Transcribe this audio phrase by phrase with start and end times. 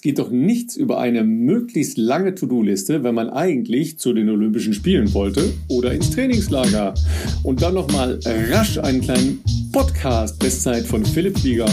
[0.00, 4.72] Es geht doch nichts über eine möglichst lange To-Do-Liste, wenn man eigentlich zu den Olympischen
[4.72, 6.94] Spielen wollte oder ins Trainingslager.
[7.42, 8.18] Und dann nochmal
[8.50, 11.70] rasch einen kleinen Podcast Bestzeit von Philipp Flieger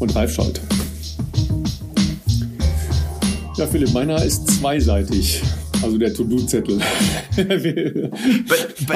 [0.00, 0.60] und Ralf Scholz.
[3.56, 5.40] Ja, Philipp, meiner ist zweiseitig.
[5.82, 6.80] Also der To-Do-Zettel.
[6.80, 7.38] hast,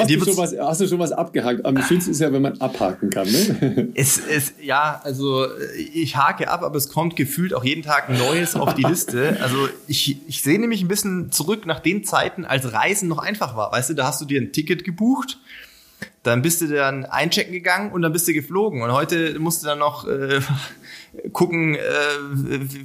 [0.09, 1.65] du hast du schon was abgehakt?
[1.65, 3.31] Am schönsten ist ja, wenn man abhaken kann.
[3.31, 3.89] Ne?
[3.95, 5.45] Es, es, ja, also
[5.93, 9.37] ich hake ab, aber es kommt gefühlt auch jeden Tag Neues auf die Liste.
[9.41, 13.55] Also ich, ich sehe nämlich ein bisschen zurück nach den Zeiten, als Reisen noch einfach
[13.55, 13.71] war.
[13.71, 15.37] Weißt du, da hast du dir ein Ticket gebucht
[16.23, 18.81] dann bist du dann einchecken gegangen und dann bist du geflogen.
[18.81, 20.39] Und heute musst du dann noch äh,
[21.31, 21.79] gucken, äh,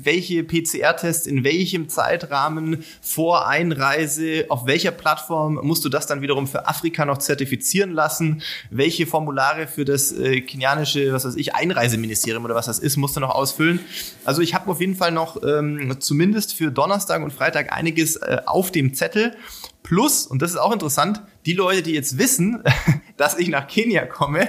[0.05, 6.47] welche PCR-Tests in welchem Zeitrahmen vor Einreise, auf welcher Plattform musst du das dann wiederum
[6.47, 12.45] für Afrika noch zertifizieren lassen, welche Formulare für das äh, kenianische, was weiß ich, Einreiseministerium
[12.45, 13.81] oder was das ist, musst du noch ausfüllen.
[14.25, 18.43] Also ich habe auf jeden Fall noch ähm, zumindest für Donnerstag und Freitag einiges äh,
[18.45, 19.37] auf dem Zettel.
[19.83, 22.63] Plus, und das ist auch interessant, die Leute, die jetzt wissen,
[23.19, 24.49] dass ich nach Kenia komme,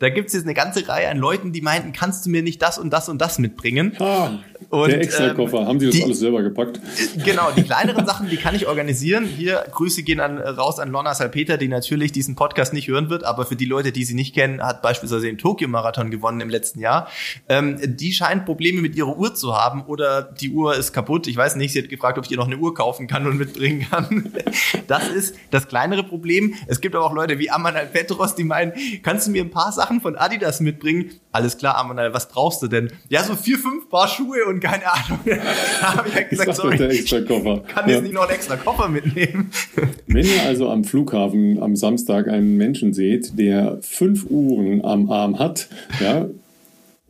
[0.00, 2.60] da gibt es jetzt eine ganze Reihe an Leuten, die meinten, kannst du mir nicht
[2.60, 3.94] das und das und das mitbringen?
[4.00, 4.38] Ah,
[4.70, 6.78] und, der Extra-Koffer, ähm, haben Sie das die, alles selber gepackt?
[6.78, 9.24] Äh, genau, die kleineren Sachen, die kann ich organisieren.
[9.24, 13.24] Hier, Grüße gehen an, raus an Lorna Salpeter, die natürlich diesen Podcast nicht hören wird,
[13.24, 16.80] aber für die Leute, die sie nicht kennen, hat beispielsweise den Tokio-Marathon gewonnen im letzten
[16.80, 17.08] Jahr.
[17.48, 21.26] Ähm, die scheint Probleme mit ihrer Uhr zu haben oder die Uhr ist kaputt.
[21.26, 23.36] Ich weiß nicht, sie hat gefragt, ob ich ihr noch eine Uhr kaufen kann und
[23.36, 24.32] mitbringen kann.
[24.86, 26.54] Das ist das kleinere Problem.
[26.66, 29.72] Es gibt aber auch Leute wie Amanal Petros, die meinen, kannst du mir ein paar
[29.72, 31.10] Sachen von Adidas mitbringen?
[31.32, 32.90] Alles klar, Amanal, was brauchst du denn?
[33.08, 35.20] Ja, so vier, fünf Paar Schuhe und keine Ahnung.
[35.24, 37.60] da habe ich ja gesagt, sorry, der extra Koffer.
[37.60, 39.50] kann jetzt nicht noch einen extra Koffer mitnehmen.
[40.06, 45.38] Wenn ihr also am Flughafen am Samstag einen Menschen seht, der fünf Uhren am Arm
[45.38, 45.68] hat,
[46.00, 46.26] ja,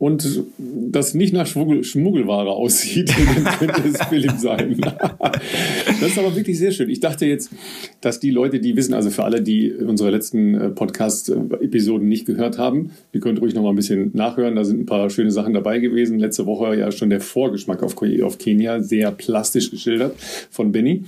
[0.01, 4.81] und das nicht nach Schmuggel, Schmuggelware aussieht, dann könnte es Philipp sein.
[4.81, 6.89] das ist aber wirklich sehr schön.
[6.89, 7.51] Ich dachte jetzt,
[8.01, 12.57] dass die Leute, die wissen, also für alle, die unsere letzten äh, Podcast-Episoden nicht gehört
[12.57, 14.55] haben, die könnt ruhig noch mal ein bisschen nachhören.
[14.55, 16.17] Da sind ein paar schöne Sachen dabei gewesen.
[16.17, 20.15] Letzte Woche ja schon der Vorgeschmack auf, auf Kenia, sehr plastisch geschildert
[20.49, 21.03] von Benny.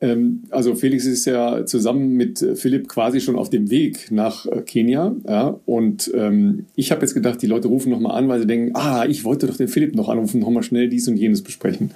[0.00, 4.46] Ähm, also Felix ist ja zusammen mit äh, Philipp quasi schon auf dem Weg nach
[4.46, 5.14] äh, Kenia.
[5.28, 8.72] Ja, und ähm, ich habe jetzt gedacht, die Leute rufen nochmal an, weil sie denken,
[8.74, 11.90] ah, ich wollte doch den Philipp noch anrufen, nochmal schnell dies und jenes besprechen.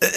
[0.00, 0.08] Äh,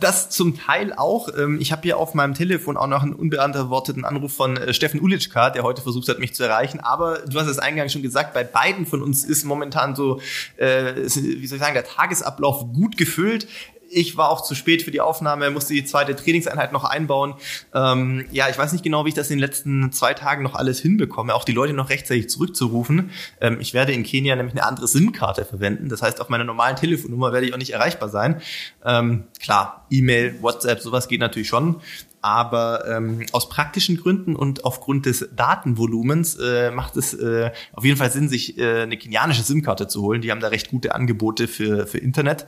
[0.00, 1.28] das zum Teil auch.
[1.38, 5.50] Ähm, ich habe hier auf meinem Telefon auch noch einen unbeantworteten Anruf von Steffen Ulitschka,
[5.50, 6.80] der heute versucht hat, mich zu erreichen.
[6.80, 10.20] Aber du hast es eingangs schon gesagt, bei beiden von uns ist momentan so,
[10.58, 13.46] wie soll ich sagen, der Tagesablauf gut gefüllt
[13.92, 17.34] ich war auch zu spät für die Aufnahme, musste die zweite Trainingseinheit noch einbauen.
[17.74, 20.54] Ähm, ja, ich weiß nicht genau, wie ich das in den letzten zwei Tagen noch
[20.54, 23.10] alles hinbekomme, auch die Leute noch rechtzeitig zurückzurufen.
[23.40, 25.88] Ähm, ich werde in Kenia nämlich eine andere SIM-Karte verwenden.
[25.88, 28.40] Das heißt, auf meiner normalen Telefonnummer werde ich auch nicht erreichbar sein.
[28.84, 31.80] Ähm, klar, E-Mail, WhatsApp, sowas geht natürlich schon.
[32.24, 37.96] Aber ähm, aus praktischen Gründen und aufgrund des Datenvolumens äh, macht es äh, auf jeden
[37.96, 40.22] Fall Sinn, sich äh, eine kenianische SIM-Karte zu holen.
[40.22, 42.46] Die haben da recht gute Angebote für, für Internet.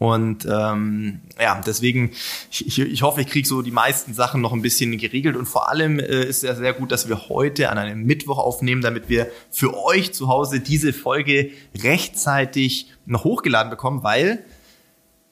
[0.00, 2.12] Und ähm, ja, deswegen,
[2.50, 5.36] ich, ich hoffe, ich kriege so die meisten Sachen noch ein bisschen geregelt.
[5.36, 8.80] Und vor allem äh, ist es sehr gut, dass wir heute an einem Mittwoch aufnehmen,
[8.80, 14.42] damit wir für euch zu Hause diese Folge rechtzeitig noch hochgeladen bekommen, weil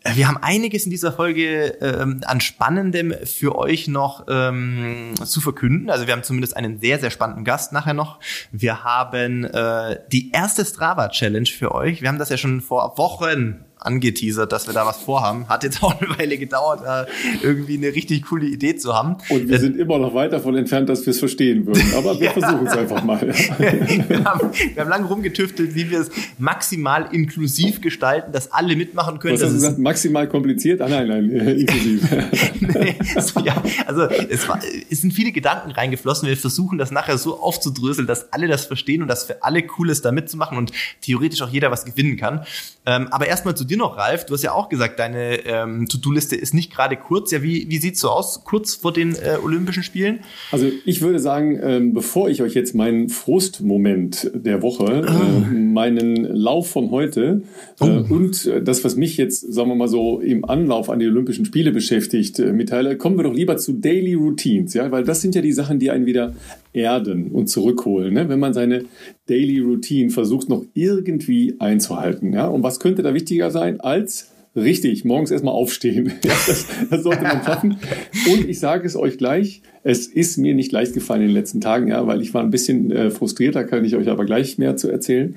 [0.04, 5.88] wir haben einiges in dieser Folge ähm, an Spannendem für euch noch ähm, zu verkünden.
[5.88, 8.20] Also wir haben zumindest einen sehr, sehr spannenden Gast nachher noch.
[8.52, 12.02] Wir haben äh, die erste Strava-Challenge für euch.
[12.02, 15.48] Wir haben das ja schon vor Wochen angeteasert, dass wir da was vorhaben.
[15.48, 17.06] Hat jetzt auch eine Weile gedauert, da
[17.42, 19.16] irgendwie eine richtig coole Idee zu haben.
[19.28, 21.82] Und wir äh, sind immer noch weit davon entfernt, dass wir es verstehen würden.
[21.96, 22.32] Aber wir ja.
[22.32, 23.20] versuchen es einfach mal.
[23.28, 29.18] wir, haben, wir haben lange rumgetüftelt, wie wir es maximal inklusiv gestalten, dass alle mitmachen
[29.18, 29.34] können.
[29.34, 29.78] Was hast du gesagt?
[29.78, 30.80] Maximal kompliziert?
[30.80, 32.10] Ah nein, nein, äh, inklusiv.
[32.60, 34.60] nee, so, ja, also es, war,
[34.90, 36.28] es sind viele Gedanken reingeflossen.
[36.28, 39.90] Wir versuchen das nachher so aufzudröseln, dass alle das verstehen und dass für alle cool
[39.90, 42.44] ist, da mitzumachen und theoretisch auch jeder was gewinnen kann.
[42.86, 44.26] Ähm, aber erstmal zu dir noch, Ralf.
[44.26, 47.30] Du hast ja auch gesagt, deine ähm, To-Do-Liste ist nicht gerade kurz.
[47.30, 50.20] Ja, wie, wie sieht's so aus, kurz vor den äh, Olympischen Spielen?
[50.50, 55.46] Also ich würde sagen, ähm, bevor ich euch jetzt meinen Frustmoment der Woche, äh, ah.
[55.50, 57.42] äh, meinen Lauf von heute
[57.80, 58.14] äh, oh.
[58.14, 61.72] und das, was mich jetzt, sagen wir mal so, im Anlauf an die Olympischen Spiele
[61.72, 65.42] beschäftigt, äh, mitteile, kommen wir doch lieber zu Daily Routines, ja, weil das sind ja
[65.42, 66.34] die Sachen, die einen wieder
[66.72, 68.28] erden und zurückholen, ne?
[68.28, 68.84] wenn man seine
[69.26, 72.32] Daily Routine versucht noch irgendwie einzuhalten.
[72.32, 72.46] Ja?
[72.46, 76.12] Und was könnte da wichtiger sein als Richtig, morgens erstmal aufstehen.
[76.22, 77.78] Das, das, sollte man schaffen.
[78.30, 81.60] Und ich sage es euch gleich, es ist mir nicht leicht gefallen in den letzten
[81.60, 84.58] Tagen, ja, weil ich war ein bisschen äh, frustriert, da kann ich euch aber gleich
[84.58, 85.36] mehr zu erzählen.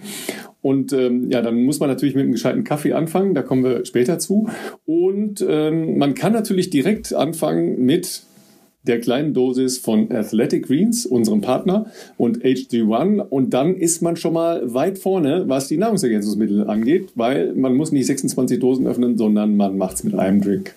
[0.62, 3.86] Und ähm, ja, dann muss man natürlich mit einem gescheiten Kaffee anfangen, da kommen wir
[3.86, 4.50] später zu.
[4.86, 8.24] Und ähm, man kann natürlich direkt anfangen mit
[8.84, 11.86] der kleinen Dosis von Athletic Greens, unserem Partner,
[12.18, 13.20] und HG1.
[13.20, 17.92] Und dann ist man schon mal weit vorne, was die Nahrungsergänzungsmittel angeht, weil man muss
[17.92, 20.74] nicht 26 Dosen öffnen, sondern man macht's mit einem Drink.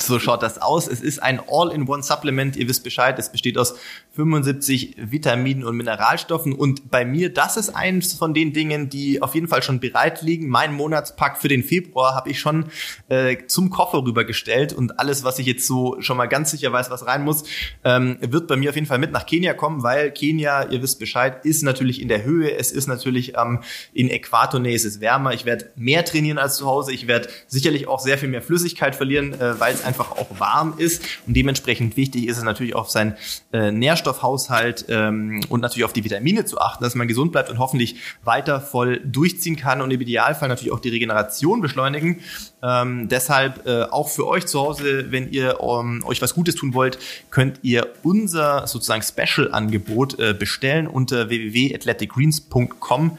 [0.00, 0.88] So schaut das aus.
[0.88, 2.56] Es ist ein All-in-One-Supplement.
[2.56, 3.18] Ihr wisst Bescheid.
[3.18, 3.74] Es besteht aus
[4.14, 6.52] 75 Vitaminen und Mineralstoffen.
[6.52, 10.22] Und bei mir, das ist eins von den Dingen, die auf jeden Fall schon bereit
[10.22, 10.48] liegen.
[10.48, 12.66] Mein Monatspack für den Februar habe ich schon
[13.08, 14.72] äh, zum Koffer rübergestellt.
[14.72, 17.44] Und alles, was ich jetzt so schon mal ganz sicher weiß, was rein muss,
[17.84, 20.98] ähm, wird bei mir auf jeden Fall mit nach Kenia kommen, weil Kenia, ihr wisst
[20.98, 22.56] Bescheid, ist natürlich in der Höhe.
[22.56, 23.60] Es ist natürlich ähm,
[23.92, 25.32] in Äquatornähe, es ist wärmer.
[25.32, 26.92] Ich werde mehr trainieren als zu Hause.
[26.92, 30.74] Ich werde sicherlich auch sehr viel mehr Flüssigkeit verlieren, äh, weil es einfach auch warm
[30.76, 31.02] ist.
[31.26, 33.16] Und dementsprechend wichtig ist es natürlich auf seinen
[33.52, 37.58] äh, Nährstoffhaushalt ähm, und natürlich auf die Vitamine zu achten, dass man gesund bleibt und
[37.58, 42.20] hoffentlich weiter voll durchziehen kann und im Idealfall natürlich auch die Regeneration beschleunigen.
[42.62, 46.74] Ähm, deshalb äh, auch für euch zu Hause, wenn ihr um, euch was Gutes tun
[46.74, 46.98] wollt,
[47.30, 53.18] könnt ihr unser sozusagen Special-Angebot äh, bestellen unter www.athleticgreens.com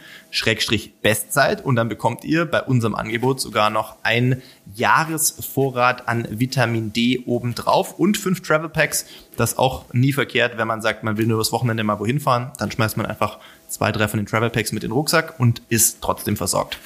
[1.02, 4.42] Bestzeit und dann bekommt ihr bei unserem Angebot sogar noch ein
[4.76, 9.06] Jahresvorrat an Vitamin D obendrauf und fünf Travel Packs.
[9.38, 12.20] Das ist auch nie verkehrt, wenn man sagt, man will nur das Wochenende mal wohin
[12.20, 13.40] fahren, dann schmeißt man einfach
[13.70, 16.78] zwei, drei von den Travel Packs mit in den Rucksack und ist trotzdem versorgt.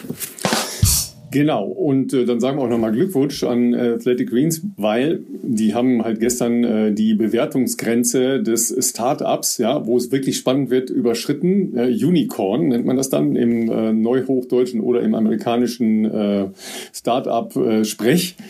[1.33, 5.73] Genau, und äh, dann sagen wir auch nochmal Glückwunsch an äh, Athletic Greens, weil die
[5.73, 11.75] haben halt gestern äh, die Bewertungsgrenze des Startups, ja, wo es wirklich spannend wird, überschritten.
[11.75, 16.45] Äh, Unicorn nennt man das dann im äh, Neuhochdeutschen oder im amerikanischen äh,
[16.93, 18.35] Startup-Sprech.
[18.37, 18.43] Äh,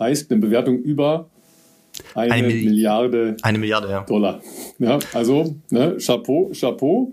[0.00, 1.28] heißt eine Bewertung über
[2.16, 4.00] eine, eine Milliarde, eine Milliarde ja.
[4.02, 4.40] Dollar.
[4.78, 7.12] Ja, also ne, Chapeau, Chapeau.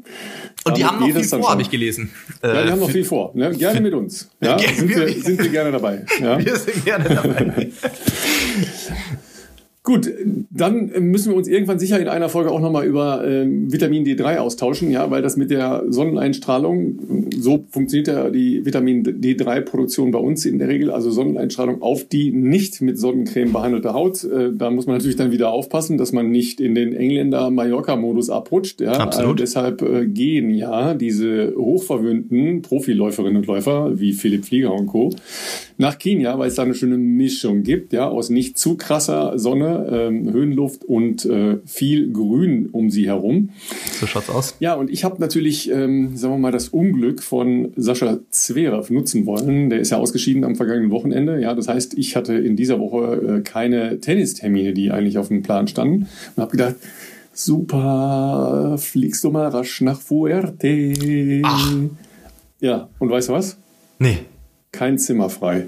[0.66, 2.12] Und die haben noch viel vor, habe ich gelesen.
[2.42, 3.32] Ja, die haben noch viel vor.
[3.34, 3.52] Ne?
[3.52, 4.30] Gerne mit uns.
[4.42, 6.06] Ja, sind, wir, sind wir gerne dabei.
[6.22, 6.40] Ja?
[6.44, 7.70] Wir sind gerne dabei.
[9.85, 10.09] Gut,
[10.50, 14.38] dann müssen wir uns irgendwann sicher in einer Folge auch nochmal über äh, Vitamin D3
[14.38, 20.45] austauschen, ja, weil das mit der Sonneneinstrahlung, so funktioniert ja die Vitamin D3-Produktion bei uns
[20.45, 24.24] in der Regel, also Sonneneinstrahlung auf die nicht mit Sonnencreme behandelte Haut.
[24.24, 28.80] Äh, da muss man natürlich dann wieder aufpassen, dass man nicht in den Engländer-Mallorca-Modus abrutscht.
[28.80, 28.94] Ja.
[28.94, 29.41] Absolut.
[29.41, 35.09] Äh, deshalb äh, gehen ja diese hochverwöhnten Profiläuferinnen und Läufer wie Philipp Flieger und Co.
[35.78, 39.88] nach Kenia, weil es da eine schöne Mischung gibt, ja, aus nicht zu krasser Sonne
[39.92, 43.50] ähm, Höhenluft und äh, viel Grün um sie herum.
[44.00, 44.56] So schaut's aus.
[44.60, 49.25] Ja, und ich habe natürlich, ähm, sagen wir mal, das Unglück von Sascha Zverev nutzen
[49.25, 49.70] wollen.
[49.70, 51.40] Der ist ja ausgeschieden am vergangenen Wochenende.
[51.42, 55.44] Ja, das heißt, ich hatte in dieser Woche äh, keine Tennistermine, die eigentlich auf dem
[55.44, 56.08] Plan standen.
[56.36, 56.76] Und habe gedacht,
[57.34, 61.42] super, fliegst du mal rasch nach Fuerte.
[61.44, 61.74] Ach.
[62.60, 63.58] Ja, und weißt du was?
[64.00, 64.19] Nee.
[64.74, 65.68] Kein Zimmer frei.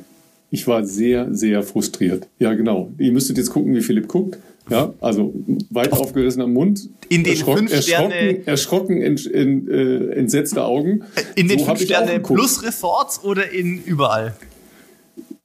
[0.52, 2.28] Ich war sehr, sehr frustriert.
[2.40, 2.92] Ja, genau.
[2.98, 4.38] Ihr müsstet jetzt gucken, wie Philipp guckt.
[4.69, 5.34] Ja, also
[5.69, 6.90] weit aufgerissener Mund.
[7.10, 8.48] In den erschrock, fünf Sterne.
[8.48, 11.04] Erschrocken, ent, ent, äh, entsetzte Augen.
[11.36, 14.34] In den so fünf Sterne plus Resorts oder in überall?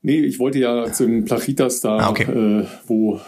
[0.03, 2.63] Nee, ich wollte ja zum Plachitas da, ah, okay.
[2.63, 3.21] äh, wo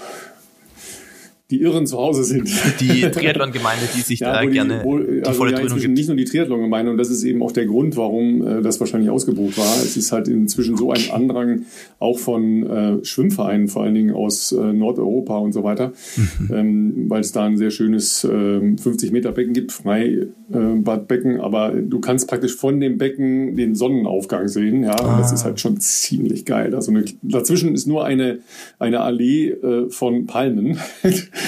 [1.52, 2.50] die Irren zu Hause sind.
[2.80, 5.94] Die Triathlon-Gemeinde, die sich ja, da die, gerne wo, die also volle ja, Dröhnung gibt.
[5.94, 9.10] Nicht nur die Triathlon-Gemeinde und das ist eben auch der Grund, warum äh, das wahrscheinlich
[9.10, 9.76] ausgebucht war.
[9.82, 11.66] Es ist halt inzwischen so ein Andrang
[11.98, 16.54] auch von äh, Schwimmvereinen, vor allen Dingen aus äh, Nordeuropa und so weiter, mhm.
[16.54, 22.56] ähm, weil es da ein sehr schönes äh, 50-Meter-Becken gibt, Freibadbecken, aber du kannst praktisch
[22.56, 24.84] von dem Becken den Sonnenaufgang sehen.
[24.84, 25.12] Ja, ah.
[25.12, 26.74] und das ist halt schon ziemlich geil.
[26.74, 28.38] Also eine, dazwischen ist nur eine,
[28.78, 30.78] eine Allee äh, von Palmen.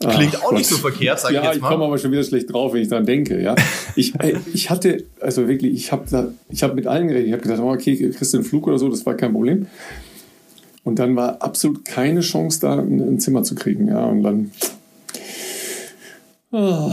[0.00, 0.58] Klingt Ach, auch Gott.
[0.58, 1.68] nicht so verkehrt, sag ja, ich jetzt mal.
[1.68, 3.40] Ja, ich komme aber schon wieder schlecht drauf, wenn ich daran denke.
[3.40, 3.54] Ja,
[3.94, 4.14] ich,
[4.52, 7.26] ich hatte, also wirklich, ich habe ich mit allen geredet.
[7.26, 9.66] Ich habe gedacht, oh, okay, kriegst du einen Flug oder so, das war kein Problem.
[10.84, 13.88] Und dann war absolut keine Chance da, ein Zimmer zu kriegen.
[13.88, 14.50] Ja, und dann.
[16.50, 16.90] Oh.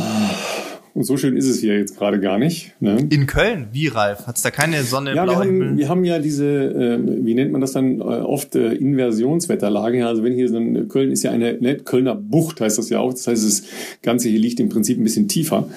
[0.93, 2.73] Und so schön ist es hier jetzt gerade gar nicht.
[2.79, 2.97] Ne?
[3.09, 4.27] In Köln, wie Ralf?
[4.27, 7.51] Hat es da keine Sonne, ja, wir haben, wir haben ja diese, äh, wie nennt
[7.51, 10.05] man das dann, äh, oft äh, Inversionswetterlage.
[10.05, 12.99] Also wenn hier so ein, Köln ist ja eine, ne, Kölner Bucht heißt das ja
[12.99, 13.11] auch.
[13.11, 13.63] Das heißt, das
[14.01, 15.69] Ganze hier liegt im Prinzip ein bisschen tiefer.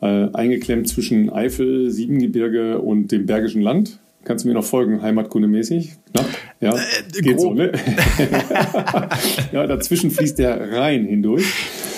[0.00, 4.00] Äh, eingeklemmt zwischen Eifel, Siebengebirge und dem Bergischen Land.
[4.26, 5.92] Kannst du mir noch folgen, heimatkundemäßig?
[6.12, 6.26] Knapp?
[6.60, 7.40] Ja, äh, geht grob.
[7.40, 7.70] so, ne?
[9.52, 11.44] ja, dazwischen fließt der Rhein hindurch.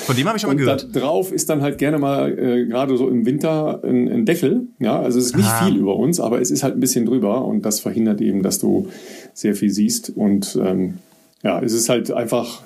[0.08, 0.88] Von dem habe ich schon mal gehört.
[0.94, 4.68] Da drauf ist dann halt gerne mal äh, gerade so im Winter ein, ein, Deckel.
[4.78, 5.66] Ja, also es ist nicht ah.
[5.66, 8.58] viel über uns, aber es ist halt ein bisschen drüber und das verhindert eben, dass
[8.58, 8.88] du
[9.34, 10.08] sehr viel siehst.
[10.08, 10.94] Und ähm,
[11.42, 12.62] ja, es ist halt einfach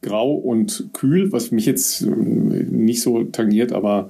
[0.00, 4.08] grau und kühl, was mich jetzt äh, nicht so tangiert, aber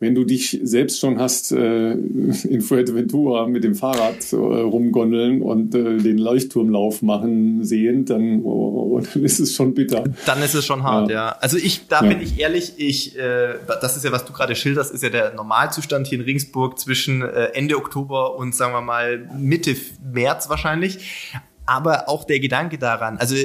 [0.00, 5.74] wenn du dich selbst schon hast äh, in Fuerteventura mit dem Fahrrad äh, rumgondeln und
[5.74, 10.04] äh, den Leuchtturmlauf machen sehen, dann, oh, dann ist es schon bitter.
[10.26, 11.14] Dann ist es schon hart, ja.
[11.14, 11.36] ja.
[11.40, 12.08] Also ich, da ja.
[12.08, 15.34] bin ich ehrlich, ich, äh, das ist ja, was du gerade schilderst, ist ja der
[15.34, 19.74] Normalzustand hier in Regensburg zwischen äh, Ende Oktober und sagen wir mal Mitte
[20.12, 21.32] März wahrscheinlich.
[21.66, 23.36] Aber auch der Gedanke daran, also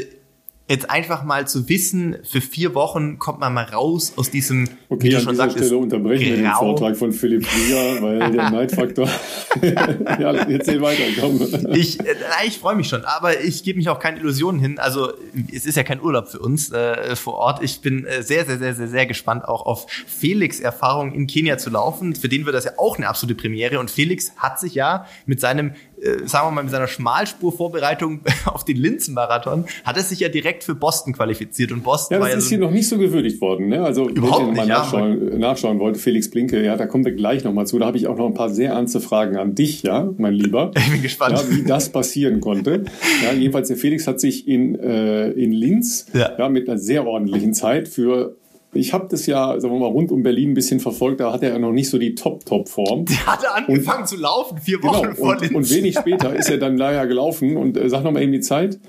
[0.69, 5.07] jetzt einfach mal zu wissen, für vier Wochen kommt man mal raus aus diesem, okay,
[5.07, 9.07] wie du schon sagst, Stelle unterbrechen wir den Vortrag von Philipp Flieger, weil der Neidfaktor.
[9.61, 11.41] ja, erzähl weiter, komm.
[11.73, 12.15] Ich, äh,
[12.47, 14.79] ich freue mich schon, aber ich gebe mich auch keine Illusionen hin.
[14.79, 15.11] Also
[15.53, 17.61] es ist ja kein Urlaub für uns äh, vor Ort.
[17.61, 21.57] Ich bin äh, sehr, sehr, sehr, sehr, sehr gespannt, auch auf Felix Erfahrung in Kenia
[21.57, 22.15] zu laufen.
[22.15, 23.79] Für den wird das ja auch eine absolute Premiere.
[23.79, 25.73] Und Felix hat sich ja mit seinem äh,
[26.25, 30.75] sagen wir mal, mit seiner Schmalspurvorbereitung auf den Linzen-Marathon, hat er sich ja direkt für
[30.75, 31.71] Boston qualifiziert.
[31.71, 33.67] Und Boston ja, das war ja ist so hier noch nicht so gewürdigt worden.
[33.67, 33.83] Ne?
[33.83, 37.13] Also, überhaupt wenn ihr mal nachschauen, ja, nachschauen wollte, Felix Blinke, ja, da kommen wir
[37.13, 37.79] gleich nochmal zu.
[37.79, 40.71] Da habe ich auch noch ein paar sehr ernste Fragen an dich, ja, mein Lieber.
[40.83, 41.37] Ich bin gespannt.
[41.37, 42.83] Ja, wie das passieren konnte.
[43.23, 46.31] Ja, jedenfalls, der Felix hat sich in, äh, in Linz ja.
[46.37, 46.49] ja.
[46.49, 48.35] mit einer sehr ordentlichen Zeit für
[48.73, 51.43] ich habe das ja, sagen wir mal, rund um Berlin ein bisschen verfolgt, da hat
[51.43, 53.05] er ja noch nicht so die Top-Top-Form.
[53.09, 56.49] Der hatte angefangen und, zu laufen, vier Wochen genau, vor und, und wenig später ist
[56.49, 58.79] er dann leider gelaufen und äh, sag noch mal eben die Zeit.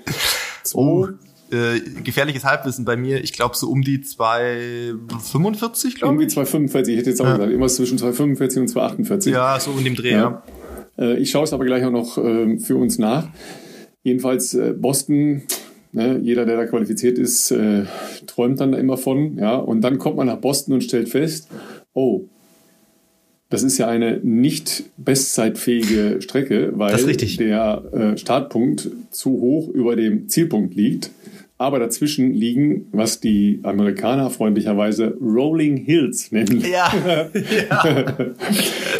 [0.73, 1.07] Oh,
[1.51, 6.35] äh, gefährliches Halbwissen bei mir, ich glaube so um die 2,45, glaube ich.
[6.35, 7.35] Irgendwie 2,45, ich hätte jetzt auch ja.
[7.37, 9.29] gesagt, immer zwischen 2,45 und 2,48.
[9.29, 10.43] Ja, so in dem Dreh, ja.
[10.97, 11.05] ja.
[11.05, 13.27] Äh, ich schaue es aber gleich auch noch äh, für uns nach.
[14.03, 15.43] Jedenfalls äh, Boston
[15.95, 17.83] Ne, jeder, der da qualifiziert ist, äh,
[18.27, 19.37] träumt dann immer von.
[19.37, 21.47] Ja, und dann kommt man nach Boston und stellt fest,
[21.93, 22.25] oh,
[23.49, 26.97] das ist ja eine nicht bestzeitfähige Strecke, weil
[27.37, 31.11] der äh, Startpunkt zu hoch über dem Zielpunkt liegt
[31.57, 36.61] aber dazwischen liegen, was die Amerikaner freundlicherweise Rolling Hills nennen.
[36.69, 36.91] Ja.
[37.69, 38.15] ja.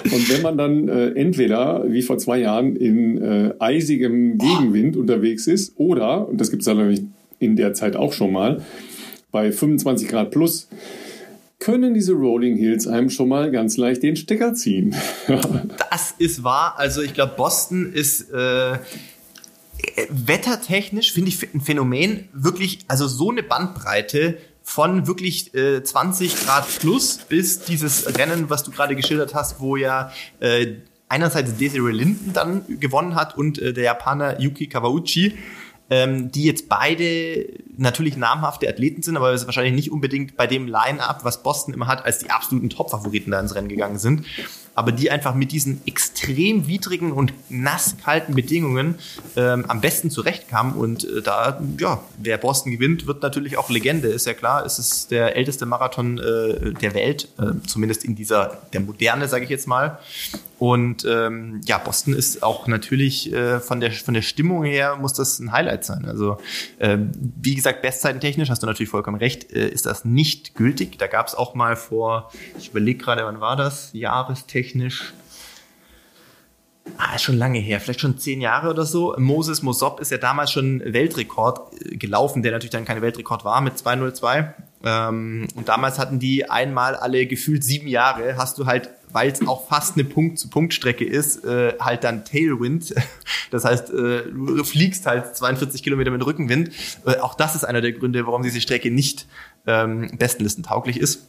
[0.05, 5.47] und wenn man dann äh, entweder, wie vor zwei Jahren, in äh, eisigem Gegenwind unterwegs
[5.47, 7.03] ist oder, und das gibt es natürlich
[7.39, 8.61] in der Zeit auch schon mal,
[9.31, 10.69] bei 25 Grad plus,
[11.59, 14.95] können diese Rolling Hills einem schon mal ganz leicht den Stecker ziehen.
[15.89, 16.75] das ist wahr.
[16.77, 18.31] Also ich glaube, Boston ist...
[18.31, 18.77] Äh
[20.09, 26.67] wettertechnisch finde ich ein Phänomen wirklich, also so eine Bandbreite von wirklich äh, 20 Grad
[26.79, 30.77] plus bis dieses Rennen, was du gerade geschildert hast, wo ja äh,
[31.07, 35.37] einerseits Desiree Linden dann gewonnen hat und äh, der Japaner Yuki Kawauchi,
[35.91, 41.23] ähm, die jetzt beide natürlich namhafte Athleten sind, aber wahrscheinlich nicht unbedingt bei dem Line-up,
[41.23, 44.25] was Boston immer hat, als die absoluten Top-Favoriten da ins Rennen gegangen sind
[44.75, 48.95] aber die einfach mit diesen extrem widrigen und nasskalten Bedingungen
[49.37, 50.73] ähm, am besten zurechtkamen.
[50.73, 54.65] Und äh, da, ja, wer Boston gewinnt, wird natürlich auch Legende, ist ja klar.
[54.65, 59.45] Es ist der älteste Marathon äh, der Welt, äh, zumindest in dieser, der Moderne, sage
[59.45, 59.97] ich jetzt mal.
[60.57, 65.13] Und ähm, ja, Boston ist auch natürlich äh, von, der, von der Stimmung her muss
[65.13, 66.05] das ein Highlight sein.
[66.05, 66.37] Also
[66.79, 66.97] äh,
[67.41, 70.97] wie gesagt, bestzeitentechnisch hast du natürlich vollkommen recht, äh, ist das nicht gültig.
[70.97, 75.13] Da gab es auch mal vor, ich überlege gerade, wann war das, jahrestechnisch,
[76.97, 79.15] Ah, ist schon lange her, vielleicht schon zehn Jahre oder so.
[79.17, 83.59] Moses Mosop ist ja damals schon Weltrekord äh, gelaufen, der natürlich dann kein Weltrekord war
[83.61, 84.53] mit 202.
[84.83, 89.47] Ähm, und damals hatten die einmal alle gefühlt sieben Jahre, hast du halt, weil es
[89.47, 92.93] auch fast eine Punkt-zu-Punkt-Strecke ist, äh, halt dann Tailwind.
[93.51, 96.71] Das heißt, äh, du fliegst halt 42 Kilometer mit Rückenwind.
[97.05, 99.27] Äh, auch das ist einer der Gründe, warum diese Strecke nicht
[99.67, 101.27] ähm, bestenlistentauglich ist.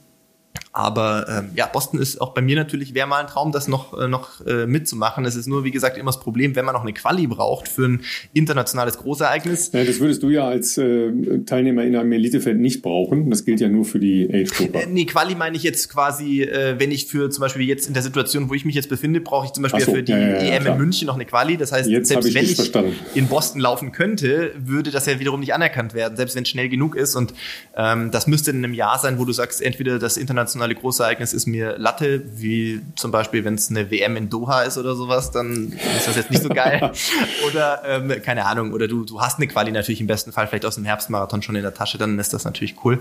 [0.73, 3.99] Aber ähm, ja, Boston ist auch bei mir natürlich, wäre mal ein Traum, das noch,
[3.99, 5.25] äh, noch äh, mitzumachen.
[5.25, 7.87] Es ist nur, wie gesagt, immer das Problem, wenn man noch eine Quali braucht für
[7.87, 8.01] ein
[8.33, 9.71] internationales Großereignis.
[9.73, 11.11] Ja, das würdest du ja als äh,
[11.47, 13.31] Teilnehmer in einem Elitefeld nicht brauchen.
[13.31, 14.83] Das gilt ja nur für die Age-Grupper.
[14.83, 17.95] Äh, nee, Quali meine ich jetzt quasi, äh, wenn ich für zum Beispiel jetzt in
[17.95, 20.19] der Situation, wo ich mich jetzt befinde, brauche ich zum Beispiel so, für die ja,
[20.19, 21.57] ja, EM in München noch eine Quali.
[21.57, 22.95] Das heißt, jetzt selbst ich wenn ich verstanden.
[23.15, 26.69] in Boston laufen könnte, würde das ja wiederum nicht anerkannt werden, selbst wenn es schnell
[26.69, 27.17] genug ist.
[27.17, 27.35] Und
[27.77, 31.47] ähm, das müsste in einem Jahr sein, wo du sagst, entweder das internationale Großereignis ist
[31.47, 35.73] mir Latte, wie zum Beispiel, wenn es eine WM in Doha ist oder sowas, dann
[35.97, 36.93] ist das jetzt nicht so geil.
[37.47, 40.67] oder ähm, keine Ahnung, oder du, du hast eine Quali natürlich im besten Fall vielleicht
[40.67, 43.01] aus dem Herbstmarathon schon in der Tasche, dann ist das natürlich cool.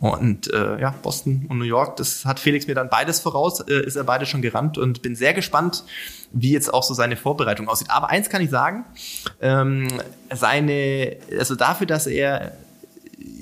[0.00, 3.86] Und äh, ja, Boston und New York, das hat Felix mir dann beides voraus, äh,
[3.86, 5.84] ist er beide schon gerannt und bin sehr gespannt,
[6.32, 7.90] wie jetzt auch so seine Vorbereitung aussieht.
[7.90, 8.84] Aber eins kann ich sagen,
[9.40, 9.88] ähm,
[10.32, 12.52] seine, also dafür, dass er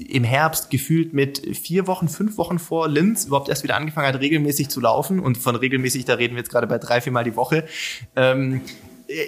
[0.09, 4.21] im Herbst gefühlt mit vier Wochen, fünf Wochen vor Linz überhaupt erst wieder angefangen hat,
[4.21, 5.19] regelmäßig zu laufen.
[5.19, 7.65] Und von regelmäßig, da reden wir jetzt gerade bei drei, vier Mal die Woche.
[8.15, 8.61] Ähm,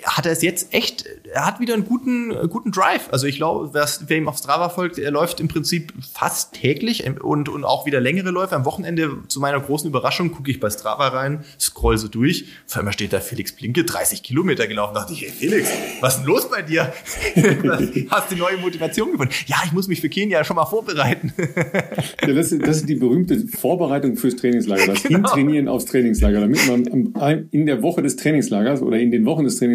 [0.04, 3.08] hat er es jetzt echt, er hat wieder einen guten, guten Drive.
[3.10, 7.48] Also ich glaube, wer ihm auf Strava folgt, er läuft im Prinzip fast täglich und,
[7.48, 8.56] und auch wieder längere Läufe.
[8.56, 12.46] Am Wochenende, zu meiner großen Überraschung, gucke ich bei Strava rein, scroll so durch.
[12.66, 14.94] Vor allem steht da Felix Blinke, 30 Kilometer gelaufen.
[14.94, 15.68] Da dachte ich, hey Felix,
[16.00, 16.92] was ist denn los bei dir?
[18.10, 19.32] Hast du neue Motivation gefunden?
[19.46, 21.32] Ja, ich muss mich für Kenia schon mal vorbereiten.
[21.36, 24.86] ja, das, ist, das ist die berühmte Vorbereitung fürs Trainingslager.
[24.86, 25.18] Das genau.
[25.18, 29.58] Hintrainieren aufs Trainingslager, damit man in der Woche des Trainingslagers oder in den Wochen des
[29.58, 29.73] Trainingslagers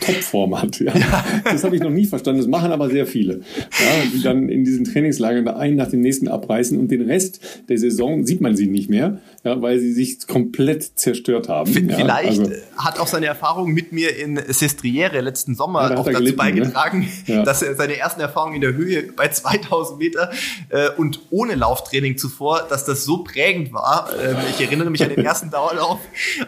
[0.00, 0.80] Topform hat.
[0.80, 0.96] Ja?
[0.96, 1.24] ja.
[1.44, 2.40] Das habe ich noch nie verstanden.
[2.40, 3.40] Das machen aber sehr viele.
[3.58, 7.40] Ja, die dann in diesen Trainingslagern da einen nach dem nächsten abreißen und den Rest
[7.68, 11.72] der Saison sieht man sie nicht mehr, ja, weil sie sich komplett zerstört haben.
[11.72, 16.30] Vielleicht also, hat auch seine Erfahrung mit mir in Sestriere letzten Sommer auch dazu gelitten,
[16.30, 16.32] ne?
[16.36, 17.42] beigetragen, ne?
[17.44, 20.30] dass er seine ersten Erfahrungen in der Höhe bei 2000 Meter
[20.68, 24.10] äh, und ohne Lauftraining zuvor, dass das so prägend war.
[24.12, 26.00] Äh, ich erinnere mich an den ersten Dauerlauf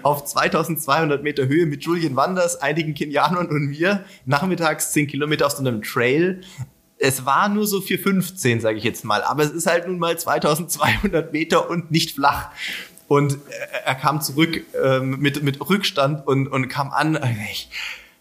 [0.03, 4.05] auf 2200 Meter Höhe mit Julian Wanders, einigen Kenianern und mir.
[4.27, 6.43] Nachmittags 10 Kilometer auf so einem Trail
[6.97, 10.19] es war nur so 415, sage ich jetzt mal, aber es ist halt nun mal
[10.19, 12.51] 2200 Meter und nicht flach.
[13.09, 13.37] Und
[13.85, 17.19] er kam zurück ähm, mit, mit Rückstand und, und kam an.
[17.51, 17.69] Ich,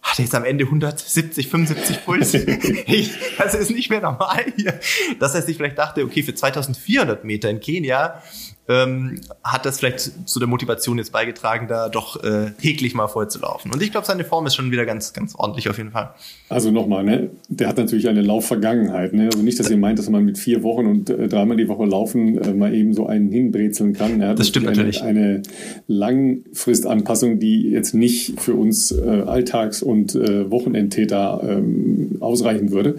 [0.01, 2.33] hatte jetzt am Ende 170, 75 Puls.
[2.88, 4.77] ich, das ist nicht mehr normal hier.
[5.19, 8.22] Dass er sich vielleicht dachte, okay, für 2400 Meter in Kenia
[8.70, 13.72] ähm, hat das vielleicht zu der Motivation jetzt beigetragen, da doch äh, täglich mal vorzulaufen.
[13.74, 16.13] Und ich glaube, seine Form ist schon wieder ganz, ganz ordentlich auf jeden Fall.
[16.48, 17.32] Also nochmal, ne?
[17.50, 19.13] der hat natürlich eine Laufvergangenheit.
[19.13, 19.25] Ne?
[19.25, 21.86] Also nicht, dass ihr meint, dass man mit vier Wochen und äh, dreimal die Woche
[21.86, 24.22] laufen äh, mal eben so einen hinbrezeln kann.
[24.22, 25.03] Er das stimmt eine, natürlich.
[25.03, 25.43] Eine
[25.88, 32.96] Langfristanpassung, die jetzt nicht für uns äh, Alltags- und äh, Wochenendtäter ähm, ausreichen würde.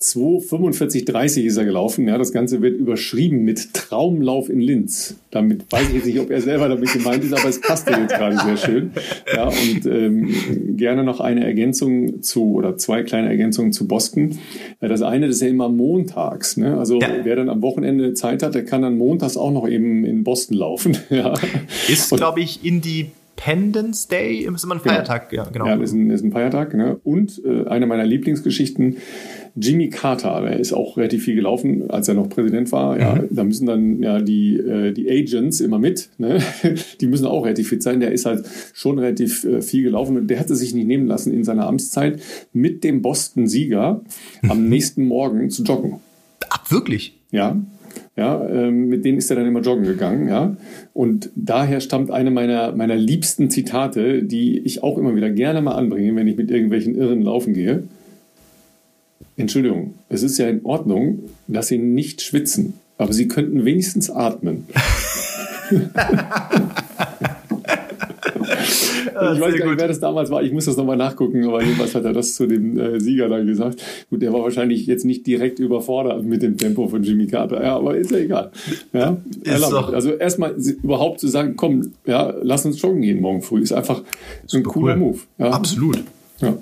[0.00, 2.06] 2,45,30 ist er gelaufen.
[2.06, 5.16] Ja, das Ganze wird überschrieben mit Traumlauf in Linz.
[5.32, 8.14] Damit weiß ich jetzt nicht, ob er selber damit gemeint ist, aber es passt jetzt
[8.14, 8.92] gerade sehr schön.
[9.34, 14.38] Ja, und ähm, gerne noch eine Ergänzung zu, oder zwei kleine Ergänzungen zu Boston.
[14.80, 16.56] Das eine, das ist ja immer montags.
[16.56, 16.78] Ne?
[16.78, 17.08] Also ja.
[17.24, 20.56] wer dann am Wochenende Zeit hat, der kann dann montags auch noch eben in Boston
[20.56, 20.96] laufen.
[21.10, 21.34] ja.
[21.88, 24.94] Ist, glaube ich, in die Independence Day ist immer ein genau.
[24.94, 25.44] Feiertag, genau.
[25.44, 25.66] ja, genau.
[25.66, 26.74] Ja, ist ein, ist ein Feiertag.
[26.74, 26.98] Ne?
[27.04, 28.96] Und äh, eine meiner Lieblingsgeschichten,
[29.60, 32.98] Jimmy Carter, der ist auch relativ viel gelaufen, als er noch Präsident war.
[32.98, 33.28] Ja, mhm.
[33.30, 36.10] da müssen dann ja die, äh, die Agents immer mit.
[36.18, 36.40] Ne?
[37.00, 38.00] Die müssen auch relativ fit sein.
[38.00, 38.44] Der ist halt
[38.74, 42.20] schon relativ äh, viel gelaufen und der hatte sich nicht nehmen lassen, in seiner Amtszeit
[42.52, 44.02] mit dem Boston-Sieger
[44.42, 44.50] mhm.
[44.50, 45.96] am nächsten Morgen zu joggen.
[46.48, 47.18] Ab wirklich?
[47.30, 47.56] Ja,
[48.16, 50.28] ja, ähm, mit denen ist er dann immer joggen gegangen.
[50.28, 50.56] Ja,
[50.92, 55.76] und daher stammt eine meiner meiner liebsten Zitate, die ich auch immer wieder gerne mal
[55.76, 57.84] anbringe, wenn ich mit irgendwelchen Irren laufen gehe.
[59.38, 64.66] Entschuldigung, es ist ja in Ordnung, dass Sie nicht schwitzen, aber Sie könnten wenigstens atmen.
[69.34, 70.42] Ich weiß gar nicht, wer das damals war.
[70.42, 73.46] Ich muss das nochmal nachgucken, aber jedenfalls hat er das zu dem äh, Sieger dann
[73.46, 73.82] gesagt.
[74.10, 77.62] Gut, der war wahrscheinlich jetzt nicht direkt überfordert mit dem Tempo von Jimmy Carter.
[77.62, 78.50] Ja, aber ist ja egal.
[78.92, 79.16] Ja,
[79.92, 84.02] also erstmal überhaupt zu sagen, komm, ja, lass uns joggen gehen morgen früh, ist einfach
[84.52, 85.00] ein cooler cool.
[85.00, 85.18] Move.
[85.38, 85.50] Ja.
[85.50, 86.02] Absolut.
[86.40, 86.56] Ja.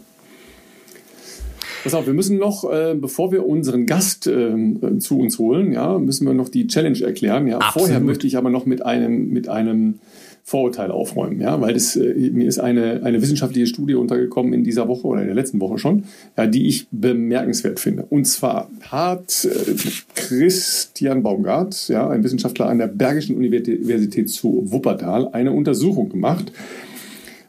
[1.87, 6.01] Pass auf, wir müssen noch, äh, bevor wir unseren Gast äh, zu uns holen, ja,
[6.01, 7.47] müssen wir noch die Challenge erklären.
[7.47, 10.01] Ja, vorher möchte ich aber noch mit einem, mit einem
[10.43, 14.89] Vorurteil aufräumen, ja, weil das, äh, mir ist eine, eine wissenschaftliche Studie untergekommen in dieser
[14.89, 18.05] Woche oder in der letzten Woche schon, ja, die ich bemerkenswert finde.
[18.11, 19.75] Und zwar hat äh,
[20.17, 26.51] Christian Baumgart, ja, ein Wissenschaftler an der Bergischen Universität zu Wuppertal, eine Untersuchung gemacht,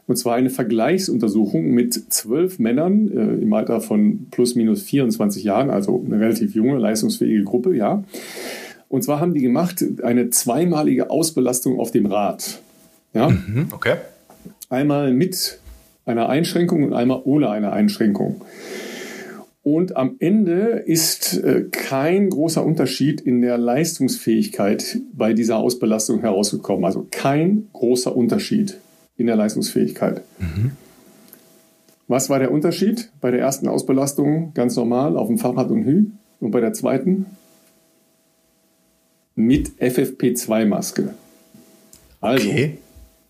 [0.08, 5.68] und zwar eine Vergleichsuntersuchung mit zwölf Männern äh, im Alter von plus minus 24 Jahren,
[5.70, 8.02] also eine relativ junge, leistungsfähige Gruppe, ja.
[8.88, 12.60] Und zwar haben die gemacht eine zweimalige Ausbelastung auf dem Rad.
[13.12, 13.28] Ja?
[13.28, 13.96] Mhm, okay.
[14.70, 15.60] Einmal mit
[16.06, 18.40] einer Einschränkung und einmal ohne eine Einschränkung.
[19.62, 26.86] Und am Ende ist äh, kein großer Unterschied in der Leistungsfähigkeit bei dieser Ausbelastung herausgekommen.
[26.86, 28.78] Also kein großer Unterschied
[29.18, 30.22] in der Leistungsfähigkeit.
[30.38, 30.70] Mhm.
[32.06, 33.10] Was war der Unterschied?
[33.20, 36.06] Bei der ersten Ausbelastung ganz normal auf dem Fahrrad und Hü
[36.40, 37.26] und bei der zweiten
[39.34, 41.10] mit FFP2-Maske.
[42.20, 42.78] Also, okay.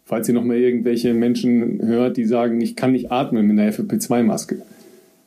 [0.04, 3.70] falls ihr noch mal irgendwelche Menschen hört, die sagen, ich kann nicht atmen mit einer
[3.72, 4.62] FFP2-Maske.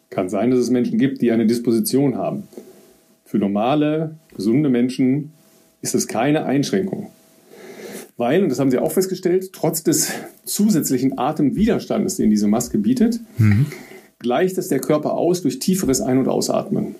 [0.09, 2.47] Kann sein, dass es Menschen gibt, die eine Disposition haben.
[3.25, 5.33] Für normale, gesunde Menschen
[5.81, 7.11] ist es keine Einschränkung
[8.21, 10.13] weil, und das haben sie auch festgestellt, trotz des
[10.45, 13.65] zusätzlichen Atemwiderstandes, den diese Maske bietet, mhm.
[14.19, 16.95] gleicht es der Körper aus durch tieferes Ein- und Ausatmen.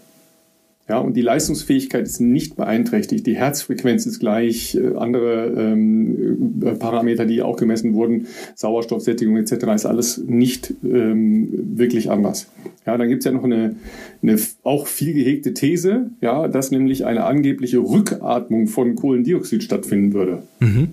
[0.90, 3.26] Ja, und die Leistungsfähigkeit ist nicht beeinträchtigt.
[3.28, 9.68] Die Herzfrequenz ist gleich, äh, andere ähm, äh, Parameter, die auch gemessen wurden, Sauerstoffsättigung etc.,
[9.76, 12.48] ist alles nicht ähm, wirklich anders.
[12.86, 13.76] Ja, dann gibt's ja noch eine,
[14.24, 20.42] eine auch viel gehegte These, ja, dass nämlich eine angebliche Rückatmung von Kohlendioxid stattfinden würde.
[20.60, 20.90] Mhm.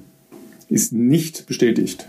[0.69, 2.09] Ist nicht bestätigt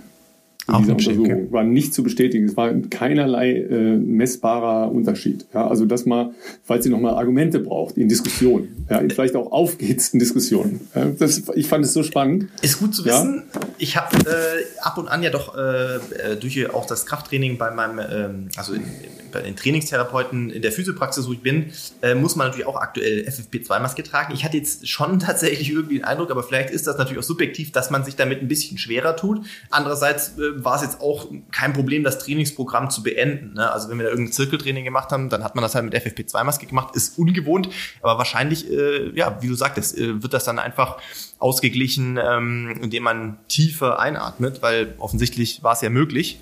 [0.77, 1.25] in dieser Untersuchung.
[1.25, 1.47] Okay.
[1.51, 2.45] War nicht zu bestätigen.
[2.45, 5.45] Es war keinerlei äh, messbarer Unterschied.
[5.53, 9.51] Ja, also das mal, falls ihr nochmal Argumente braucht in Diskussionen, ja, in vielleicht auch
[9.51, 10.81] aufgehitzten Diskussionen.
[10.95, 12.47] Ja, das, ich fand es so spannend.
[12.61, 13.43] Ist gut zu wissen.
[13.53, 13.61] Ja.
[13.77, 17.71] Ich habe äh, ab und an ja doch äh, äh, durch auch das Krafttraining bei
[17.71, 18.83] meinem, ähm, also in,
[19.31, 23.27] bei den Trainingstherapeuten in der Physiopraxis, wo ich bin, äh, muss man natürlich auch aktuell
[23.27, 24.33] FFP2-Maske tragen.
[24.33, 27.71] Ich hatte jetzt schon tatsächlich irgendwie den Eindruck, aber vielleicht ist das natürlich auch subjektiv,
[27.71, 29.45] dass man sich damit ein bisschen schwerer tut.
[29.69, 33.53] Andererseits äh, war es jetzt auch kein Problem, das Trainingsprogramm zu beenden.
[33.53, 33.71] Ne?
[33.71, 36.65] Also wenn wir da irgendein Zirkeltraining gemacht haben, dann hat man das halt mit FFP2-Maske
[36.65, 36.95] gemacht.
[36.95, 37.69] Ist ungewohnt,
[38.01, 40.97] aber wahrscheinlich, äh, ja, wie du sagtest, äh, wird das dann einfach
[41.39, 46.39] ausgeglichen, ähm, indem man tiefer einatmet, weil offensichtlich war es ja möglich.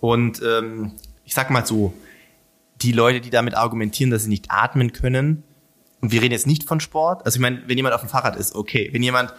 [0.00, 0.92] Und ähm,
[1.24, 1.92] ich sag mal so,
[2.82, 5.42] die Leute, die damit argumentieren, dass sie nicht atmen können,
[6.00, 8.36] und wir reden jetzt nicht von Sport, also ich meine, wenn jemand auf dem Fahrrad
[8.36, 9.34] ist, okay, wenn jemand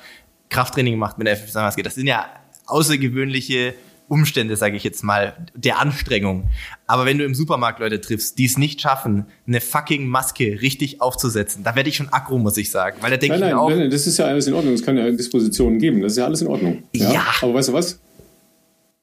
[0.50, 2.28] Krafttraining macht mit der FFP2-Maske, das sind ja
[2.68, 3.74] außergewöhnliche
[4.12, 6.50] Umstände, sage ich jetzt mal, der Anstrengung.
[6.86, 11.00] Aber wenn du im Supermarkt Leute triffst, die es nicht schaffen, eine fucking Maske richtig
[11.00, 12.98] aufzusetzen, da werde ich schon aggro, muss ich sagen.
[13.00, 13.70] Weil da denke ich mir auch...
[13.70, 14.74] Nein, nein, das ist ja alles in Ordnung.
[14.74, 16.02] Es kann ja Dispositionen geben.
[16.02, 16.84] Das ist ja alles in Ordnung.
[16.94, 17.14] Ja.
[17.14, 17.26] ja.
[17.42, 18.00] Aber weißt du was?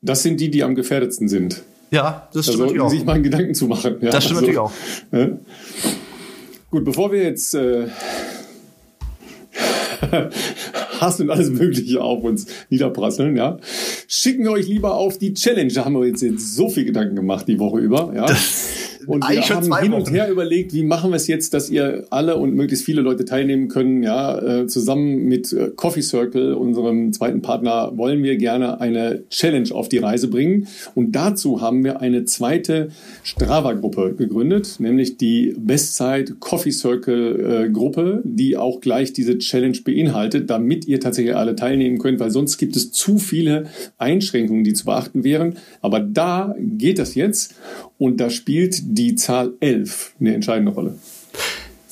[0.02, 1.62] Das sind die, die am gefährdetsten sind.
[1.90, 2.90] Ja, das stimmt da natürlich auch.
[2.90, 3.96] sich mal einen Gedanken zu machen.
[4.02, 4.72] Ja, das stimmt also, natürlich auch.
[5.10, 5.28] Ja.
[6.70, 7.54] Gut, bevor wir jetzt...
[7.54, 7.86] Äh,
[11.00, 13.58] Hass und alles Mögliche auf uns niederprasseln, ja.
[14.06, 15.72] Schicken wir euch lieber auf die Challenge.
[15.72, 18.26] Da haben wir jetzt, jetzt so viel Gedanken gemacht die Woche über, ja.
[18.26, 22.06] Das und wir haben hin und her überlegt, wie machen wir es jetzt, dass ihr
[22.10, 24.02] alle und möglichst viele Leute teilnehmen können.
[24.02, 29.70] Ja, äh, zusammen mit äh, Coffee Circle, unserem zweiten Partner, wollen wir gerne eine Challenge
[29.72, 30.68] auf die Reise bringen.
[30.94, 32.90] Und dazu haben wir eine zweite
[33.22, 40.86] Strava-Gruppe gegründet, nämlich die Bestzeit Coffee Circle äh, die auch gleich diese Challenge beinhaltet, damit
[40.86, 43.66] ihr tatsächlich alle teilnehmen könnt, weil sonst gibt es zu viele
[43.96, 45.56] Einschränkungen, die zu beachten wären.
[45.80, 47.54] Aber da geht das jetzt.
[47.98, 50.98] Und da spielt die Zahl 11 eine entscheidende Rolle.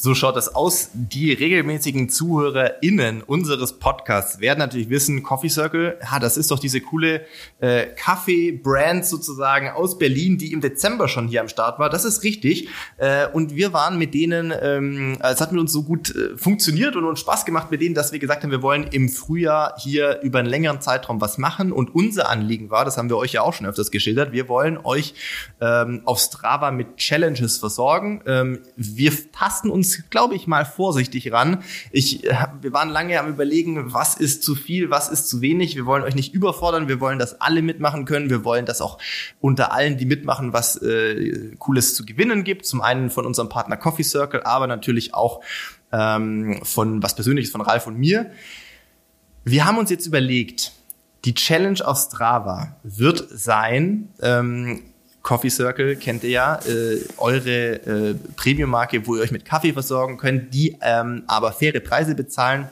[0.07, 0.90] So schaut das aus.
[0.95, 6.81] Die regelmäßigen ZuhörerInnen unseres Podcasts werden natürlich wissen, Coffee Circle, ja, das ist doch diese
[6.81, 7.23] coole
[7.59, 11.90] äh, Kaffee-Brand sozusagen aus Berlin, die im Dezember schon hier am Start war.
[11.90, 12.69] Das ist richtig.
[12.99, 16.95] Äh, und wir waren mit denen, ähm, es hat mit uns so gut äh, funktioniert
[16.95, 20.21] und uns Spaß gemacht mit denen, dass wir gesagt haben, wir wollen im Frühjahr hier
[20.23, 21.73] über einen längeren Zeitraum was machen.
[21.73, 24.79] Und unser Anliegen war, das haben wir euch ja auch schon öfters geschildert, wir wollen
[24.79, 25.14] euch
[25.61, 28.23] ähm, auf Strava mit Challenges versorgen.
[28.25, 31.62] Ähm, wir tasten uns glaube ich, mal vorsichtig ran.
[31.92, 35.76] Ich, äh, wir waren lange am überlegen, was ist zu viel, was ist zu wenig.
[35.76, 36.88] Wir wollen euch nicht überfordern.
[36.88, 38.30] Wir wollen, dass alle mitmachen können.
[38.30, 38.98] Wir wollen, dass auch
[39.40, 42.66] unter allen, die mitmachen, was äh, Cooles zu gewinnen gibt.
[42.66, 45.42] Zum einen von unserem Partner Coffee Circle, aber natürlich auch
[45.92, 48.30] ähm, von was Persönliches von Ralf und mir.
[49.44, 50.72] Wir haben uns jetzt überlegt,
[51.24, 54.82] die Challenge auf Strava wird sein, ähm,
[55.27, 60.19] Coffee Circle kennt ihr ja, äh, eure äh, Premium-Marke, wo ihr euch mit Kaffee versorgen
[60.19, 62.69] könnt, die ähm, aber faire Preise bezahlen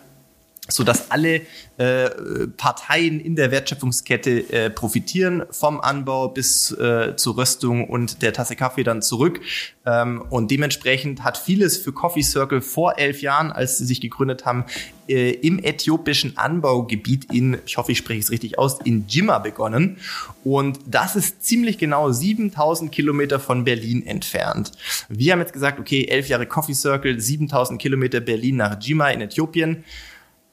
[0.69, 1.43] so dass alle
[1.77, 2.09] äh,
[2.57, 8.57] Parteien in der Wertschöpfungskette äh, profitieren vom Anbau bis äh, zur Röstung und der Tasse
[8.57, 9.41] Kaffee dann zurück.
[9.85, 14.47] Ähm, und dementsprechend hat vieles für Coffee Circle vor elf Jahren, als sie sich gegründet
[14.47, 14.65] haben,
[15.07, 19.99] äh, im äthiopischen Anbaugebiet in, ich hoffe, ich spreche es richtig aus, in Jimma begonnen.
[20.45, 24.73] Und das ist ziemlich genau 7000 Kilometer von Berlin entfernt.
[25.11, 29.21] Wir haben jetzt gesagt, okay, elf Jahre Coffee Circle, 7000 Kilometer Berlin nach Jimma in
[29.21, 29.85] Äthiopien.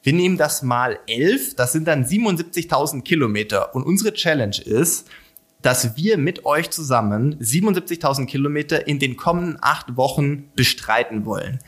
[0.02, 3.74] Wir nehmen das mal 11, das sind dann 77.000 Kilometer.
[3.74, 5.08] Und unsere Challenge ist,
[5.62, 11.60] dass wir mit euch zusammen 77.000 Kilometer in den kommenden acht Wochen bestreiten wollen.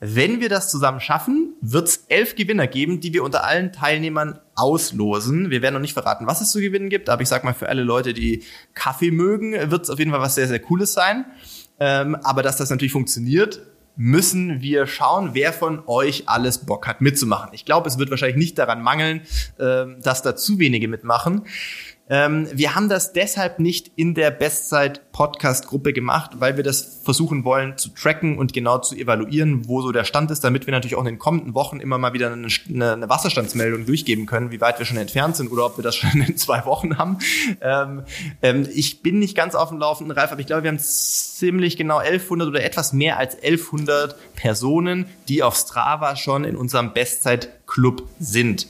[0.00, 4.40] Wenn wir das zusammen schaffen, wird es elf Gewinner geben, die wir unter allen Teilnehmern
[4.56, 5.50] auslosen.
[5.50, 7.68] Wir werden noch nicht verraten, was es zu gewinnen gibt, aber ich sag mal, für
[7.68, 8.42] alle Leute, die
[8.74, 11.26] Kaffee mögen, wird es auf jeden Fall was sehr, sehr Cooles sein.
[11.78, 13.60] Ähm, aber dass das natürlich funktioniert,
[13.96, 17.50] müssen wir schauen, wer von euch alles Bock hat mitzumachen.
[17.52, 19.22] Ich glaube, es wird wahrscheinlich nicht daran mangeln,
[19.58, 21.42] ähm, dass da zu wenige mitmachen.
[22.10, 27.78] Ähm, wir haben das deshalb nicht in der Bestzeit-Podcast-Gruppe gemacht, weil wir das versuchen wollen
[27.78, 31.00] zu tracken und genau zu evaluieren, wo so der Stand ist, damit wir natürlich auch
[31.00, 34.86] in den kommenden Wochen immer mal wieder eine, eine, Wasserstandsmeldung durchgeben können, wie weit wir
[34.86, 37.18] schon entfernt sind oder ob wir das schon in zwei Wochen haben.
[37.60, 38.02] Ähm,
[38.42, 41.76] ähm, ich bin nicht ganz auf dem Laufenden, Ralf, aber ich glaube, wir haben ziemlich
[41.76, 48.02] genau 1100 oder etwas mehr als 1100 Personen, die auf Strava schon in unserem Bestzeit-Club
[48.18, 48.66] sind.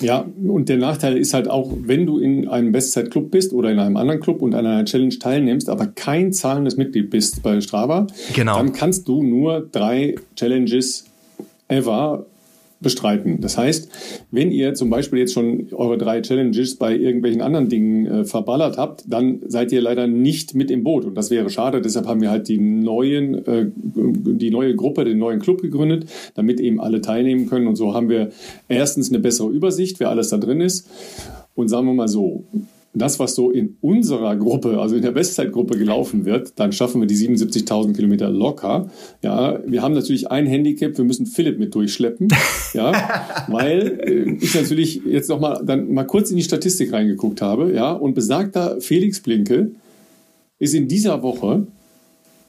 [0.00, 3.78] Ja, und der Nachteil ist halt auch, wenn du in einem Bestzeit-Club bist oder in
[3.78, 8.06] einem anderen Club und an einer Challenge teilnimmst, aber kein zahlendes Mitglied bist bei Strava,
[8.34, 8.58] genau.
[8.58, 11.06] dann kannst du nur drei Challenges
[11.68, 12.26] ever
[12.80, 13.40] bestreiten.
[13.40, 13.90] Das heißt,
[14.30, 18.76] wenn ihr zum Beispiel jetzt schon eure drei Challenges bei irgendwelchen anderen Dingen äh, verballert
[18.76, 21.04] habt, dann seid ihr leider nicht mit im Boot.
[21.04, 21.80] Und das wäre schade.
[21.80, 26.60] Deshalb haben wir halt die neuen, äh, die neue Gruppe, den neuen Club gegründet, damit
[26.60, 27.66] eben alle teilnehmen können.
[27.66, 28.30] Und so haben wir
[28.68, 30.88] erstens eine bessere Übersicht, wer alles da drin ist.
[31.54, 32.44] Und sagen wir mal so,
[32.98, 37.06] das, was so in unserer Gruppe, also in der Bestzeitgruppe gelaufen wird, dann schaffen wir
[37.06, 38.90] die 77.000 Kilometer locker.
[39.22, 42.28] Ja, wir haben natürlich ein Handicap, wir müssen Philipp mit durchschleppen.
[42.74, 47.42] Ja, weil äh, ich natürlich jetzt noch mal dann mal kurz in die Statistik reingeguckt
[47.42, 47.72] habe.
[47.72, 49.72] Ja, und besagter Felix Blinke
[50.58, 51.66] ist in dieser Woche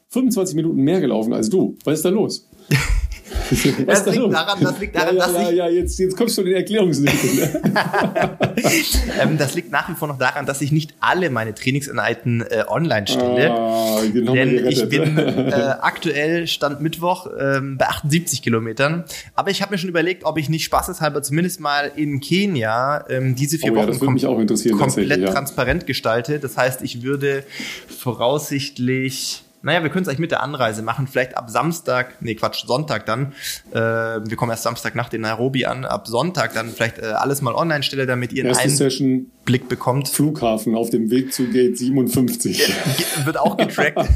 [0.09, 1.75] 25 Minuten mehr gelaufen als du.
[1.83, 2.47] Was ist da los?
[3.85, 5.57] das, liegt daran, das liegt daran, ja, ja, dass ja, ich.
[5.57, 7.27] Ja, jetzt, jetzt kommst du in Erklärungslücke.
[7.35, 8.37] Ne?
[9.21, 12.63] ähm, das liegt nach wie vor noch daran, dass ich nicht alle meine Trainingseinheiten äh,
[12.67, 13.51] online stelle.
[13.51, 19.05] Ah, genau denn ich bin äh, aktuell Stand Mittwoch ähm, bei 78 Kilometern.
[19.35, 23.35] Aber ich habe mir schon überlegt, ob ich nicht spaßeshalber zumindest mal in Kenia ähm,
[23.35, 26.39] diese vier oh, Wochen kom komplett transparent gestalte.
[26.39, 27.43] Das heißt, ich würde
[27.87, 32.65] voraussichtlich naja, wir können es eigentlich mit der Anreise machen, vielleicht ab Samstag, nee Quatsch,
[32.65, 33.33] Sonntag dann.
[33.71, 37.41] Äh, wir kommen erst Samstag nach den Nairobi an, ab Sonntag dann vielleicht äh, alles
[37.41, 40.09] mal online stelle, damit ihr Erste einen Session Blick bekommt.
[40.09, 42.67] Flughafen auf dem Weg zu Gate 57.
[42.67, 43.97] Ja, wird auch getrackt.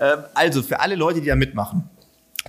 [0.00, 1.90] ähm, also für alle Leute, die da mitmachen.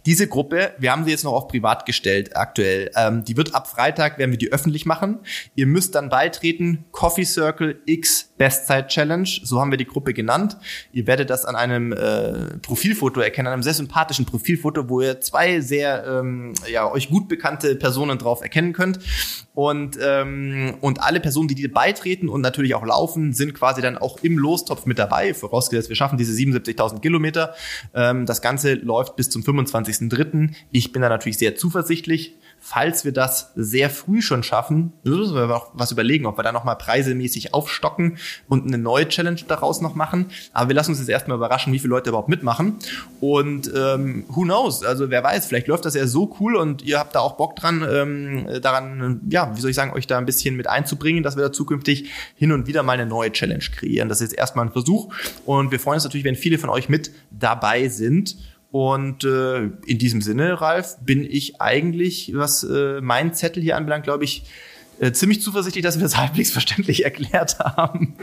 [0.06, 2.92] Diese Gruppe, wir haben sie jetzt noch auf privat gestellt aktuell.
[2.96, 5.20] Ähm, die wird ab Freitag, werden wir die öffentlich machen.
[5.56, 10.58] Ihr müsst dann beitreten, Coffee Circle X Bestzeit Challenge, so haben wir die Gruppe genannt.
[10.92, 15.60] Ihr werdet das an einem äh, Profilfoto erkennen, einem sehr sympathischen Profilfoto, wo ihr zwei
[15.62, 19.00] sehr ähm, ja, euch gut bekannte Personen drauf erkennen könnt.
[19.54, 23.98] Und, ähm, und alle Personen, die dir beitreten und natürlich auch laufen, sind quasi dann
[23.98, 27.56] auch im Lostopf mit dabei, vorausgesetzt, wir schaffen diese 77.000 Kilometer.
[27.96, 30.52] Ähm, das Ganze läuft bis zum 25.03.
[30.72, 32.36] Ich bin da natürlich sehr zuversichtlich
[32.70, 36.52] falls wir das sehr früh schon schaffen, müssen wir auch was überlegen, ob wir da
[36.52, 38.18] nochmal preisemäßig aufstocken
[38.50, 40.26] und eine neue Challenge daraus noch machen.
[40.52, 42.76] Aber wir lassen uns jetzt erstmal überraschen, wie viele Leute überhaupt mitmachen.
[43.22, 44.84] Und ähm, who knows?
[44.84, 47.56] Also wer weiß, vielleicht läuft das ja so cool und ihr habt da auch Bock
[47.56, 51.38] dran, ähm, daran, ja, wie soll ich sagen, euch da ein bisschen mit einzubringen, dass
[51.38, 54.10] wir da zukünftig hin und wieder mal eine neue Challenge kreieren.
[54.10, 55.14] Das ist jetzt erstmal ein Versuch.
[55.46, 58.36] Und wir freuen uns natürlich, wenn viele von euch mit dabei sind.
[58.72, 64.04] Und äh, in diesem Sinne, Ralf, bin ich eigentlich, was äh, mein Zettel hier anbelangt,
[64.04, 64.44] glaube ich,
[65.00, 68.16] äh, ziemlich zuversichtlich, dass wir das halbwegs verständlich erklärt haben.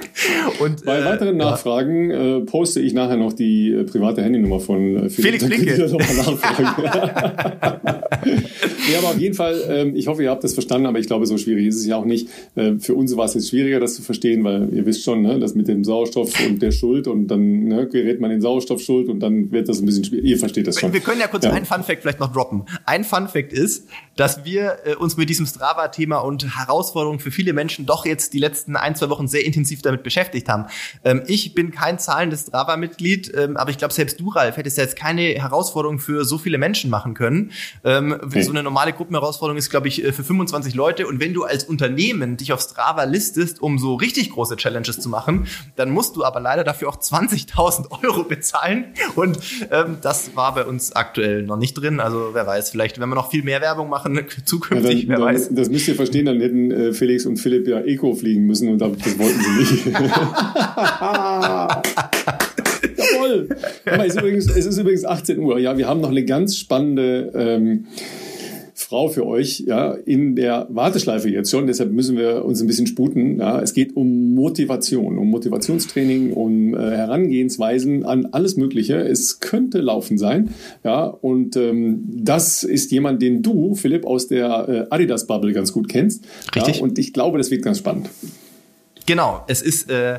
[0.60, 5.04] Und, Bei äh, weiteren Nachfragen äh, poste ich nachher noch die äh, private Handynummer von
[5.04, 5.76] äh, Felix Blinke.
[5.76, 5.86] ja,
[8.98, 11.38] aber auf jeden Fall, ähm, ich hoffe, ihr habt das verstanden, aber ich glaube, so
[11.38, 12.28] schwierig ist es ja auch nicht.
[12.56, 15.38] Äh, für uns war es jetzt schwieriger, das zu verstehen, weil ihr wisst schon, ne,
[15.38, 19.20] das mit dem Sauerstoff und der Schuld und dann ne, gerät man in Sauerstoffschuld und
[19.20, 20.24] dann wird das ein bisschen schwierig.
[20.24, 20.92] Ihr versteht das schon.
[20.92, 21.52] Wir können ja kurz ja.
[21.52, 22.64] einen Fun-Fact vielleicht noch droppen.
[22.84, 28.06] Ein Fun-Fact ist, dass wir uns mit diesem Strava-Thema und Herausforderungen für viele Menschen doch
[28.06, 30.66] jetzt die letzten ein, zwei Wochen sehr intensiv damit beschäftigt haben.
[31.04, 34.84] Ähm, ich bin kein zahlendes Strava-Mitglied, ähm, aber ich glaube, selbst du, Ralf, hättest ja
[34.84, 37.52] jetzt keine Herausforderung für so viele Menschen machen können.
[37.84, 38.42] Ähm, okay.
[38.42, 41.06] So eine normale Gruppenherausforderung ist, glaube ich, äh, für 25 Leute.
[41.06, 45.08] Und wenn du als Unternehmen dich auf Strava listest, um so richtig große Challenges zu
[45.08, 45.46] machen,
[45.76, 48.94] dann musst du aber leider dafür auch 20.000 Euro bezahlen.
[49.14, 49.38] Und
[49.70, 52.00] ähm, das war bei uns aktuell noch nicht drin.
[52.00, 55.16] Also wer weiß, vielleicht, wenn wir noch viel mehr Werbung machen, zukünftig, ja, dann, wer
[55.16, 55.48] dann, weiß.
[55.52, 58.68] Das müsst ihr verstehen, dann hätten hätten äh, Felix und Philipp ja Eco fliegen müssen
[58.68, 59.86] und das wollten sie nicht.
[62.96, 63.48] Jawohl.
[63.84, 65.58] Es ist, übrigens, es ist übrigens 18 Uhr.
[65.58, 67.86] Ja, wir haben noch eine ganz spannende ähm,
[68.84, 71.66] Frau für euch, ja, in der Warteschleife jetzt schon.
[71.66, 73.38] Deshalb müssen wir uns ein bisschen sputen.
[73.38, 78.96] Ja, es geht um Motivation, um Motivationstraining, um äh, Herangehensweisen an alles Mögliche.
[78.96, 80.50] Es könnte Laufen sein,
[80.84, 85.72] ja, und ähm, das ist jemand, den du, Philipp, aus der äh, Adidas Bubble ganz
[85.72, 86.24] gut kennst.
[86.54, 86.76] Richtig.
[86.76, 88.10] Ja, und ich glaube, das wird ganz spannend.
[89.06, 90.18] Genau, es ist äh,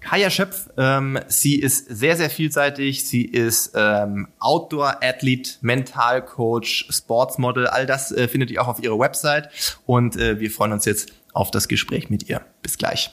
[0.00, 3.06] Kaya Schöpf, ähm, sie ist sehr, sehr vielseitig.
[3.06, 7.66] Sie ist ähm, Outdoor-Athlet, Mentalcoach, Sportsmodel.
[7.66, 9.50] All das äh, findet ihr auch auf ihrer Website.
[9.86, 12.40] Und äh, wir freuen uns jetzt auf das Gespräch mit ihr.
[12.62, 13.10] Bis gleich.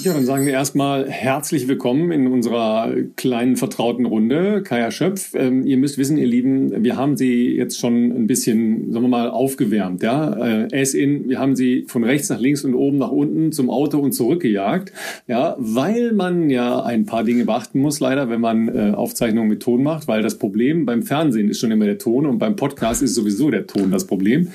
[0.00, 4.64] Ja, dann sagen wir erstmal herzlich willkommen in unserer kleinen vertrauten Runde.
[4.64, 8.92] Kaya Schöpf, ähm, ihr müsst wissen, ihr Lieben, wir haben sie jetzt schon ein bisschen,
[8.92, 10.02] sagen wir mal, aufgewärmt.
[10.02, 13.52] Ja, äh, as in, wir haben sie von rechts nach links und oben nach unten
[13.52, 14.92] zum Auto und zurückgejagt.
[15.28, 19.62] Ja, weil man ja ein paar Dinge beachten muss, leider, wenn man äh, Aufzeichnungen mit
[19.62, 23.00] Ton macht, weil das Problem beim Fernsehen ist schon immer der Ton und beim Podcast
[23.00, 24.48] ist sowieso der Ton das Problem.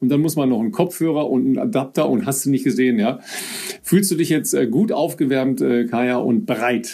[0.00, 2.98] Und dann muss man noch einen Kopfhörer und einen Adapter und hast du nicht gesehen,
[2.98, 3.20] ja.
[3.84, 6.88] Fühlst du dich jetzt äh, gut aufgewärmt, äh, Kaya, und bereit?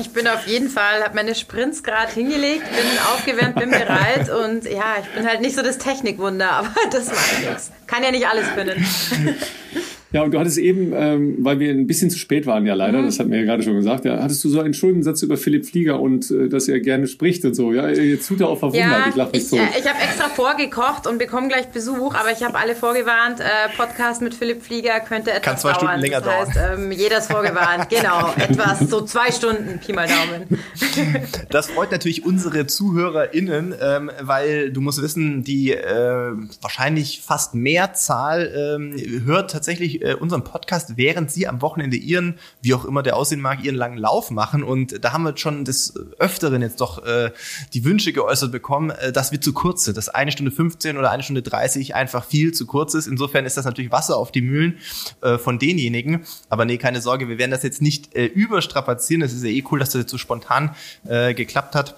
[0.00, 4.64] Ich bin auf jeden Fall, habe meine Sprints gerade hingelegt, bin aufgewärmt, bin bereit und
[4.64, 7.70] ja, ich bin halt nicht so das Technikwunder, aber das macht nichts.
[7.86, 8.84] Kann ja nicht alles können.
[10.10, 13.02] Ja, und du hattest eben, ähm, weil wir ein bisschen zu spät waren, ja leider,
[13.02, 13.06] mhm.
[13.06, 15.66] das hat mir ja gerade schon gesagt, ja, hattest du so einen Schuldensatz über Philipp
[15.66, 17.72] Flieger und äh, dass er gerne spricht und so.
[17.74, 18.90] Ja, jetzt tut er auch verwundert.
[18.90, 19.56] Ja, ich lache mich so.
[19.56, 23.44] Äh, ich habe extra vorgekocht und bekomme gleich Besuch, aber ich habe alle vorgewarnt, äh,
[23.76, 25.80] Podcast mit Philipp Flieger könnte etwas Kann zwei dauern.
[25.80, 26.84] Stunden länger das heißt, dauern.
[26.84, 28.32] Ähm, jeder ist vorgewarnt, genau.
[28.38, 30.58] etwas, so zwei Stunden, Pi mal Daumen.
[31.50, 38.50] das freut natürlich unsere ZuhörerInnen, ähm, weil du musst wissen, die äh, wahrscheinlich fast Mehrzahl
[38.56, 43.16] ähm, hört tatsächlich äh, unseren Podcast während sie am Wochenende ihren, wie auch immer der
[43.16, 44.62] aussehen mag, ihren langen Lauf machen.
[44.62, 47.30] Und da haben wir schon des Öfteren jetzt doch äh,
[47.74, 51.10] die Wünsche geäußert bekommen, äh, dass wir zu kurz sind, dass eine Stunde 15 oder
[51.10, 53.06] eine Stunde 30 einfach viel zu kurz ist.
[53.06, 54.78] Insofern ist das natürlich Wasser auf die Mühlen
[55.22, 56.24] äh, von denjenigen.
[56.48, 59.20] Aber nee, keine Sorge, wir werden das jetzt nicht äh, überstrapazieren.
[59.20, 60.74] Das ist ja eh cool, dass das jetzt so spontan
[61.06, 61.96] äh, geklappt hat.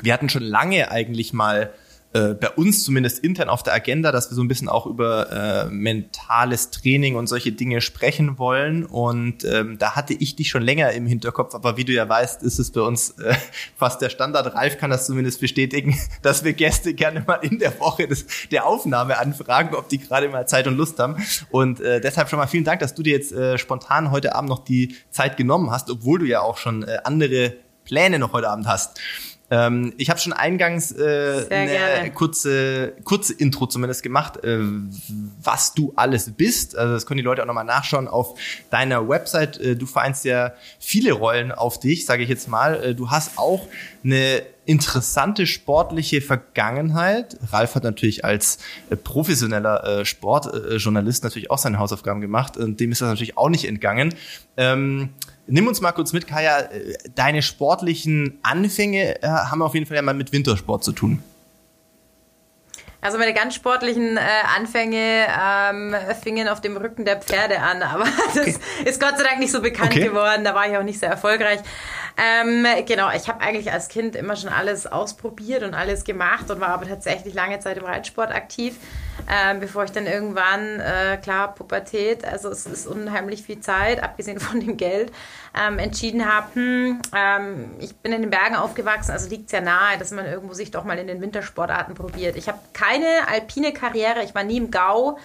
[0.00, 1.72] Wir hatten schon lange eigentlich mal
[2.14, 5.30] äh, bei uns zumindest intern auf der Agenda, dass wir so ein bisschen auch über
[5.30, 8.84] äh, mentales Training und solche Dinge sprechen wollen.
[8.84, 12.42] Und ähm, da hatte ich dich schon länger im Hinterkopf, aber wie du ja weißt,
[12.42, 13.34] ist es bei uns äh,
[13.76, 14.54] fast der Standard.
[14.54, 18.66] Ralf kann das zumindest bestätigen, dass wir Gäste gerne mal in der Woche des, der
[18.66, 21.16] Aufnahme anfragen, ob die gerade mal Zeit und Lust haben.
[21.50, 24.50] Und äh, deshalb schon mal vielen Dank, dass du dir jetzt äh, spontan heute Abend
[24.50, 28.48] noch die Zeit genommen hast, obwohl du ja auch schon äh, andere Pläne noch heute
[28.48, 29.00] Abend hast.
[29.52, 34.60] Ähm, ich habe schon eingangs äh, eine kurze, kurze Intro zumindest gemacht, äh,
[35.42, 36.74] was du alles bist.
[36.74, 38.38] Also das können die Leute auch nochmal nachschauen auf
[38.70, 39.60] deiner Website.
[39.60, 42.82] Äh, du vereinst ja viele Rollen auf dich, sage ich jetzt mal.
[42.82, 43.68] Äh, du hast auch
[44.02, 47.36] eine interessante sportliche Vergangenheit.
[47.50, 48.56] Ralf hat natürlich als
[48.88, 53.50] äh, professioneller äh, Sportjournalist natürlich auch seine Hausaufgaben gemacht und dem ist das natürlich auch
[53.50, 54.14] nicht entgangen.
[54.56, 55.10] Ähm,
[55.46, 56.60] Nimm uns mal kurz mit, Kaya.
[56.60, 61.22] Äh, deine sportlichen Anfänge äh, haben auf jeden Fall ja mal mit Wintersport zu tun.
[63.00, 64.20] Also meine ganz sportlichen äh,
[64.56, 68.56] Anfänge ähm, fingen auf dem Rücken der Pferde an, aber das okay.
[68.84, 70.04] ist Gott sei Dank nicht so bekannt okay.
[70.04, 70.44] geworden.
[70.44, 71.58] Da war ich auch nicht sehr erfolgreich.
[72.16, 76.60] Ähm, genau, ich habe eigentlich als Kind immer schon alles ausprobiert und alles gemacht und
[76.60, 78.76] war aber tatsächlich lange Zeit im Reitsport aktiv,
[79.30, 84.40] ähm, bevor ich dann irgendwann, äh, klar, Pubertät, also es ist unheimlich viel Zeit, abgesehen
[84.40, 85.12] von dem Geld,
[85.58, 89.60] ähm, entschieden habe, hm, ähm, ich bin in den Bergen aufgewachsen, also liegt es ja
[89.60, 92.36] nahe, dass man irgendwo sich doch mal in den Wintersportarten probiert.
[92.36, 95.18] Ich habe keine alpine Karriere, ich war nie im Gau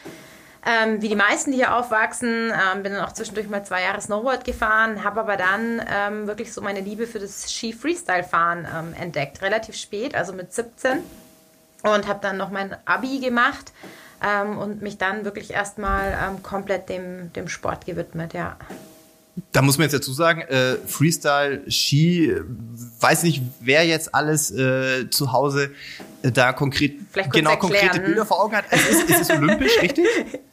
[0.68, 2.52] ähm, wie die meisten, die hier aufwachsen.
[2.52, 6.52] Ähm, bin dann auch zwischendurch mal zwei Jahre Snowboard gefahren, habe aber dann ähm, wirklich
[6.52, 9.42] so meine Liebe für das Ski-Freestyle-Fahren ähm, entdeckt.
[9.42, 11.00] Relativ spät, also mit 17.
[11.84, 13.72] Und habe dann noch mein Abi gemacht
[14.22, 18.58] ähm, und mich dann wirklich erstmal ähm, komplett dem, dem Sport gewidmet, ja.
[19.52, 22.36] Da muss man jetzt dazu sagen, äh, Freestyle, Ski,
[23.00, 25.72] weiß nicht, wer jetzt alles äh, zu Hause
[26.24, 27.60] äh, da konkret genau erklären.
[27.60, 28.66] konkrete Bilder vor Augen hat.
[28.72, 30.08] Es ist, es ist olympisch, richtig?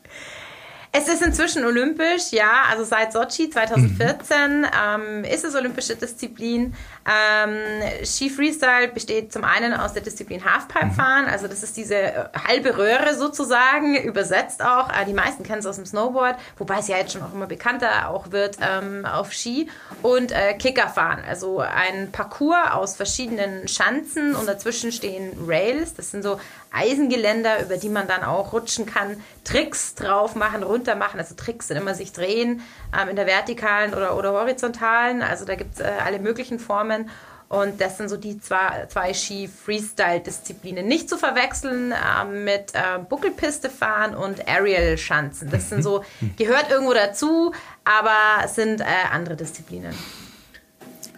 [0.97, 2.67] Es ist inzwischen olympisch, ja.
[2.71, 4.67] Also seit Sochi 2014 mhm.
[4.81, 6.73] ähm, ist es olympische Disziplin.
[7.07, 10.93] Ähm, Ski Freestyle besteht zum einen aus der Disziplin Halfpipe mhm.
[10.93, 14.89] fahren, also das ist diese äh, halbe Röhre sozusagen, übersetzt auch.
[14.89, 17.47] Äh, die meisten kennen es aus dem Snowboard, wobei es ja jetzt schon auch immer
[17.47, 19.69] bekannter auch wird ähm, auf Ski.
[20.03, 20.59] Und äh,
[20.95, 25.95] fahren, also ein Parcours aus verschiedenen Schanzen und dazwischen stehen Rails.
[25.95, 26.39] Das sind so
[26.75, 31.21] Eisengeländer, über die man dann auch rutschen kann, Tricks drauf machen, runter machen.
[31.21, 32.63] Also Tricks sind immer sich drehen
[32.99, 35.23] ähm, in der vertikalen oder, oder horizontalen.
[35.23, 36.94] Also da gibt es äh, alle möglichen Formen.
[37.49, 40.87] Und das sind so die zwei, zwei Ski-Freestyle-Disziplinen.
[40.87, 45.51] Nicht zu verwechseln äh, mit äh, Buckelpiste fahren und Aerial-Schanzen.
[45.51, 46.05] Das sind so,
[46.37, 47.53] gehört irgendwo dazu,
[47.85, 49.95] aber sind äh, andere Disziplinen.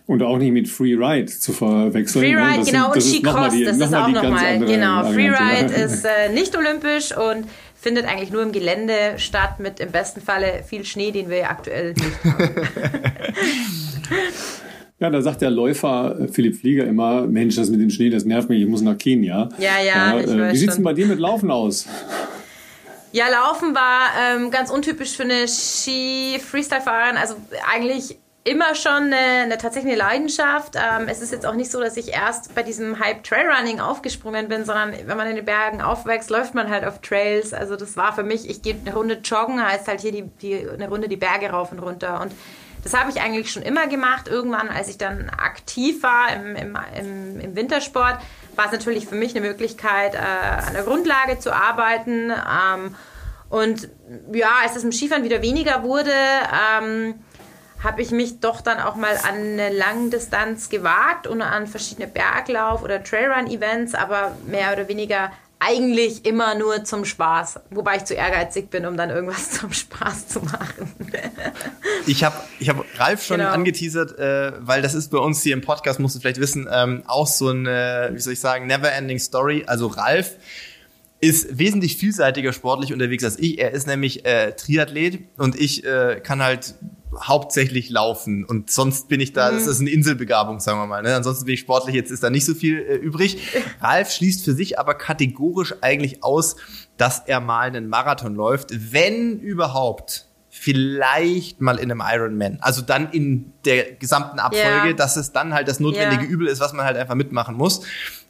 [0.07, 2.25] Und auch nicht mit Freeride zu verwechseln.
[2.25, 2.71] Freeride, ne?
[2.71, 5.11] genau, und Skicross, das ist auch nochmal, genau.
[5.11, 10.21] Freeride ist äh, nicht olympisch und findet eigentlich nur im Gelände statt, mit im besten
[10.21, 12.55] Falle viel Schnee, den wir aktuell nicht haben.
[14.99, 18.25] Ja, da sagt der Läufer äh, Philipp Flieger immer, Mensch, das mit dem Schnee, das
[18.25, 19.51] nervt mich, ich muss nach Kenia.
[19.59, 21.87] Ja, ja, ja äh, Wie sieht's denn bei dir mit Laufen aus?
[23.13, 27.17] Ja, Laufen war ähm, ganz untypisch für eine Ski-Freestyle-Fahrerin.
[27.17, 27.37] Also
[27.73, 30.77] eigentlich immer schon eine, eine tatsächlich eine Leidenschaft.
[30.77, 34.49] Ähm, es ist jetzt auch nicht so, dass ich erst bei diesem Hype Trailrunning aufgesprungen
[34.49, 37.53] bin, sondern wenn man in den Bergen aufwächst, läuft man halt auf Trails.
[37.53, 40.69] Also das war für mich, ich gehe eine Runde joggen, heißt halt hier die, die,
[40.69, 42.21] eine Runde die Berge rauf und runter.
[42.21, 42.33] Und
[42.87, 44.29] das habe ich eigentlich schon immer gemacht.
[44.29, 48.19] Irgendwann, als ich dann aktiv war im, im, im, im Wintersport,
[48.55, 52.31] war es natürlich für mich eine Möglichkeit, äh, an der Grundlage zu arbeiten.
[52.31, 52.95] Ähm,
[53.49, 53.89] und
[54.33, 57.15] ja, als es im Skifahren wieder weniger wurde, ähm,
[57.83, 62.83] habe ich mich doch dann auch mal an eine Langdistanz gewagt und an verschiedene Berglauf-
[62.83, 68.69] oder Trailrun-Events, aber mehr oder weniger eigentlich immer nur zum Spaß, wobei ich zu ehrgeizig
[68.69, 70.93] bin, um dann irgendwas zum Spaß zu machen.
[72.07, 73.51] ich habe ich hab Ralf schon genau.
[73.51, 77.03] angeteasert, äh, weil das ist bei uns hier im Podcast, musst du vielleicht wissen, ähm,
[77.07, 79.65] auch so eine, wie soll ich sagen, never-ending Story.
[79.67, 80.37] Also Ralf
[81.21, 83.59] ist wesentlich vielseitiger sportlich unterwegs als ich.
[83.59, 86.75] Er ist nämlich äh, Triathlet und ich äh, kann halt
[87.23, 89.57] hauptsächlich laufen und sonst bin ich da, mhm.
[89.57, 91.03] das ist eine Inselbegabung, sagen wir mal.
[91.03, 91.15] Ne?
[91.15, 93.39] Ansonsten bin ich sportlich, jetzt ist da nicht so viel äh, übrig.
[93.81, 96.57] Ralf schließt für sich aber kategorisch eigentlich aus,
[96.97, 102.59] dass er mal einen Marathon läuft, wenn überhaupt vielleicht mal in einem Ironman.
[102.61, 104.93] Also dann in der gesamten Abfolge, yeah.
[104.95, 106.33] dass es dann halt das notwendige yeah.
[106.33, 107.83] Übel ist, was man halt einfach mitmachen muss.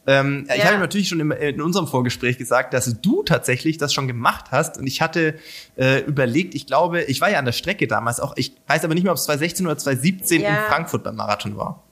[0.06, 0.54] Ähm, ja.
[0.54, 4.46] Ich habe natürlich schon im, in unserem Vorgespräch gesagt, dass du tatsächlich das schon gemacht
[4.52, 4.78] hast.
[4.78, 5.34] Und ich hatte
[5.76, 8.34] äh, überlegt, ich glaube, ich war ja an der Strecke damals auch.
[8.36, 10.48] Ich weiß aber nicht mehr, ob es 2016 oder 2017 ja.
[10.48, 11.85] in Frankfurt beim Marathon war.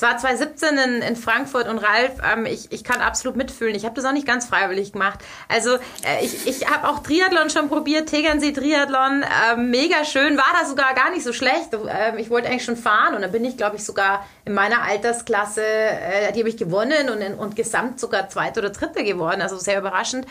[0.00, 3.74] Es war 2017 in, in Frankfurt und Ralf, ähm, ich, ich kann absolut mitfühlen.
[3.74, 5.18] Ich habe das auch nicht ganz freiwillig gemacht.
[5.46, 10.46] Also äh, ich, ich habe auch Triathlon schon probiert, Tegernsee Triathlon, äh, mega schön, war
[10.58, 11.74] da sogar gar nicht so schlecht.
[11.74, 14.80] Äh, ich wollte eigentlich schon fahren und dann bin ich, glaube ich, sogar in meiner
[14.84, 19.42] Altersklasse, äh, die habe ich gewonnen und, in, und gesamt sogar zweite oder dritte geworden,
[19.42, 20.24] also sehr überraschend.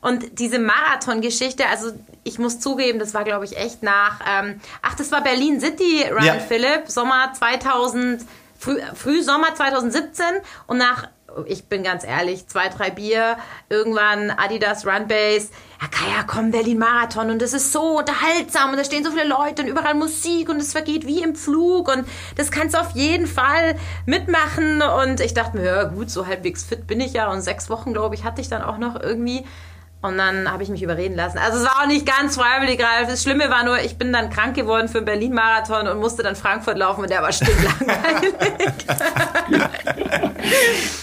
[0.00, 1.92] Und diese Marathon-Geschichte, also
[2.24, 6.06] ich muss zugeben, das war, glaube ich, echt nach, ähm, ach, das war Berlin City
[6.10, 6.38] Run, ja.
[6.38, 8.24] Philipp, Sommer 2000
[8.62, 10.24] früh, Frühsommer 2017
[10.66, 11.08] und nach,
[11.46, 13.36] ich bin ganz ehrlich, zwei, drei Bier,
[13.68, 15.48] irgendwann Adidas Runbase,
[15.80, 19.26] ja Kaya, komm, Berlin Marathon und das ist so unterhaltsam und da stehen so viele
[19.26, 22.06] Leute und überall Musik und es vergeht wie im Flug und
[22.36, 26.62] das kannst du auf jeden Fall mitmachen und ich dachte mir, ja gut, so halbwegs
[26.62, 29.44] fit bin ich ja und sechs Wochen, glaube ich, hatte ich dann auch noch irgendwie
[30.02, 31.38] und dann habe ich mich überreden lassen.
[31.38, 33.08] Also es war auch nicht ganz freiwillig, Ralf.
[33.08, 36.34] Das Schlimme war nur, ich bin dann krank geworden für den Berlin-Marathon und musste dann
[36.34, 38.34] Frankfurt laufen und der war stinklangweilig.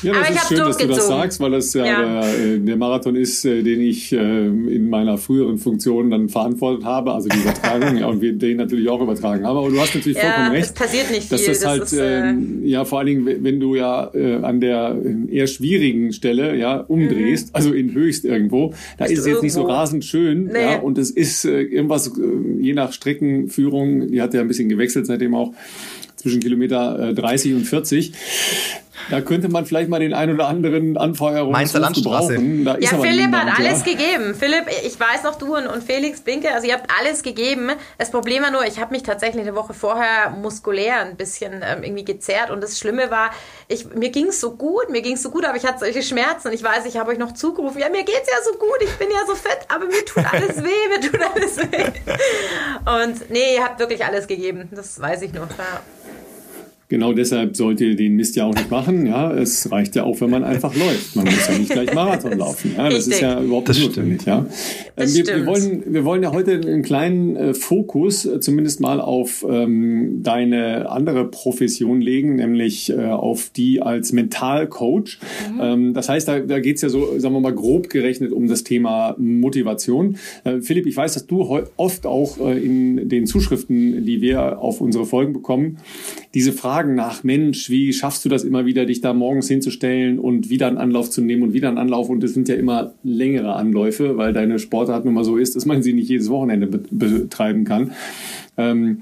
[0.03, 2.01] ja, das Aber ist schön, dass du das sagst, weil das ja, ja.
[2.01, 6.83] Der, äh, der, Marathon ist, äh, den ich äh, in meiner früheren Funktion dann verantwortet
[6.83, 9.57] habe, also die Übertragung, ja, und wir den natürlich auch übertragen haben.
[9.57, 10.65] Aber du hast natürlich ja, vollkommen recht.
[10.65, 11.37] Es passiert nicht viel.
[11.37, 12.33] Dass das, das halt, ist, äh,
[12.67, 14.97] ja, vor allen Dingen, wenn du ja äh, an der
[15.29, 17.55] eher schwierigen Stelle ja umdrehst, mhm.
[17.55, 20.45] also in höchst irgendwo, da ist, es jetzt nicht so rasend schön.
[20.45, 20.61] Nee.
[20.61, 22.21] Ja, und es ist äh, irgendwas, äh,
[22.59, 25.53] je nach Streckenführung, die hat ja ein bisschen gewechselt seitdem auch
[26.15, 28.13] zwischen Kilometer äh, 30 und 40.
[29.09, 32.65] Da könnte man vielleicht mal den ein oder anderen Anfeuerungsruf gebrauchen.
[32.65, 33.93] Da ja, Philipp niemand, hat alles ja.
[33.93, 34.35] gegeben.
[34.35, 37.71] Philipp, ich weiß noch, du und, und Felix Binke, also ihr habt alles gegeben.
[37.97, 41.83] Das Problem war nur, ich habe mich tatsächlich eine Woche vorher muskulär ein bisschen ähm,
[41.83, 43.31] irgendwie gezerrt und das Schlimme war,
[43.67, 46.03] ich, mir ging es so gut, mir ging es so gut, aber ich hatte solche
[46.03, 46.51] Schmerzen.
[46.51, 49.09] Ich weiß, ich habe euch noch zugerufen, ja, mir geht's ja so gut, ich bin
[49.09, 51.85] ja so fett, aber mir tut alles weh, mir tut alles weh.
[52.85, 55.49] Und nee, ihr habt wirklich alles gegeben, das weiß ich noch.
[55.49, 55.81] Ja.
[56.89, 59.05] Genau deshalb sollt ihr den Mist ja auch nicht machen.
[59.05, 61.15] Ja, es reicht ja auch, wenn man einfach läuft.
[61.15, 62.73] Man muss ja nicht gleich Marathon laufen.
[62.75, 64.25] Ja, das ist ja überhaupt nicht notwendig.
[64.25, 64.47] Ja,
[64.97, 69.01] ähm, wir, wir, wollen, wir wollen ja heute einen kleinen äh, Fokus äh, zumindest mal
[69.01, 75.19] auf ähm, deine andere Profession legen, nämlich äh, auf die als Mentalcoach.
[75.53, 75.59] Mhm.
[75.61, 78.63] Ähm, das heißt, da, da geht's ja so, sagen wir mal, grob gerechnet um das
[78.63, 80.17] Thema Motivation.
[80.43, 84.81] Äh, Philipp, ich weiß, dass du oft auch äh, in den Zuschriften, die wir auf
[84.81, 85.77] unsere Folgen bekommen,
[86.35, 90.49] diese Fragen nach, Mensch, wie schaffst du das immer wieder, dich da morgens hinzustellen und
[90.51, 92.07] wieder einen Anlauf zu nehmen und wieder einen Anlauf?
[92.09, 95.65] Und es sind ja immer längere Anläufe, weil deine Sportart nun mal so ist, dass
[95.65, 97.93] man sie nicht jedes Wochenende betreiben kann.
[98.57, 99.01] Ähm,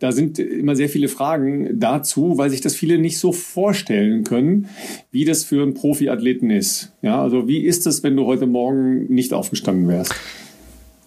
[0.00, 4.68] da sind immer sehr viele Fragen dazu, weil sich das viele nicht so vorstellen können,
[5.10, 6.92] wie das für einen Profiathleten ist.
[7.00, 10.14] Ja, also wie ist es, wenn du heute Morgen nicht aufgestanden wärst?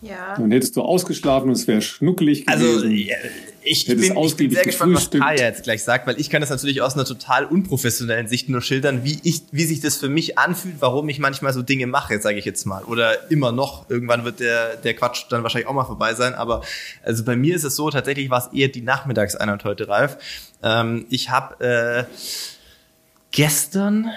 [0.01, 0.35] Ja.
[0.37, 3.11] Dann hättest du ausgeschlafen und es wäre schnuckelig also, gewesen.
[3.11, 3.29] Also,
[3.63, 6.49] ich, bin, ich bin sehr gespannt, was Kaya jetzt gleich sagt, weil ich kann das
[6.49, 10.37] natürlich aus einer total unprofessionellen Sicht nur schildern, wie ich, wie sich das für mich
[10.37, 12.83] anfühlt, warum ich manchmal so Dinge mache, sage ich jetzt mal.
[12.83, 13.89] Oder immer noch.
[13.89, 16.33] Irgendwann wird der, der Quatsch dann wahrscheinlich auch mal vorbei sein.
[16.33, 16.61] Aber
[17.03, 20.17] also bei mir ist es so, tatsächlich war es eher die Nachmittagseinheit heute, Ralf.
[20.63, 22.03] Ähm, ich habe äh,
[23.31, 24.11] gestern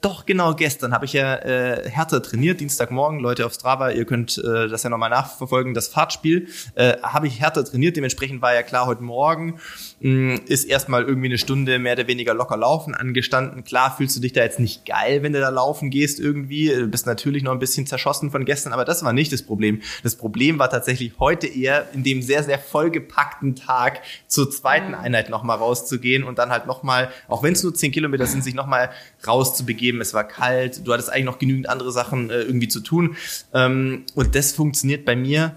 [0.00, 4.38] doch, genau, gestern habe ich ja äh, härter trainiert, Dienstagmorgen, Leute auf Strava, ihr könnt
[4.38, 8.62] äh, das ja nochmal nachverfolgen, das Fahrtspiel, äh, habe ich härter trainiert, dementsprechend war ja
[8.62, 9.60] klar, heute Morgen
[10.00, 13.64] ist erstmal irgendwie eine Stunde mehr oder weniger locker laufen angestanden.
[13.64, 16.86] Klar fühlst du dich da jetzt nicht geil, wenn du da laufen gehst irgendwie, du
[16.86, 19.82] bist natürlich noch ein bisschen zerschossen von gestern, aber das war nicht das Problem.
[20.02, 24.94] Das Problem war tatsächlich heute eher in dem sehr, sehr vollgepackten Tag zur zweiten mhm.
[24.94, 28.54] Einheit nochmal rauszugehen und dann halt nochmal, auch wenn es nur zehn Kilometer sind, sich
[28.54, 28.90] nochmal
[29.26, 33.16] rauszubegeben es war kalt, du hattest eigentlich noch genügend andere Sachen äh, irgendwie zu tun.
[33.52, 35.56] Ähm, und das funktioniert bei mir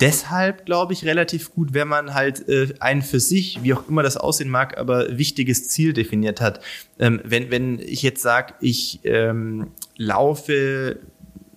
[0.00, 4.02] deshalb, glaube ich, relativ gut, wenn man halt äh, ein für sich, wie auch immer
[4.02, 6.60] das aussehen mag, aber wichtiges Ziel definiert hat.
[6.98, 10.98] Ähm, wenn, wenn ich jetzt sage, ich ähm, laufe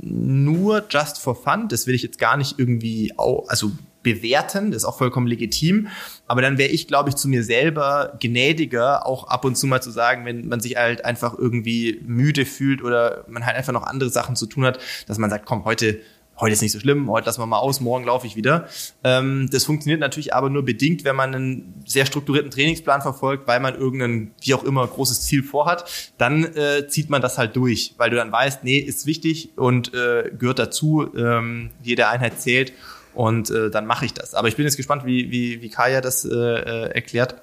[0.01, 3.71] nur just for fun, das will ich jetzt gar nicht irgendwie, auch, also
[4.01, 5.87] bewerten, das ist auch vollkommen legitim.
[6.27, 9.81] Aber dann wäre ich, glaube ich, zu mir selber gnädiger, auch ab und zu mal
[9.81, 13.83] zu sagen, wenn man sich halt einfach irgendwie müde fühlt oder man halt einfach noch
[13.83, 15.99] andere Sachen zu tun hat, dass man sagt, komm, heute
[16.39, 18.67] heute ist nicht so schlimm, heute lassen wir mal aus, morgen laufe ich wieder.
[19.03, 23.59] Ähm, das funktioniert natürlich aber nur bedingt, wenn man einen sehr strukturierten Trainingsplan verfolgt, weil
[23.59, 25.85] man irgendein, wie auch immer, großes Ziel vorhat.
[26.17, 29.93] Dann äh, zieht man das halt durch, weil du dann weißt, nee, ist wichtig und
[29.93, 32.73] äh, gehört dazu, ähm, jede Einheit zählt
[33.13, 34.33] und äh, dann mache ich das.
[34.33, 37.35] Aber ich bin jetzt gespannt, wie, wie, wie Kaya das äh, äh, erklärt,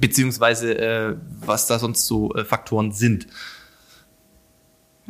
[0.00, 3.26] beziehungsweise äh, was da sonst so äh, Faktoren sind.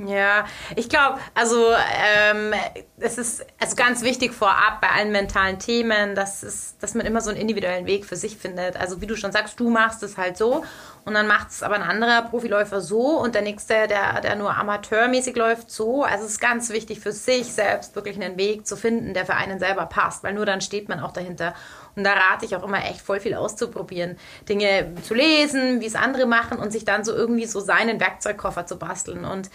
[0.07, 0.46] Ja,
[0.76, 2.55] ich glaube, also ähm,
[2.98, 7.20] es ist also ganz wichtig vorab bei allen mentalen Themen, dass, es, dass man immer
[7.20, 8.76] so einen individuellen Weg für sich findet.
[8.76, 10.64] Also wie du schon sagst, du machst es halt so
[11.05, 14.57] und dann macht es aber ein anderer Profiläufer so und der nächste, der, der nur
[14.57, 16.05] amateurmäßig läuft, so.
[16.05, 19.34] Also es ist ganz wichtig für sich selbst wirklich einen Weg zu finden, der für
[19.34, 21.55] einen selber passt, weil nur dann steht man auch dahinter.
[21.94, 24.16] Und da rate ich auch immer echt voll viel auszuprobieren.
[24.48, 28.64] Dinge zu lesen, wie es andere machen und sich dann so irgendwie so seinen Werkzeugkoffer
[28.64, 29.24] zu basteln.
[29.24, 29.51] Und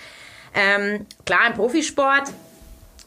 [0.56, 2.32] ähm, klar, im Profisport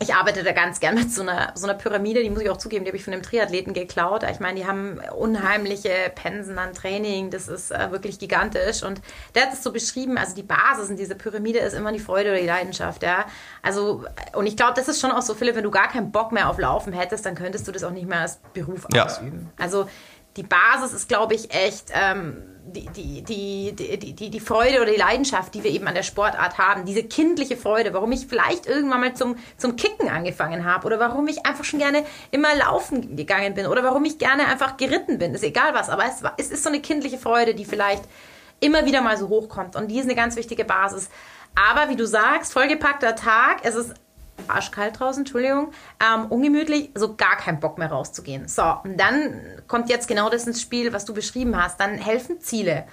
[0.00, 2.56] ich arbeite da ganz gern mit so einer, so einer Pyramide, die muss ich auch
[2.56, 4.24] zugeben, die habe ich von einem Triathleten geklaut.
[4.30, 8.82] Ich meine, die haben unheimliche Pensen an Training, das ist äh, wirklich gigantisch.
[8.82, 9.00] Und
[9.34, 12.30] der hat es so beschrieben, also die Basis in dieser Pyramide ist immer die Freude
[12.30, 13.26] oder die Leidenschaft, ja.
[13.62, 16.30] Also, und ich glaube, das ist schon auch so, Philipp, wenn du gar keinen Bock
[16.30, 19.06] mehr auf Laufen hättest, dann könntest du das auch nicht mehr als Beruf ja.
[19.06, 19.50] ausüben.
[19.58, 19.88] Also
[20.36, 24.98] die Basis ist, glaube ich, echt ähm, die, die, die, die, die, Freude oder die
[24.98, 26.84] Leidenschaft, die wir eben an der Sportart haben.
[26.84, 31.28] Diese kindliche Freude, warum ich vielleicht irgendwann mal zum, zum Kicken angefangen habe oder warum
[31.28, 35.34] ich einfach schon gerne immer laufen gegangen bin oder warum ich gerne einfach geritten bin.
[35.34, 38.02] Ist egal was, aber es, es ist so eine kindliche Freude, die vielleicht
[38.60, 41.08] immer wieder mal so hochkommt und die ist eine ganz wichtige Basis.
[41.54, 43.94] Aber wie du sagst, vollgepackter Tag, es ist
[44.46, 48.48] arschkalt draußen, Entschuldigung, ähm, ungemütlich, so gar keinen Bock mehr rauszugehen.
[48.48, 51.80] So, und dann kommt jetzt genau das ins Spiel, was du beschrieben hast.
[51.80, 52.84] Dann helfen Ziele.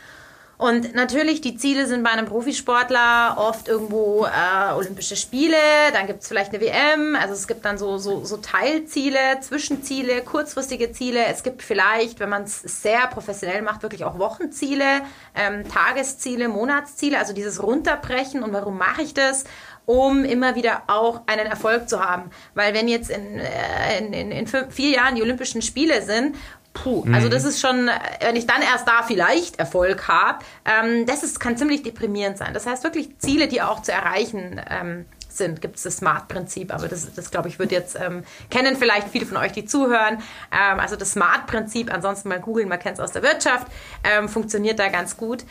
[0.58, 5.58] Und natürlich, die Ziele sind bei einem Profisportler oft irgendwo äh, Olympische Spiele,
[5.92, 10.22] dann gibt es vielleicht eine WM, also es gibt dann so, so, so Teilziele, Zwischenziele,
[10.22, 11.26] kurzfristige Ziele.
[11.26, 15.02] Es gibt vielleicht, wenn man es sehr professionell macht, wirklich auch Wochenziele,
[15.36, 19.44] ähm, Tagesziele, Monatsziele, also dieses Runterbrechen und warum mache ich das?
[19.86, 22.30] Um immer wieder auch einen Erfolg zu haben.
[22.54, 26.36] Weil wenn jetzt in, äh, in, in, in fünf, vier Jahren die Olympischen Spiele sind,
[26.74, 27.14] puh, mhm.
[27.14, 31.40] also das ist schon, wenn ich dann erst da vielleicht Erfolg habe, ähm, das ist,
[31.40, 32.54] kann ziemlich deprimierend sein.
[32.54, 36.88] Das heißt wirklich Ziele, die auch zu erreichen ähm, sind, gibt es das Smart-Prinzip, aber
[36.88, 40.22] das, das glaube ich, wird jetzt, ähm, kennen vielleicht viele von euch, die zuhören.
[40.52, 43.68] Ähm, also das Smart-Prinzip, ansonsten mal googeln, man kennt es aus der Wirtschaft,
[44.04, 45.46] ähm, funktioniert da ganz gut.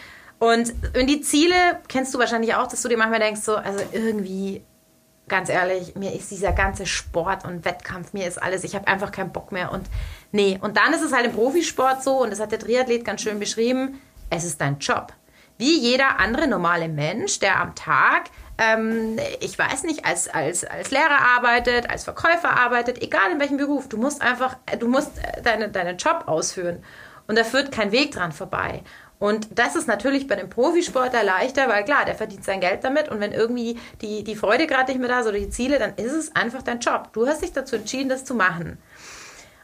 [0.44, 1.54] Und wenn die Ziele,
[1.88, 4.62] kennst du wahrscheinlich auch, dass du dir manchmal denkst, so, also irgendwie,
[5.26, 9.10] ganz ehrlich, mir ist dieser ganze Sport und Wettkampf, mir ist alles, ich habe einfach
[9.10, 9.72] keinen Bock mehr.
[9.72, 9.86] Und
[10.32, 13.22] nee, und dann ist es halt im Profisport so, und das hat der Triathlet ganz
[13.22, 15.14] schön beschrieben, es ist dein Job.
[15.56, 18.24] Wie jeder andere normale Mensch, der am Tag
[18.56, 23.56] ähm, ich weiß nicht, als, als, als Lehrer arbeitet, als Verkäufer arbeitet, egal in welchem
[23.56, 25.10] Beruf, du musst einfach, du musst
[25.42, 26.84] deine, deinen Job ausführen.
[27.26, 28.82] Und da führt kein Weg dran vorbei.
[29.24, 33.08] Und das ist natürlich bei dem Profisportler leichter, weil klar, der verdient sein Geld damit
[33.08, 35.94] und wenn irgendwie die, die Freude gerade nicht mehr da ist oder die Ziele, dann
[35.94, 37.08] ist es einfach dein Job.
[37.14, 38.76] Du hast dich dazu entschieden, das zu machen.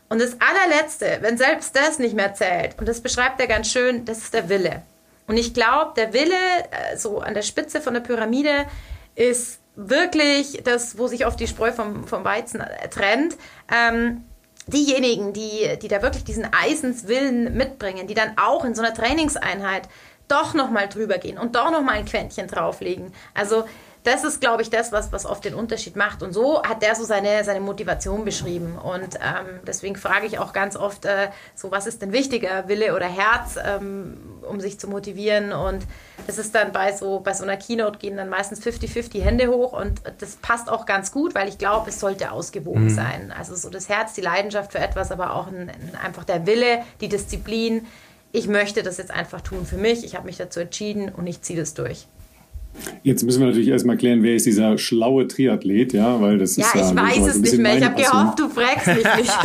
[0.09, 4.07] Und das allerletzte, wenn selbst das nicht mehr zählt, und das beschreibt er ganz schön,
[4.07, 4.81] das ist der Wille.
[5.27, 6.33] Und ich glaube, der Wille,
[6.71, 8.65] äh, so an der Spitze von der Pyramide,
[9.15, 13.37] ist wirklich das, wo sich oft die Spreu vom, vom Weizen trennt.
[13.71, 14.25] Ähm,
[14.67, 19.89] diejenigen, die, die da wirklich diesen Eisenswillen mitbringen, die dann auch in so einer Trainingseinheit
[20.29, 23.13] doch nochmal drüber gehen und doch nochmal ein Quäntchen drauflegen.
[23.35, 23.65] Also
[24.03, 26.23] das ist, glaube ich, das, was, was oft den Unterschied macht.
[26.23, 28.79] Und so hat der so seine, seine Motivation beschrieben.
[28.79, 32.95] Und ähm, deswegen frage ich auch ganz oft, äh, so was ist denn wichtiger, Wille
[32.95, 34.17] oder Herz, ähm,
[34.49, 35.53] um sich zu motivieren.
[35.53, 35.87] Und
[36.27, 39.75] das ist dann bei so, bei so einer Keynote gehen dann meistens 50-50 Hände hoch.
[39.75, 42.95] Und das passt auch ganz gut, weil ich glaube, es sollte ausgewogen mhm.
[42.95, 43.35] sein.
[43.37, 45.71] Also so das Herz, die Leidenschaft für etwas, aber auch ein,
[46.03, 47.87] einfach der Wille, die Disziplin.
[48.33, 50.05] Ich möchte das jetzt einfach tun für mich.
[50.05, 52.07] Ich habe mich dazu entschieden und ich ziehe das durch.
[53.03, 56.67] Jetzt müssen wir natürlich erstmal klären, wer ist dieser schlaue Triathlet, ja, weil das ja,
[56.67, 56.91] ist ja.
[56.91, 57.79] Ich weiß es nicht mehr.
[57.79, 59.39] Ich habe gehofft, du fragst mich nicht.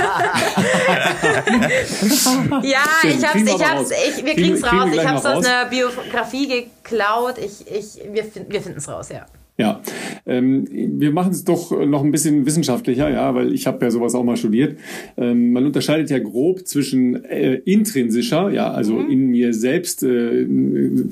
[2.64, 4.90] ja, ich hab's, ich hab's, ich, wir kriegen's raus.
[4.94, 7.36] Ich hab's aus einer Biografie geklaut.
[7.38, 9.26] Ich, ich, wir, wir finden es raus, ja.
[9.58, 9.82] Ja,
[10.26, 14.14] ähm, wir machen es doch noch ein bisschen wissenschaftlicher, ja, weil ich habe ja sowas
[14.14, 14.78] auch mal studiert.
[15.16, 19.10] Ähm, man unterscheidet ja grob zwischen äh, intrinsischer, ja, also mhm.
[19.10, 20.46] in mir selbst äh,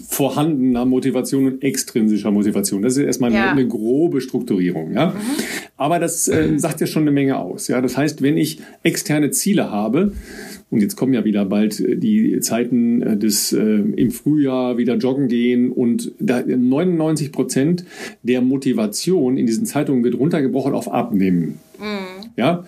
[0.10, 2.82] vorhandener Motivation und extrinsischer Motivation.
[2.82, 3.44] Das ist erstmal ja.
[3.44, 5.12] eine, eine, grobe Strukturierung, ja.
[5.12, 5.20] Mhm.
[5.78, 7.80] Aber das äh, sagt ja schon eine Menge aus, ja.
[7.80, 10.12] Das heißt, wenn ich externe Ziele habe,
[10.74, 14.96] und jetzt kommen ja wieder bald äh, die Zeiten äh, des äh, im Frühjahr wieder
[14.96, 17.86] joggen gehen und da 99 Prozent
[18.24, 21.60] der Motivation in diesen Zeitungen wird runtergebrochen auf Abnehmen.
[21.80, 22.32] Mhm.
[22.36, 22.66] Ja,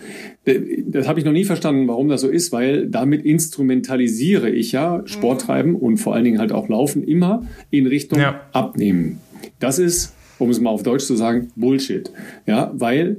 [0.86, 5.02] das habe ich noch nie verstanden, warum das so ist, weil damit instrumentalisiere ich ja
[5.06, 5.46] Sport mhm.
[5.46, 8.42] treiben und vor allen Dingen halt auch Laufen immer in Richtung ja.
[8.52, 9.18] Abnehmen.
[9.60, 12.12] Das ist, um es mal auf Deutsch zu sagen, Bullshit.
[12.46, 13.18] Ja, weil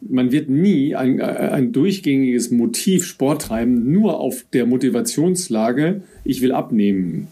[0.00, 6.52] man wird nie ein, ein durchgängiges Motiv Sport treiben nur auf der Motivationslage, ich will
[6.52, 7.28] abnehmen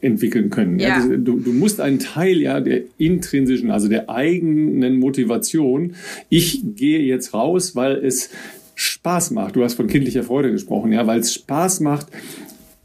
[0.00, 0.78] entwickeln können.
[0.78, 1.00] Ja.
[1.00, 5.94] Ja, du, du, musst einen Teil ja der intrinsischen, also der eigenen Motivation,
[6.28, 8.30] ich gehe jetzt raus, weil es
[8.74, 9.56] Spaß macht.
[9.56, 12.08] Du hast von kindlicher Freude gesprochen, ja, weil es Spaß macht,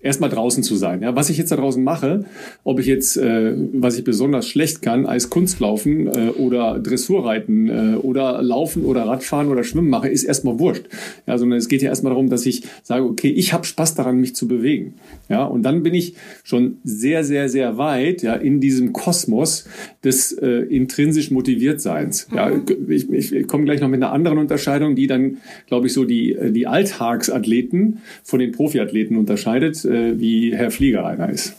[0.01, 1.01] erstmal draußen zu sein.
[1.01, 2.25] Ja, was ich jetzt da draußen mache,
[2.63, 7.95] ob ich jetzt, äh, was ich besonders schlecht kann, als Kunstlaufen äh, oder Dressurreiten äh,
[7.95, 10.85] oder Laufen oder Radfahren oder Schwimmen mache, ist erstmal wurscht.
[11.27, 14.17] Ja, sondern es geht ja erstmal darum, dass ich sage, okay, ich habe Spaß daran,
[14.17, 14.95] mich zu bewegen.
[15.29, 19.67] Ja, und dann bin ich schon sehr, sehr, sehr weit ja, in diesem Kosmos
[20.03, 22.27] des äh, intrinsisch Motiviertseins.
[22.29, 22.37] Mhm.
[22.37, 22.51] Ja,
[22.89, 25.37] ich, ich komme gleich noch mit einer anderen Unterscheidung, die dann,
[25.67, 31.29] glaube ich, so die, die Alltagsathleten von den Profiathleten unterscheidet äh, wie Herr Flieger einer
[31.29, 31.55] ist.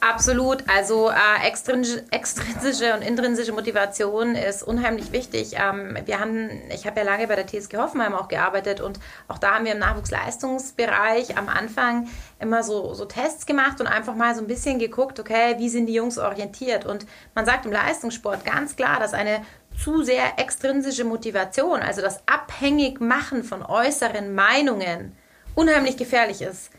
[0.00, 0.64] Absolut.
[0.66, 5.52] Also äh, extrinsische und intrinsische Motivation ist unheimlich wichtig.
[5.56, 9.36] Ähm, wir haben, ich habe ja lange bei der TSG Hoffenheim auch gearbeitet und auch
[9.36, 12.08] da haben wir im Nachwuchsleistungsbereich am Anfang
[12.38, 15.84] immer so, so Tests gemacht und einfach mal so ein bisschen geguckt, okay, wie sind
[15.84, 16.86] die Jungs orientiert?
[16.86, 17.04] Und
[17.34, 19.42] man sagt im Leistungssport ganz klar, dass eine
[19.82, 25.12] zu sehr extrinsische Motivation, also das Abhängigmachen von äußeren Meinungen,
[25.54, 26.70] unheimlich gefährlich ist,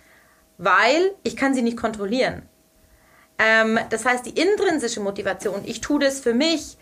[0.58, 2.44] weil ich kann sie nicht kontrollieren.
[3.38, 6.78] Ähm, das heißt, die intrinsische Motivation, ich tue das für mich,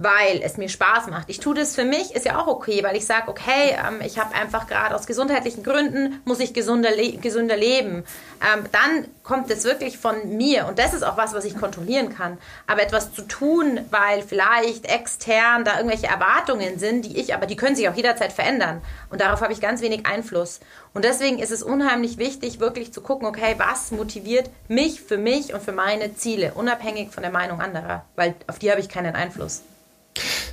[0.00, 1.28] weil es mir Spaß macht.
[1.28, 4.18] Ich tue das für mich, ist ja auch okay, weil ich sage, okay, ähm, ich
[4.18, 8.04] habe einfach gerade aus gesundheitlichen Gründen, muss ich gesunder, le gesunder leben.
[8.40, 12.14] Ähm, dann kommt es wirklich von mir und das ist auch was, was ich kontrollieren
[12.14, 12.38] kann.
[12.66, 17.56] Aber etwas zu tun, weil vielleicht extern da irgendwelche Erwartungen sind, die ich, aber die
[17.56, 18.80] können sich auch jederzeit verändern
[19.10, 20.60] und darauf habe ich ganz wenig Einfluss.
[20.98, 25.54] Und deswegen ist es unheimlich wichtig, wirklich zu gucken, okay, was motiviert mich für mich
[25.54, 29.14] und für meine Ziele, unabhängig von der Meinung anderer, weil auf die habe ich keinen
[29.14, 29.62] Einfluss.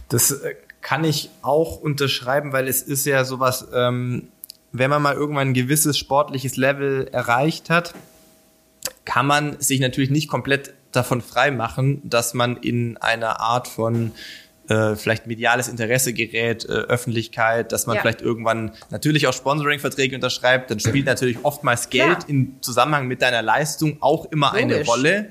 [0.07, 4.27] Das äh, kann ich auch unterschreiben, weil es ist ja sowas, ähm,
[4.71, 7.95] wenn man mal irgendwann ein gewisses sportliches Level erreicht hat,
[9.03, 14.11] kann man sich natürlich nicht komplett davon frei machen, dass man in einer Art von
[14.67, 18.01] äh, vielleicht mediales Interesse gerät, äh, Öffentlichkeit, dass man ja.
[18.01, 22.29] vielleicht irgendwann natürlich auch Sponsoring-Verträge unterschreibt, dann spielt natürlich oftmals Geld ja.
[22.29, 24.75] im Zusammenhang mit deiner Leistung auch immer Logisch.
[24.75, 25.29] eine Rolle.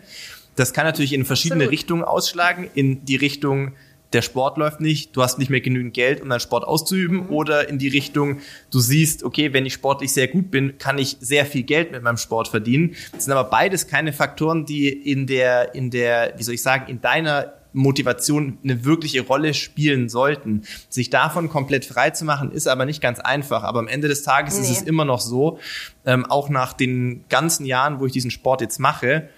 [0.56, 1.72] Das kann natürlich in verschiedene Absolut.
[1.72, 3.72] Richtungen ausschlagen, in die Richtung,
[4.12, 7.30] der Sport läuft nicht, du hast nicht mehr genügend Geld, um deinen Sport auszuüben, mhm.
[7.30, 8.38] oder in die Richtung,
[8.70, 12.02] du siehst, okay, wenn ich sportlich sehr gut bin, kann ich sehr viel Geld mit
[12.04, 12.94] meinem Sport verdienen.
[13.12, 16.88] Das sind aber beides keine Faktoren, die in der, in der, wie soll ich sagen,
[16.88, 20.62] in deiner Motivation eine wirkliche Rolle spielen sollten.
[20.88, 23.64] Sich davon komplett frei zu machen, ist aber nicht ganz einfach.
[23.64, 24.62] Aber am Ende des Tages nee.
[24.62, 25.58] ist es immer noch so,
[26.06, 29.28] ähm, auch nach den ganzen Jahren, wo ich diesen Sport jetzt mache,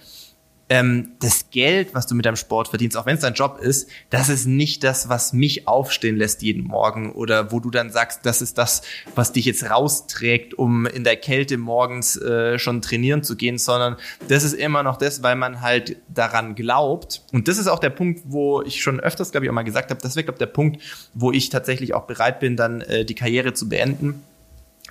[0.69, 3.89] ähm, das Geld, was du mit deinem Sport verdienst, auch wenn es dein Job ist,
[4.11, 8.21] das ist nicht das, was mich aufstehen lässt jeden Morgen oder wo du dann sagst,
[8.25, 8.83] das ist das,
[9.15, 13.97] was dich jetzt rausträgt, um in der Kälte morgens äh, schon trainieren zu gehen, sondern
[14.29, 17.23] das ist immer noch das, weil man halt daran glaubt.
[17.33, 19.91] Und das ist auch der Punkt, wo ich schon öfters, glaube ich, auch mal gesagt
[19.91, 20.83] habe, das wäre, glaube ich, der Punkt,
[21.15, 24.23] wo ich tatsächlich auch bereit bin, dann äh, die Karriere zu beenden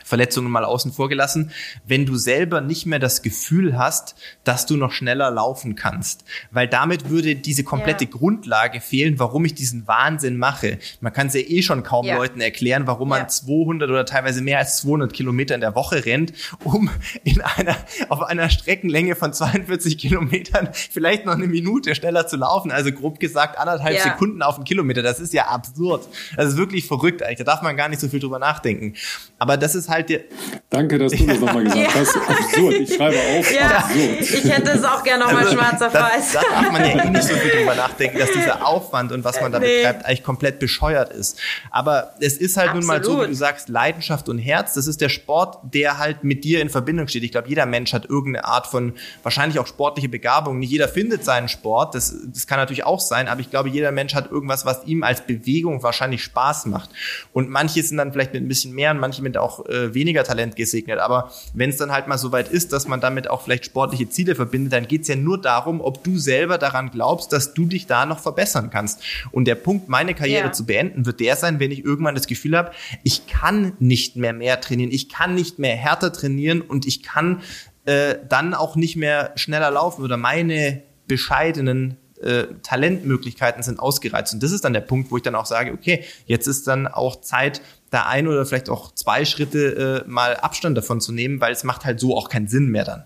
[0.06, 1.52] Verletzungen mal außen vor gelassen,
[1.88, 6.26] wenn du selber nicht mehr das Gefühl hast, dass du noch schneller laufen kannst.
[6.52, 8.12] Weil damit würde diese komplette ja.
[8.12, 10.78] Grundlage fehlen, warum ich diesen Wahnsinn mache.
[11.02, 12.18] Man kann es ja eh schon kaum ja.
[12.18, 13.28] Leuten erklären, warum man ja.
[13.28, 16.34] 200 oder teilweise mehr als 200 Kilometer in der Woche rennt,
[16.64, 16.92] um
[17.24, 17.76] in einer,
[18.10, 22.70] auf einer Streckenlänge von 42 Kilometern vielleicht noch eine Minute schneller zu laufen.
[22.70, 25.02] Also grob gesagt anderthalb Sekunden auf einen Kilometer.
[25.02, 26.08] Das ist ja absurd.
[26.38, 27.40] Das ist wirklich verrückt eigentlich.
[27.40, 28.94] Da darf man gar nicht so viel drüber nachdenken.
[29.40, 30.22] Aber das ist halt der.
[30.70, 32.18] Danke, dass du das nochmal gesagt hast.
[32.18, 32.74] Absurd.
[32.74, 33.54] Ich schreibe auf.
[33.54, 34.22] Ja, absurd.
[34.22, 36.34] Ich hätte es auch gerne nochmal also, schwarz auf weiß.
[36.34, 39.40] Da darf man ja eh nicht so viel drüber nachdenken, dass dieser Aufwand und was
[39.40, 39.78] man da nee.
[39.78, 41.40] betreibt eigentlich komplett bescheuert ist.
[41.72, 42.88] Aber es ist halt Absolut.
[42.88, 44.74] nun mal so, wie du sagst, Leidenschaft und Herz.
[44.74, 47.24] Das ist der Sport, der halt mit dir in Verbindung steht.
[47.24, 48.94] Ich glaube, jeder Mensch hat irgendeine Art von
[49.24, 50.60] wahrscheinlich auch sportliche Begabung.
[50.60, 51.96] Nicht jeder findet seinen Sport.
[51.96, 53.28] Das, das kann natürlich auch sein.
[53.28, 56.90] Aber ich glaube, jeder Mensch hat irgendwas, was ihm als Bewegung wahrscheinlich Spaß macht.
[57.32, 60.24] Und manche sind dann vielleicht mit ein bisschen mehr und manche mit auch äh, weniger
[60.24, 61.00] Talent gesegnet.
[61.00, 64.10] Aber wenn es dann halt mal so weit ist, dass man damit auch vielleicht sportliche
[64.10, 67.66] Ziele verbindet, dann geht es ja nur darum, ob du selber daran glaubst, dass du
[67.66, 69.04] dich da noch verbessern kannst.
[69.32, 70.52] Und der Punkt, meine Karriere ja.
[70.52, 72.72] zu beenden, wird der sein, wenn ich irgendwann das Gefühl habe,
[73.04, 77.42] ich kann nicht mehr mehr trainieren, ich kann nicht mehr härter trainieren und ich kann
[77.86, 84.34] äh, dann auch nicht mehr schneller laufen oder meine bescheidenen äh, Talentmöglichkeiten sind ausgereizt.
[84.34, 86.88] Und das ist dann der Punkt, wo ich dann auch sage, okay, jetzt ist dann
[86.88, 87.62] auch Zeit,
[87.92, 91.64] da ein oder vielleicht auch zwei Schritte äh, mal Abstand davon zu nehmen, weil es
[91.64, 93.06] macht halt so auch keinen Sinn mehr dann.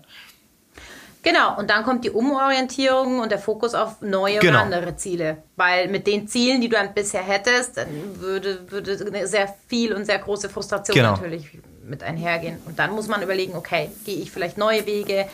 [1.22, 4.58] Genau, und dann kommt die Umorientierung und der Fokus auf neue genau.
[4.58, 5.42] und andere Ziele.
[5.56, 10.06] Weil mit den Zielen, die du dann bisher hättest, dann würde, würde sehr viel und
[10.06, 11.12] sehr große Frustration genau.
[11.12, 12.56] natürlich mit einhergehen.
[12.64, 15.26] Und dann muss man überlegen, okay, gehe ich vielleicht neue Wege,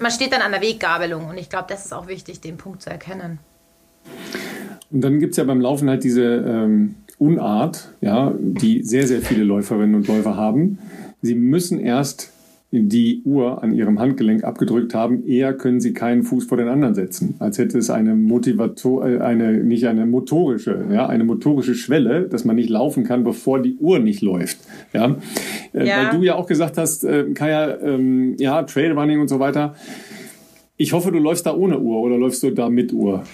[0.00, 2.82] man steht dann an der Weggabelung und ich glaube, das ist auch wichtig, den Punkt
[2.82, 3.38] zu erkennen.
[4.90, 9.20] Und dann gibt es ja beim Laufen halt diese ähm, Unart, ja, die sehr, sehr
[9.20, 10.78] viele Läuferinnen und Läufer haben.
[11.20, 12.32] Sie müssen erst
[12.70, 16.94] die Uhr an ihrem Handgelenk abgedrückt haben, eher können sie keinen Fuß vor den anderen
[16.94, 22.44] setzen, als hätte es eine Motivator, eine nicht eine motorische, ja, eine motorische Schwelle, dass
[22.44, 24.58] man nicht laufen kann, bevor die Uhr nicht läuft,
[24.92, 25.16] ja,
[25.72, 25.96] äh, ja.
[25.96, 29.74] weil du ja auch gesagt hast, äh, Kaya, ähm, ja, Trailrunning und so weiter.
[30.76, 33.24] Ich hoffe, du läufst da ohne Uhr oder läufst du da mit Uhr?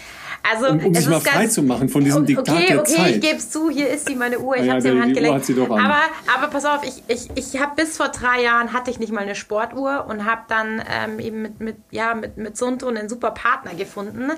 [0.52, 3.00] Also, um, um sich mal frei zu machen von diesem Diktat okay, der okay, Zeit.
[3.00, 5.00] Okay, ich gebe es zu, hier ist sie, meine Uhr, ich ja, habe sie am
[5.00, 5.42] Handgelenk.
[5.70, 6.00] Aber,
[6.36, 9.22] aber pass auf, ich, ich, ich habe bis vor drei Jahren hatte ich nicht mal
[9.22, 13.30] eine Sportuhr und habe dann ähm, eben mit, mit, ja, mit, mit Sunto einen super
[13.30, 14.32] Partner gefunden.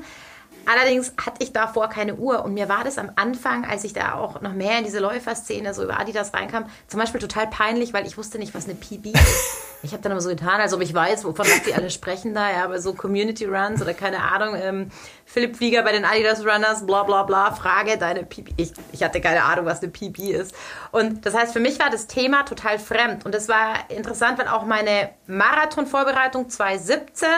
[0.66, 4.14] Allerdings hatte ich davor keine Uhr und mir war das am Anfang, als ich da
[4.14, 8.06] auch noch mehr in diese Läuferszene so über Adidas reinkam, zum Beispiel total peinlich, weil
[8.06, 9.56] ich wusste nicht, was eine PB ist.
[9.82, 12.50] Ich habe dann immer so getan, als ob ich weiß, wovon die alle sprechen da,
[12.50, 14.90] ja, aber so Community Runs oder keine Ahnung, ähm,
[15.26, 18.54] Philipp Flieger bei den Adidas Runners, bla bla bla, Frage deine PB.
[18.56, 20.54] Ich, ich hatte keine Ahnung, was eine PB ist.
[20.92, 24.48] Und das heißt, für mich war das Thema total fremd und es war interessant, weil
[24.48, 27.28] auch meine Marathon-Vorbereitung 2017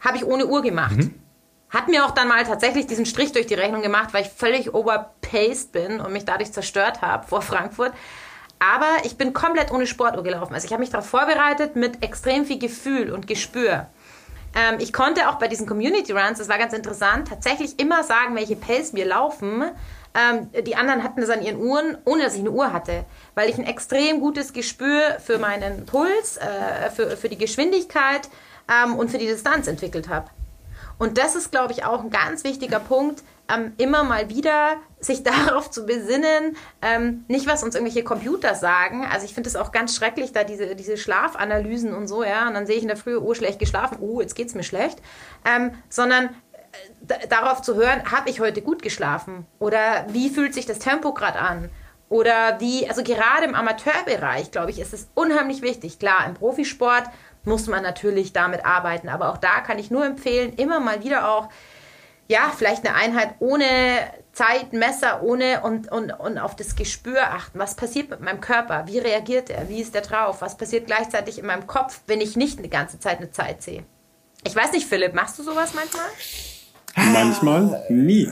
[0.00, 0.96] habe ich ohne Uhr gemacht.
[0.96, 1.25] Mhm.
[1.70, 4.72] Hat mir auch dann mal tatsächlich diesen Strich durch die Rechnung gemacht, weil ich völlig
[4.72, 7.92] overpaced bin und mich dadurch zerstört habe vor Frankfurt.
[8.58, 10.54] Aber ich bin komplett ohne Sportuhr gelaufen.
[10.54, 13.86] Also ich habe mich darauf vorbereitet mit extrem viel Gefühl und Gespür.
[14.54, 18.34] Ähm, ich konnte auch bei diesen Community Runs, das war ganz interessant, tatsächlich immer sagen,
[18.34, 19.64] welche Pace wir laufen.
[20.14, 23.04] Ähm, die anderen hatten das an ihren Uhren, ohne dass ich eine Uhr hatte,
[23.34, 28.30] weil ich ein extrem gutes Gespür für meinen Puls, äh, für, für die Geschwindigkeit
[28.72, 30.30] ähm, und für die Distanz entwickelt habe.
[30.98, 35.22] Und das ist, glaube ich, auch ein ganz wichtiger Punkt, ähm, immer mal wieder sich
[35.22, 39.06] darauf zu besinnen, ähm, nicht was uns irgendwelche Computer sagen.
[39.10, 42.54] Also ich finde es auch ganz schrecklich, da diese, diese Schlafanalysen und so, ja, und
[42.54, 44.98] dann sehe ich in der Früh, oh, schlecht geschlafen, oh, jetzt geht es mir schlecht,
[45.44, 46.30] ähm, sondern
[47.08, 51.12] äh, darauf zu hören, habe ich heute gut geschlafen oder wie fühlt sich das Tempo
[51.12, 51.70] gerade an?
[52.08, 55.98] Oder wie, also gerade im Amateurbereich, glaube ich, ist es unheimlich wichtig.
[55.98, 57.02] Klar, im Profisport
[57.46, 59.08] muss man natürlich damit arbeiten.
[59.08, 61.48] Aber auch da kann ich nur empfehlen, immer mal wieder auch,
[62.28, 63.64] ja, vielleicht eine Einheit ohne
[64.32, 67.58] Zeitmesser, ohne und, und, und auf das Gespür achten.
[67.58, 68.86] Was passiert mit meinem Körper?
[68.86, 69.68] Wie reagiert er?
[69.68, 70.42] Wie ist der drauf?
[70.42, 73.84] Was passiert gleichzeitig in meinem Kopf, wenn ich nicht eine ganze Zeit eine Zeit sehe?
[74.44, 76.06] Ich weiß nicht, Philipp, machst du sowas manchmal?
[76.96, 78.26] Manchmal nie.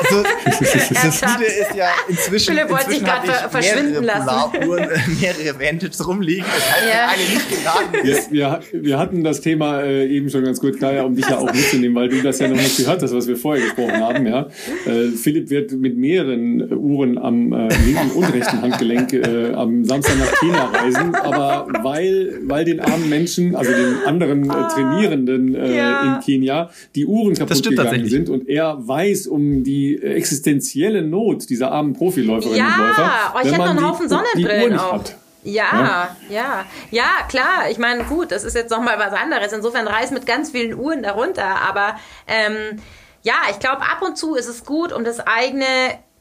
[0.00, 2.54] Also, das Viele ist ja inzwischen.
[2.54, 4.50] Philipp wollte sich gerade verschwinden lassen.
[4.52, 4.88] Polaruhren,
[5.20, 6.44] mehrere Vantage rumliegen.
[6.44, 7.08] Das heißt, ja.
[7.08, 8.30] eine nicht geladen ist.
[8.30, 11.38] Wir, wir, wir, hatten das Thema äh, eben schon ganz gut, Kaya, um dich ja
[11.38, 14.24] auch mitzunehmen, weil du das ja noch nicht gehört hast, was wir vorher gesprochen haben.
[14.24, 14.48] Ja.
[14.86, 20.16] Äh, Philipp wird mit mehreren Uhren am äh, linken und rechten Handgelenk äh, am Samstag
[20.18, 25.76] nach Kenia reisen, aber weil, weil den armen Menschen, also den anderen äh, Trainierenden äh,
[25.76, 26.14] ja.
[26.14, 31.48] in Kenia, die Uhren kaputt gegangen gegangen sind und er weiß um die existenzielle Not
[31.50, 33.02] dieser armen Profiläuferinnen ja, und Läufer.
[33.02, 34.92] Ja, oh, ich hätte noch einen Haufen Sonnenbrillen auch.
[34.94, 35.16] Hat.
[35.44, 37.70] Ja, ja, ja, ja, klar.
[37.70, 39.52] Ich meine, gut, das ist jetzt nochmal was anderes.
[39.52, 41.62] Insofern reist mit ganz vielen Uhren darunter.
[41.62, 42.80] Aber ähm,
[43.22, 45.64] ja, ich glaube, ab und zu ist es gut, um das eigene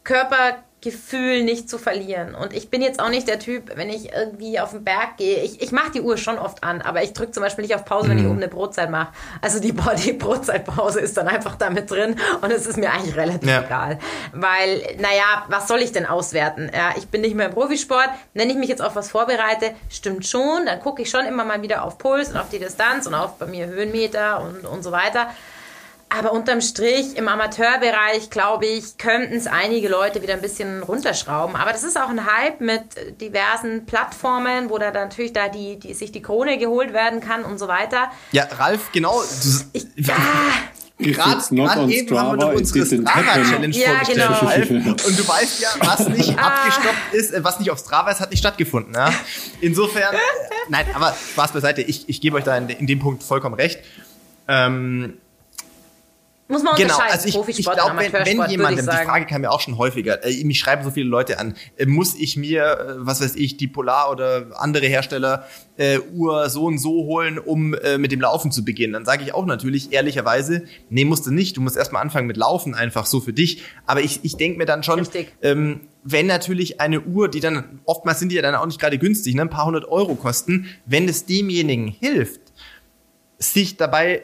[0.03, 2.35] Körper Gefühl nicht zu verlieren.
[2.35, 5.41] Und ich bin jetzt auch nicht der Typ, wenn ich irgendwie auf den Berg gehe.
[5.41, 7.85] Ich, ich mache die Uhr schon oft an, aber ich drücke zum Beispiel nicht auf
[7.85, 8.29] Pause, wenn ich mhm.
[8.29, 9.11] oben eine Brotzeit mache.
[9.41, 9.73] Also die,
[10.05, 13.63] die Brotzeitpause ist dann einfach damit drin und es ist mir eigentlich relativ ja.
[13.63, 13.97] egal.
[14.31, 16.69] Weil, naja, was soll ich denn auswerten?
[16.71, 18.09] Ja, ich bin nicht mehr im Profisport.
[18.35, 21.63] Wenn ich mich jetzt auf was vorbereite, stimmt schon, dann gucke ich schon immer mal
[21.63, 24.91] wieder auf Puls und auf die Distanz und auf bei mir Höhenmeter und, und so
[24.91, 25.29] weiter.
[26.09, 31.55] Aber unterm Strich im Amateurbereich, glaube ich, könnten es einige Leute wieder ein bisschen runterschrauben.
[31.55, 32.83] Aber das ist auch ein Hype mit
[33.19, 37.57] diversen Plattformen, wo da natürlich da die, die sich die Krone geholt werden kann und
[37.57, 38.11] so weiter.
[38.31, 39.21] Ja, Ralf, genau.
[39.73, 40.15] Ich, ja.
[40.97, 44.69] Gerade eben haben wir doch unsere Strava-Challenge ja, vorgestellt.
[44.69, 44.91] Genau.
[44.91, 46.47] Und du weißt ja, was nicht ah.
[46.47, 48.93] abgestoppt ist, äh, was nicht auf Strava ist, hat nicht stattgefunden.
[48.93, 49.11] Ja?
[49.59, 50.19] Insofern, äh,
[50.69, 53.79] nein, aber Spaß beiseite, ich, ich gebe euch da in, in dem Punkt vollkommen recht.
[54.47, 55.17] Ähm,
[56.47, 59.61] muss man genau, also ich, ich glaube, wenn, wenn jemandem, die Frage kam mir auch
[59.61, 63.19] schon häufiger, äh, mich schreiben so viele Leute an, äh, muss ich mir, äh, was
[63.19, 67.97] weiß ich, die Polar oder andere Hersteller äh, Uhr so und so holen, um äh,
[67.97, 68.93] mit dem Laufen zu beginnen?
[68.93, 71.57] Dann sage ich auch natürlich ehrlicherweise, nee, musst du nicht.
[71.57, 73.63] Du musst erstmal anfangen mit Laufen, einfach so für dich.
[73.87, 75.07] Aber ich, ich denke mir dann schon,
[75.41, 78.99] ähm, wenn natürlich eine Uhr, die dann, oftmals sind die ja dann auch nicht gerade
[78.99, 82.41] günstig, ne, ein paar hundert Euro kosten, wenn es demjenigen hilft,
[83.39, 84.21] sich dabei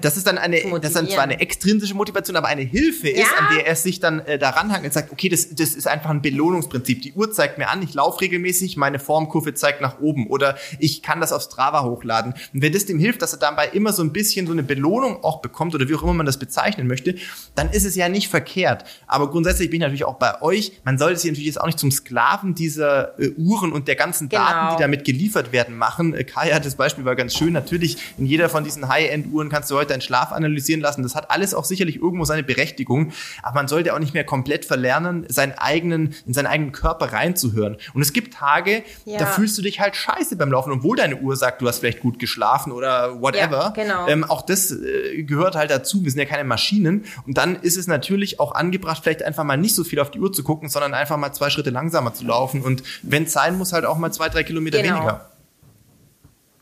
[0.00, 3.18] das ist dann eine, das ist dann zwar eine extrinsische Motivation, aber eine Hilfe ist,
[3.18, 3.26] ja.
[3.38, 6.10] an der er sich dann äh, daran hängt und sagt, okay, das, das ist einfach
[6.10, 7.02] ein Belohnungsprinzip.
[7.02, 11.02] Die Uhr zeigt mir an, ich laufe regelmäßig, meine Formkurve zeigt nach oben oder ich
[11.02, 12.34] kann das auf Strava hochladen.
[12.52, 15.22] Und wenn das dem hilft, dass er dabei immer so ein bisschen so eine Belohnung
[15.22, 17.16] auch bekommt oder wie auch immer man das bezeichnen möchte,
[17.54, 18.84] dann ist es ja nicht verkehrt.
[19.06, 20.72] Aber grundsätzlich bin ich natürlich auch bei euch.
[20.84, 24.28] Man sollte sich natürlich jetzt auch nicht zum Sklaven dieser äh, Uhren und der ganzen
[24.28, 24.76] Daten, genau.
[24.76, 26.14] die damit geliefert werden, machen.
[26.14, 27.52] Äh, Kai hat das Beispiel war ganz schön.
[27.52, 31.02] Natürlich in jeder von diesen High-End-Uhren kannst du heute deinen Schlaf analysieren lassen.
[31.02, 33.12] Das hat alles auch sicherlich irgendwo seine Berechtigung.
[33.42, 37.76] Aber man sollte auch nicht mehr komplett verlernen, seinen eigenen, in seinen eigenen Körper reinzuhören.
[37.94, 39.18] Und es gibt Tage, ja.
[39.18, 42.00] da fühlst du dich halt scheiße beim Laufen, obwohl deine Uhr sagt, du hast vielleicht
[42.00, 43.72] gut geschlafen oder whatever.
[43.76, 44.08] Ja, genau.
[44.08, 46.04] ähm, auch das äh, gehört halt dazu.
[46.04, 47.04] Wir sind ja keine Maschinen.
[47.26, 50.20] Und dann ist es natürlich auch angebracht, vielleicht einfach mal nicht so viel auf die
[50.20, 52.62] Uhr zu gucken, sondern einfach mal zwei Schritte langsamer zu laufen.
[52.62, 54.96] Und wenn es sein muss, halt auch mal zwei, drei Kilometer genau.
[54.96, 55.32] weniger.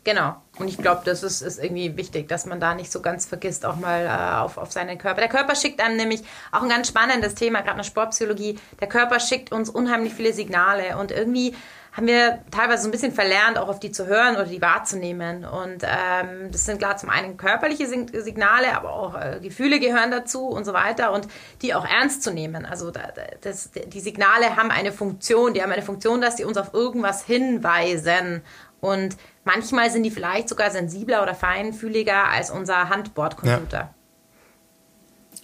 [0.05, 0.37] Genau.
[0.61, 3.65] Und ich glaube, das ist, ist irgendwie wichtig, dass man da nicht so ganz vergisst,
[3.65, 5.21] auch mal äh, auf, auf seinen Körper.
[5.21, 8.59] Der Körper schickt einem nämlich auch ein ganz spannendes Thema, gerade in der Sportpsychologie.
[8.79, 11.55] Der Körper schickt uns unheimlich viele Signale und irgendwie
[11.93, 15.45] haben wir teilweise so ein bisschen verlernt, auch auf die zu hören oder die wahrzunehmen.
[15.45, 20.47] Und ähm, das sind klar zum einen körperliche Signale, aber auch äh, Gefühle gehören dazu
[20.47, 21.27] und so weiter und
[21.63, 22.65] die auch ernst zu nehmen.
[22.65, 22.93] Also
[23.41, 27.25] das, die Signale haben eine Funktion, die haben eine Funktion, dass sie uns auf irgendwas
[27.25, 28.43] hinweisen.
[28.81, 33.79] Und manchmal sind die vielleicht sogar sensibler oder feinfühliger als unser Handbordcomputer.
[33.79, 33.95] Ja.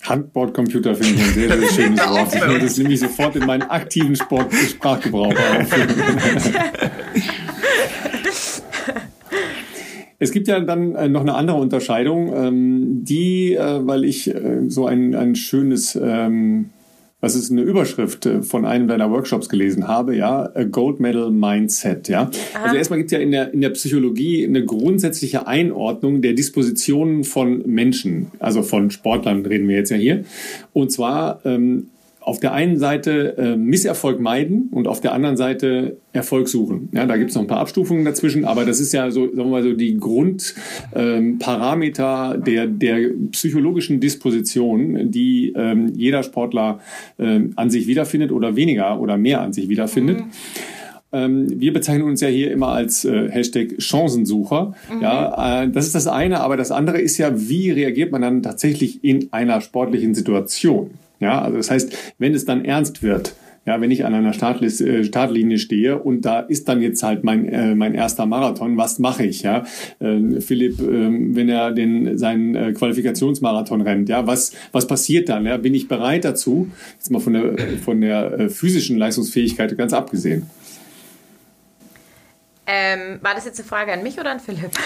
[0.09, 2.35] Handbordcomputer finde ich ein sehr, sehr schönes Wort.
[2.35, 5.95] Ich würde das nämlich sofort in meinen aktiven Sport Sprachgebrauch aufführen.
[10.19, 14.69] Es gibt ja dann äh, noch eine andere Unterscheidung, ähm, die, äh, weil ich äh,
[14.69, 16.71] so ein, ein schönes ähm,
[17.27, 21.33] was ist eine Überschrift äh, von einem deiner Workshops gelesen habe, ja, a Gold Medal
[21.33, 22.31] Mindset, ja.
[22.55, 22.65] Aha.
[22.65, 27.25] Also erstmal gibt es ja in der, in der Psychologie eine grundsätzliche Einordnung der Dispositionen
[27.25, 30.25] von Menschen, also von Sportlern reden wir jetzt ja hier.
[30.73, 31.89] Und zwar ähm,
[32.27, 36.89] auf der einen Seite äh, Misserfolg meiden und auf der anderen Seite Erfolg suchen.
[36.93, 39.37] Ja, da gibt es noch ein paar Abstufungen dazwischen, aber das ist ja so, sagen
[39.37, 46.81] wir mal so, die Grundparameter ähm, der, der psychologischen Disposition, die ähm, jeder Sportler
[47.21, 50.19] ähm, an sich wiederfindet oder weniger oder mehr an sich wiederfindet.
[50.19, 50.33] Mhm
[51.13, 54.75] ähm, wir bezeichnen uns ja hier immer als äh, Hashtag Chancensucher.
[54.93, 55.01] Mhm.
[55.01, 58.43] Ja, äh, das ist das eine, aber das andere ist ja, wie reagiert man dann
[58.43, 60.91] tatsächlich in einer sportlichen Situation?
[61.21, 63.35] Ja, also das heißt, wenn es dann ernst wird,
[63.67, 67.25] ja, wenn ich an einer Startliste, äh, Startlinie stehe und da ist dann jetzt halt
[67.25, 69.43] mein, äh, mein erster Marathon, was mache ich?
[69.43, 69.65] Ja,
[69.99, 75.47] äh, Philipp, äh, wenn er den seinen äh, Qualifikationsmarathon rennt, ja, was was passiert dann?
[75.47, 76.69] Ja, bin ich bereit dazu?
[76.95, 80.47] Jetzt mal von der von der äh, physischen Leistungsfähigkeit ganz abgesehen.
[82.69, 84.73] Ähm, war das jetzt eine Frage an mich oder an Philipp?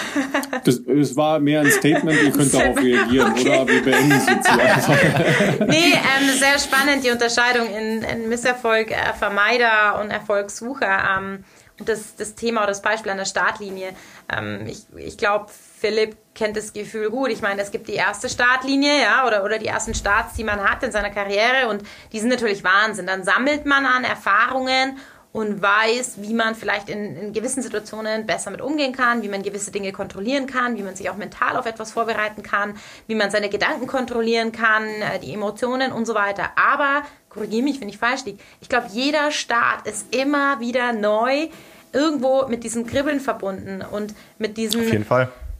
[0.64, 3.62] Das, das war mehr ein Statement, ihr könnt darauf reagieren, okay.
[3.62, 3.68] oder?
[3.68, 5.66] Wir beenden es jetzt hier.
[5.66, 11.16] nee, ähm, sehr spannend die Unterscheidung in, in Misserfolg, äh, Vermeider und Erfolgssucher.
[11.16, 11.44] Ähm,
[11.78, 13.94] und das, das Thema oder das Beispiel an der Startlinie.
[14.30, 15.46] Ähm, ich ich glaube,
[15.78, 17.30] Philipp kennt das Gefühl gut.
[17.30, 20.62] Ich meine, es gibt die erste Startlinie, ja, oder, oder die ersten Starts, die man
[20.62, 23.06] hat in seiner Karriere und die sind natürlich Wahnsinn.
[23.06, 24.98] Dann sammelt man an Erfahrungen
[25.32, 29.42] und weiß, wie man vielleicht in, in gewissen Situationen besser mit umgehen kann, wie man
[29.42, 32.74] gewisse Dinge kontrollieren kann, wie man sich auch mental auf etwas vorbereiten kann,
[33.06, 36.50] wie man seine Gedanken kontrollieren kann, äh, die Emotionen und so weiter.
[36.56, 41.48] Aber, korrigiere mich, wenn ich falsch liege, ich glaube, jeder Start ist immer wieder neu
[41.92, 44.84] irgendwo mit diesem Kribbeln verbunden und mit diesen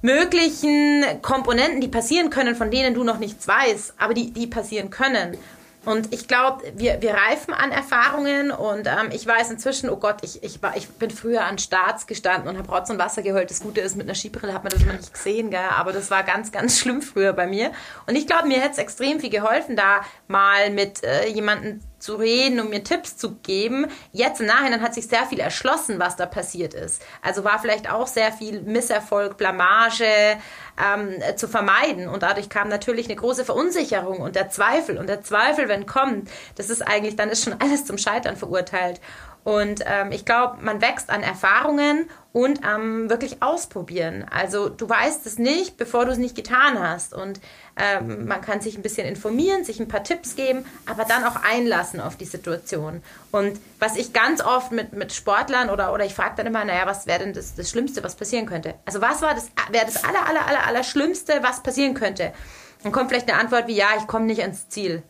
[0.03, 4.91] möglichen Komponenten, die passieren können, von denen du noch nichts weißt, aber die, die passieren
[4.91, 5.37] können.
[5.87, 10.17] Und ich glaube, wir, wir reifen an Erfahrungen und ähm, ich weiß inzwischen, oh Gott,
[10.23, 13.51] ich, ich, war, ich bin früher an Starts gestanden und habe Rotz und Wasser geheult.
[13.51, 15.61] Das Gute ist, mit einer Skibrille hat man das immer nicht gesehen, gell?
[15.75, 17.73] aber das war ganz, ganz schlimm früher bei mir.
[18.07, 22.17] Und ich glaube, mir hätte es extrem viel geholfen, da mal mit äh, jemandem zu
[22.17, 23.87] reden und mir Tipps zu geben.
[24.13, 27.03] Jetzt im Nachhinein hat sich sehr viel erschlossen, was da passiert ist.
[27.23, 30.39] Also war vielleicht auch sehr viel Misserfolg, Blamage
[30.83, 32.09] ähm, zu vermeiden.
[32.09, 34.99] Und dadurch kam natürlich eine große Verunsicherung und der Zweifel.
[34.99, 39.01] Und der Zweifel, wenn kommt, das ist eigentlich, dann ist schon alles zum Scheitern verurteilt.
[39.43, 44.25] Und ähm, ich glaube, man wächst an Erfahrungen und am ähm, wirklich ausprobieren.
[44.31, 47.15] Also du weißt es nicht, bevor du es nicht getan hast.
[47.15, 47.41] Und
[47.77, 51.37] ähm, man kann sich ein bisschen informieren, sich ein paar Tipps geben, aber dann auch
[51.43, 53.03] einlassen auf die Situation.
[53.33, 56.87] Und was ich ganz oft mit, mit Sportlern oder, oder ich frage dann immer, naja,
[56.87, 58.75] was wäre denn das, das Schlimmste, was passieren könnte?
[58.85, 62.33] Also was war das, wäre das aller, aller, aller, aller Schlimmste, was passieren könnte?
[62.83, 65.03] Dann kommt vielleicht eine Antwort wie, ja, ich komme nicht ans Ziel.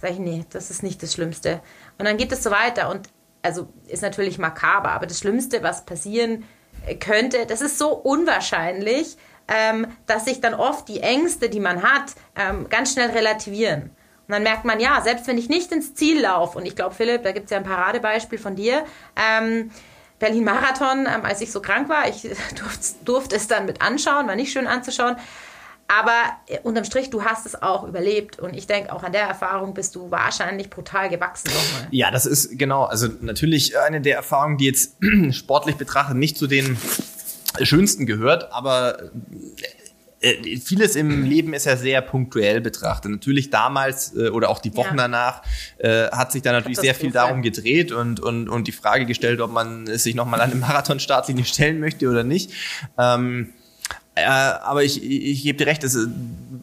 [0.00, 1.60] Sag ich, nee, das ist nicht das Schlimmste.
[1.98, 3.08] Und dann geht es so weiter und
[3.42, 6.44] also ist natürlich makaber, aber das Schlimmste, was passieren
[7.00, 9.16] könnte, das ist so unwahrscheinlich,
[9.48, 13.90] ähm, dass sich dann oft die Ängste, die man hat, ähm, ganz schnell relativieren.
[14.28, 16.94] Und dann merkt man, ja, selbst wenn ich nicht ins Ziel laufe, und ich glaube,
[16.94, 18.84] Philipp, da gibt es ja ein Paradebeispiel von dir,
[19.16, 19.70] ähm,
[20.18, 22.28] Berlin-Marathon, ähm, als ich so krank war, ich
[23.04, 25.16] durfte es dann mit anschauen, war nicht schön anzuschauen,
[25.88, 26.12] aber
[26.46, 28.38] äh, unterm Strich, du hast es auch überlebt.
[28.38, 31.88] Und ich denke, auch an der Erfahrung bist du wahrscheinlich brutal gewachsen nochmal.
[31.90, 32.84] Ja, das ist genau.
[32.84, 34.96] Also natürlich eine der Erfahrungen, die jetzt
[35.30, 36.76] sportlich betrachtet nicht zu den
[37.62, 39.10] schönsten gehört, aber
[40.20, 43.10] äh, vieles im Leben ist ja sehr punktuell betrachtet.
[43.10, 45.04] Natürlich damals äh, oder auch die Wochen ja.
[45.04, 45.42] danach
[45.78, 49.40] äh, hat sich da natürlich sehr viel darum gedreht und, und, und die Frage gestellt,
[49.40, 52.50] ob man sich nochmal an eine Marathon-Startlinie stellen möchte oder nicht.
[52.98, 53.54] Ähm,
[54.22, 55.94] äh, aber ich, ich gebe dir recht, es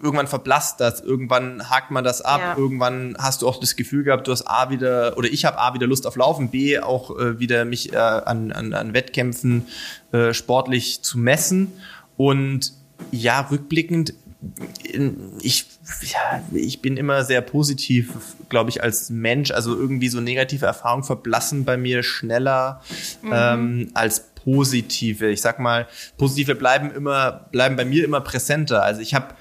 [0.02, 2.58] irgendwann verblasst das, irgendwann hakt man das ab, ja.
[2.58, 5.74] irgendwann hast du auch das Gefühl gehabt, du hast A wieder, oder ich habe A
[5.74, 9.68] wieder Lust auf Laufen, B auch äh, wieder mich äh, an, an, an Wettkämpfen
[10.12, 11.72] äh, sportlich zu messen.
[12.18, 12.74] Und
[13.12, 14.14] ja, rückblickend,
[15.42, 15.66] ich,
[16.02, 18.14] ja, ich bin immer sehr positiv,
[18.50, 19.52] glaube ich, als Mensch.
[19.52, 22.82] Also irgendwie so negative Erfahrungen verblassen bei mir schneller
[23.22, 23.32] mhm.
[23.34, 25.30] ähm, als positive.
[25.30, 25.88] Ich sag mal,
[26.18, 28.84] positive bleiben immer, bleiben bei mir immer präsenter.
[28.84, 29.36] Also ich habe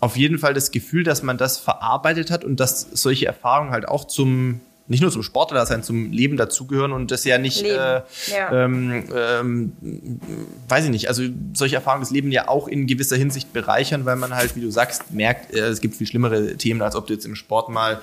[0.00, 3.86] auf jeden Fall das Gefühl, dass man das verarbeitet hat und dass solche Erfahrungen halt
[3.86, 8.02] auch zum nicht nur zum Sportler sein, zum Leben dazugehören und das ja nicht, äh,
[8.30, 8.52] ja.
[8.52, 9.72] Ähm, ähm,
[10.68, 14.14] weiß ich nicht, also solche Erfahrungen des Leben ja auch in gewisser Hinsicht bereichern, weil
[14.14, 17.14] man halt, wie du sagst, merkt, äh, es gibt viel schlimmere Themen, als ob du
[17.14, 18.00] jetzt im Sport mal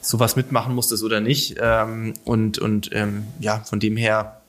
[0.00, 1.56] sowas mitmachen musstest oder nicht.
[1.60, 4.40] Ähm, und und ähm, ja, von dem her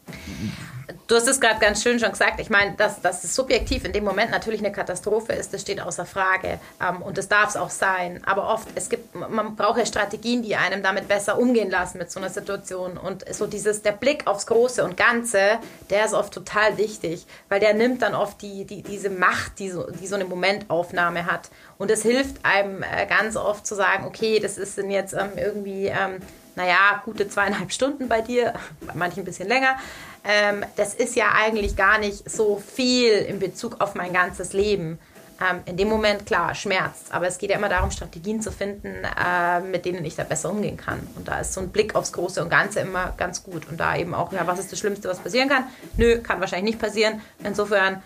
[1.13, 2.39] Du hast es gerade ganz schön schon gesagt.
[2.39, 5.79] Ich meine, dass, dass es subjektiv in dem Moment natürlich eine Katastrophe ist, das steht
[5.79, 6.59] außer Frage.
[6.81, 8.23] Ähm, und das darf es auch sein.
[8.25, 12.09] Aber oft, es gibt, man braucht ja Strategien, die einem damit besser umgehen lassen mit
[12.09, 12.97] so einer Situation.
[12.97, 15.59] Und so dieses, der Blick aufs Große und Ganze,
[15.91, 19.69] der ist oft total wichtig, weil der nimmt dann oft die, die, diese Macht, die
[19.69, 21.51] so, die so eine Momentaufnahme hat.
[21.77, 25.85] Und es hilft einem äh, ganz oft zu sagen, okay, das ist jetzt ähm, irgendwie,
[25.85, 26.23] ähm,
[26.55, 29.77] naja, gute zweieinhalb Stunden bei dir, bei manchen ein bisschen länger
[30.25, 34.99] ähm, das ist ja eigentlich gar nicht so viel in Bezug auf mein ganzes Leben.
[35.41, 38.87] Ähm, in dem Moment, klar, schmerzt, aber es geht ja immer darum, Strategien zu finden,
[38.87, 40.99] äh, mit denen ich da besser umgehen kann.
[41.15, 43.67] Und da ist so ein Blick aufs Große und Ganze immer ganz gut.
[43.69, 45.63] Und da eben auch, ja, was ist das Schlimmste, was passieren kann?
[45.97, 47.19] Nö, kann wahrscheinlich nicht passieren.
[47.43, 48.01] Insofern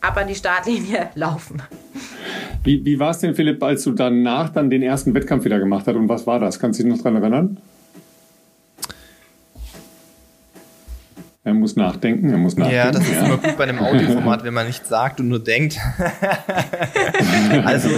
[0.00, 1.62] ab an die Startlinie laufen.
[2.62, 5.86] Wie, wie war es denn, Philipp, als du danach dann den ersten Wettkampf wieder gemacht
[5.86, 6.58] hast und was war das?
[6.58, 7.60] Kannst du dich noch daran erinnern?
[11.50, 12.76] Er muss nachdenken, er muss nachdenken.
[12.76, 13.26] Ja, das ist ja.
[13.26, 15.76] immer gut bei einem Audioformat, wenn man nichts sagt und nur denkt.
[17.64, 17.88] also.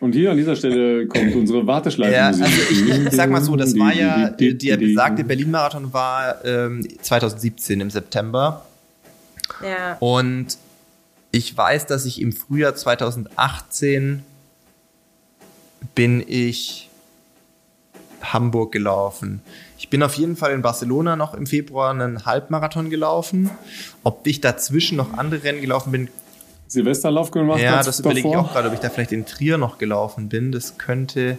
[0.00, 2.12] Und hier an dieser Stelle kommt unsere Warteschleife.
[2.12, 6.84] Ja, also ich, ich sag mal so, das war ja, der besagte Berlin-Marathon war ähm,
[7.00, 8.66] 2017 im September.
[9.62, 9.96] Ja.
[10.00, 10.58] Und
[11.30, 14.24] ich weiß, dass ich im Frühjahr 2018
[15.94, 16.90] bin ich
[18.20, 19.42] Hamburg gelaufen.
[19.86, 23.50] Ich bin auf jeden Fall in Barcelona noch im Februar einen Halbmarathon gelaufen.
[24.02, 26.08] Ob ich dazwischen noch andere Rennen gelaufen bin.
[26.66, 27.60] Silvesterlauf gemacht?
[27.60, 30.50] Ja, das überlege ich auch gerade, ob ich da vielleicht in Trier noch gelaufen bin.
[30.50, 31.38] Das könnte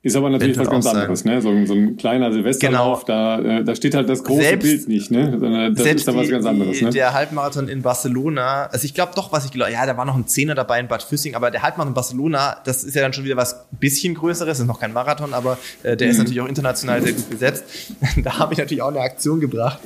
[0.00, 1.42] Ist aber natürlich was ganz anderes, ne?
[1.42, 3.42] So, so, ein kleiner Silvesterlauf, genau.
[3.42, 5.36] da, äh, da steht halt das große selbst, Bild nicht, ne?
[5.40, 6.90] Sondern das ist da was ganz anderes, ne?
[6.90, 10.14] Der Halbmarathon in Barcelona, also ich glaube doch, was ich glaube, ja, da war noch
[10.14, 13.12] ein Zehner dabei in Bad Füssing, aber der Halbmarathon in Barcelona, das ist ja dann
[13.12, 16.12] schon wieder was bisschen größeres, ist noch kein Marathon, aber äh, der mhm.
[16.12, 17.64] ist natürlich auch international sehr gut besetzt.
[18.22, 19.80] da habe ich natürlich auch eine Aktion gebracht.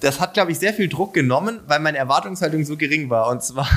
[0.00, 3.30] Das hat, glaube ich, sehr viel Druck genommen, weil meine Erwartungshaltung so gering war.
[3.30, 3.68] Und zwar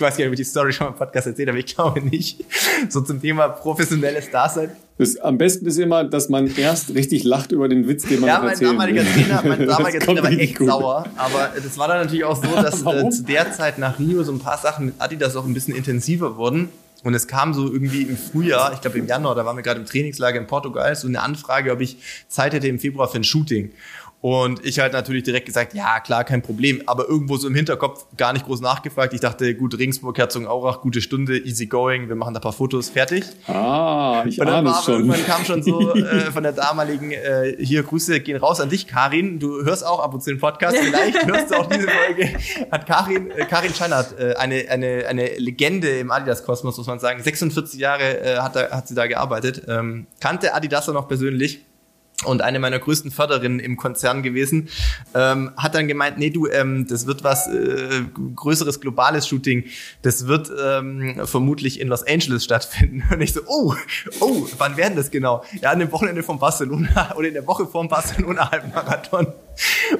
[0.00, 1.66] ich weiß gar nicht, ob ich die Story schon mal im Podcast erzählt habe, ich
[1.66, 2.42] glaube nicht.
[2.88, 4.70] So zum Thema professionelles Dasein.
[4.96, 8.28] Das, am besten ist immer, dass man erst richtig lacht über den Witz, den man
[8.28, 10.68] ja, erzählen mein damaliger Trainer, mein damaliger Trainer war echt gut.
[10.68, 11.04] sauer.
[11.16, 14.32] Aber das war dann natürlich auch so, dass äh, zu der Zeit nach Rio so
[14.32, 16.70] ein paar Sachen mit Adidas auch ein bisschen intensiver wurden.
[17.02, 19.80] Und es kam so irgendwie im Frühjahr, ich glaube im Januar, da waren wir gerade
[19.80, 21.98] im Trainingslager in Portugal, so eine Anfrage, ob ich
[22.28, 23.70] Zeit hätte im Februar für ein Shooting.
[24.22, 26.82] Und ich halt natürlich direkt gesagt, ja, klar, kein Problem.
[26.84, 29.14] Aber irgendwo so im Hinterkopf gar nicht groß nachgefragt.
[29.14, 32.08] Ich dachte, gut, Regensburg, Herzogenaurach, gute Stunde, easy going.
[32.08, 33.24] Wir machen da ein paar Fotos, fertig.
[33.46, 35.06] Ah, ich und dann ahne es schon.
[35.06, 38.86] Irgendwann kam schon so äh, von der damaligen, äh, hier, Grüße gehen raus an dich,
[38.86, 39.38] Karin.
[39.38, 40.76] Du hörst auch ab und zu den Podcast.
[40.76, 42.28] Vielleicht hörst du auch diese Folge.
[42.70, 47.22] Hat Karin, äh, Karin Scheinert, äh, eine, eine, eine Legende im Adidas-Kosmos, muss man sagen.
[47.22, 49.62] 46 Jahre äh, hat, da, hat sie da gearbeitet.
[49.66, 51.60] Ähm, kannte Adidas noch persönlich
[52.24, 54.68] und eine meiner größten Förderinnen im Konzern gewesen,
[55.14, 58.02] ähm, hat dann gemeint, nee, du, ähm, das wird was äh,
[58.34, 59.64] größeres, globales Shooting,
[60.02, 63.02] das wird ähm, vermutlich in Los Angeles stattfinden.
[63.12, 63.74] Und ich so, oh,
[64.20, 65.44] oh, wann werden das genau?
[65.62, 69.28] Ja, an dem Wochenende von Barcelona oder in der Woche vom Barcelona Halbmarathon.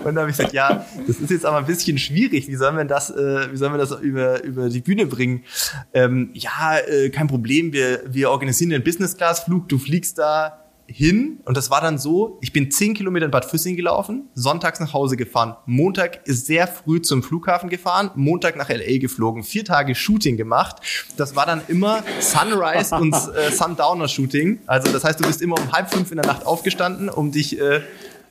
[0.05, 2.49] Und da habe ich gesagt, ja, das ist jetzt aber ein bisschen schwierig.
[2.49, 5.45] Wie sollen wir das, äh, wie sollen wir das über, über die Bühne bringen?
[5.93, 7.73] Ähm, ja, äh, kein Problem.
[7.73, 9.69] Wir, wir organisieren einen Business-Class-Flug.
[9.69, 13.45] Du fliegst da hin und das war dann so, ich bin zehn Kilometer in Bad
[13.45, 18.69] Füssing gelaufen, sonntags nach Hause gefahren, Montag ist sehr früh zum Flughafen gefahren, Montag nach
[18.69, 20.77] LA geflogen, vier Tage Shooting gemacht.
[21.17, 24.61] Das war dann immer Sunrise und äh, Sundowner Shooting.
[24.67, 27.61] Also das heißt, du bist immer um halb fünf in der Nacht aufgestanden, um dich
[27.61, 27.81] äh,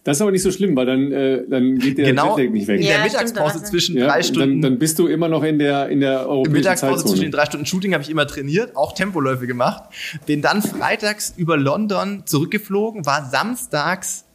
[0.10, 2.68] das ist aber nicht so schlimm, weil dann, äh, dann geht der genau, Jetlag nicht
[2.68, 2.80] weg.
[2.82, 4.60] In der Mittagspause zwischen ja, drei Stunden.
[4.60, 7.12] Dann, dann, bist du immer noch in der, in der europäischen Mittagspause Zeitzone.
[7.12, 9.84] zwischen den drei Stunden Shooting habe ich immer trainiert, auch Tempoläufe gemacht.
[10.26, 14.26] Bin dann freitags über London zurückgeflogen, war samstags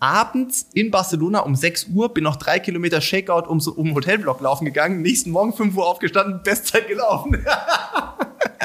[0.00, 4.42] abends in Barcelona um 6 Uhr, bin noch drei Kilometer Shakeout um, um den Hotelblock
[4.42, 7.42] laufen gegangen, nächsten Morgen 5 Uhr aufgestanden, Bestzeit gelaufen.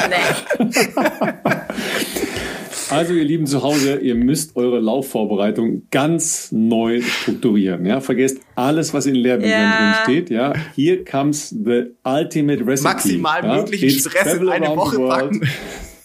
[0.09, 0.67] nee.
[2.89, 7.85] Also ihr Lieben zu Hause, ihr müsst eure Laufvorbereitung ganz neu strukturieren.
[7.85, 9.77] Ja, vergesst alles, was in Lehrbüchern ja.
[9.77, 10.29] drin steht.
[10.29, 12.89] Ja, hier comes the ultimate recipe.
[12.89, 13.55] Maximal ja?
[13.55, 15.41] möglichen Stress in eine Woche packen.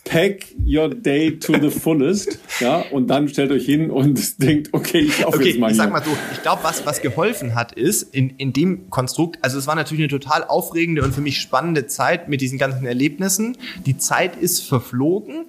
[0.05, 4.99] Pack your day to the fullest, ja, und dann stellt euch hin und denkt, okay,
[4.99, 5.70] ich laufe okay, jetzt mal.
[5.70, 9.39] Ich sag mal so, ich glaube, was, was geholfen hat, ist in, in dem Konstrukt,
[9.41, 12.85] also es war natürlich eine total aufregende und für mich spannende Zeit mit diesen ganzen
[12.85, 13.57] Erlebnissen.
[13.87, 15.47] Die Zeit ist verflogen.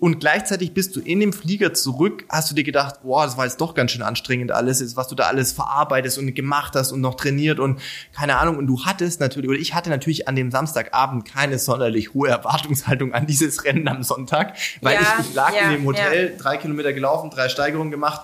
[0.00, 3.44] Und gleichzeitig bist du in dem Flieger zurück, hast du dir gedacht, boah, das war
[3.44, 7.02] jetzt doch ganz schön anstrengend alles, was du da alles verarbeitest und gemacht hast und
[7.02, 7.80] noch trainiert und
[8.16, 8.56] keine Ahnung.
[8.56, 13.12] Und du hattest natürlich, oder ich hatte natürlich an dem Samstagabend keine sonderlich hohe Erwartungshaltung
[13.12, 16.42] an dieses Rennen am Sonntag, weil ja, ich, lag ja, in dem Hotel, ja.
[16.42, 18.22] drei Kilometer gelaufen, drei Steigerungen gemacht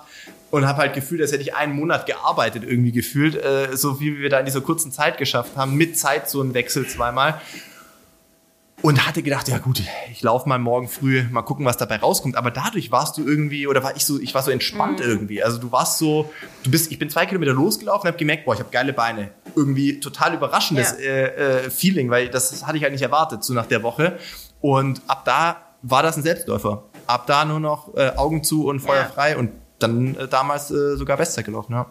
[0.51, 4.19] und habe halt gefühlt, als hätte ich einen Monat gearbeitet irgendwie gefühlt, äh, so wie
[4.19, 7.39] wir da in dieser kurzen Zeit geschafft haben, mit Zeit so einen Wechsel zweimal
[8.83, 12.37] und hatte gedacht, ja gut, ich laufe mal morgen früh, mal gucken, was dabei rauskommt.
[12.37, 15.07] Aber dadurch warst du irgendwie, oder war ich so, ich war so entspannt mhm.
[15.07, 15.43] irgendwie.
[15.43, 16.31] Also du warst so,
[16.63, 19.31] du bist, ich bin zwei Kilometer losgelaufen und habe gemerkt, boah, ich habe geile Beine.
[19.55, 21.05] Irgendwie total überraschendes ja.
[21.05, 24.19] äh, äh, Feeling, weil das hatte ich halt nicht erwartet, so nach der Woche.
[24.61, 26.85] Und ab da war das ein Selbstläufer.
[27.07, 29.09] Ab da nur noch äh, Augen zu und Feuer ja.
[29.09, 31.87] frei und dann äh, damals äh, sogar Bestzeit gelaufen, ja.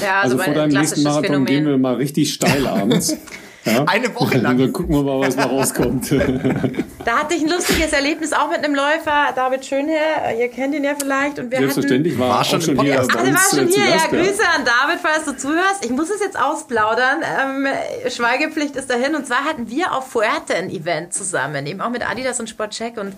[0.00, 1.46] Ja, also, also vor deinem nächsten Marathon Phänomen.
[1.46, 3.16] gehen wir mal richtig steil abends.
[3.64, 3.84] Ja?
[3.84, 4.58] Eine Woche lang.
[4.58, 6.10] Dann gucken wir mal, was da rauskommt.
[7.04, 10.38] da hatte ich ein lustiges Erlebnis auch mit einem Läufer, David Schönherr.
[10.38, 11.38] Ihr kennt ihn ja vielleicht.
[11.38, 13.00] Und wir Selbstverständlich, hatten, war, war schon, schon hier.
[13.00, 13.84] Ach, der war schon hier.
[13.84, 15.84] Ja, Grüße an David, falls du zuhörst.
[15.84, 17.22] Ich muss es jetzt ausplaudern.
[17.22, 17.66] Ähm,
[18.10, 19.14] Schweigepflicht ist dahin.
[19.14, 22.96] Und zwar hatten wir auf Fuerte ein Event zusammen, eben auch mit Adidas und Sportcheck.
[22.96, 23.14] Und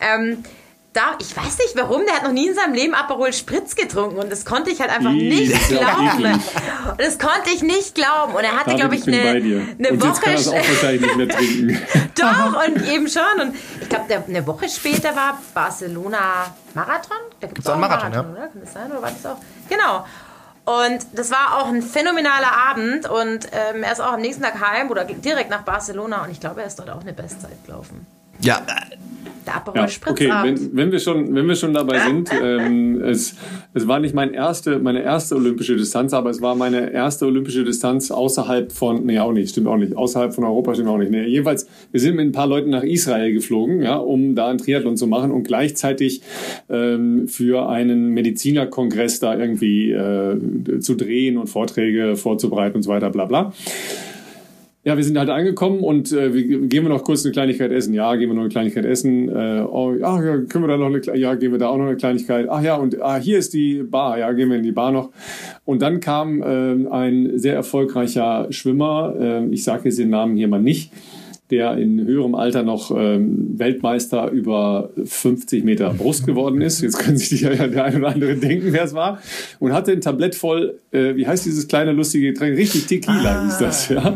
[0.00, 0.44] ähm,
[0.94, 4.16] da, ich weiß nicht warum, der hat noch nie in seinem Leben Aperol Spritz getrunken
[4.16, 6.40] und das konnte ich halt einfach I, nicht glauben.
[6.98, 10.30] Das konnte ich nicht glauben und er hatte, glaube ich, eine, eine und Woche.
[10.30, 11.82] Jetzt kann auch wahrscheinlich nicht mehr trinken.
[12.14, 17.16] Doch und eben schon und ich glaube, eine Woche später war Barcelona Marathon.
[17.40, 18.40] Da gibt es auch einen Marathon, Marathon ja.
[18.40, 18.48] oder?
[18.48, 19.38] Kann das sein oder war das auch?
[19.68, 20.06] Genau.
[20.64, 24.60] Und das war auch ein phänomenaler Abend und ähm, er ist auch am nächsten Tag
[24.60, 28.06] heim oder direkt nach Barcelona und ich glaube, er ist dort auch eine Bestzeit gelaufen.
[28.40, 28.62] Ja,
[29.46, 33.34] Der Aperol ja, okay, wenn, wenn, wir schon, wenn wir schon dabei sind, ähm, es,
[33.74, 37.64] es war nicht mein erste, meine erste olympische Distanz, aber es war meine erste olympische
[37.64, 41.10] Distanz außerhalb von, nee, auch nicht, stimmt auch nicht, außerhalb von Europa stimmt auch nicht.
[41.10, 44.58] Nee, jedenfalls, wir sind mit ein paar Leuten nach Israel geflogen, ja, um da einen
[44.58, 46.22] Triathlon zu machen und gleichzeitig
[46.70, 53.10] ähm, für einen Medizinerkongress da irgendwie äh, zu drehen und Vorträge vorzubereiten und so weiter,
[53.10, 53.52] bla bla.
[54.84, 57.94] Ja, wir sind halt angekommen und äh, wir, gehen wir noch kurz eine Kleinigkeit essen.
[57.94, 59.30] Ja, gehen wir noch eine Kleinigkeit essen.
[59.30, 61.86] Äh, oh, ach, ja, können wir da noch eine Ja, gehen wir da auch noch
[61.86, 62.48] eine Kleinigkeit.
[62.50, 64.18] Ach ja, und ah, hier ist die Bar.
[64.18, 65.10] Ja, gehen wir in die Bar noch.
[65.64, 69.14] Und dann kam äh, ein sehr erfolgreicher Schwimmer.
[69.18, 70.92] Äh, ich sage jetzt den Namen hier mal nicht
[71.50, 76.80] der in höherem Alter noch ähm, Weltmeister über 50 Meter Brust geworden ist.
[76.80, 79.20] Jetzt können sich die, ja der eine oder andere denken, wer es war.
[79.58, 82.56] Und hatte ein Tablett voll, äh, wie heißt dieses kleine lustige Getränk?
[82.56, 83.44] Richtig Tequila ah.
[83.44, 84.14] hieß das, ja.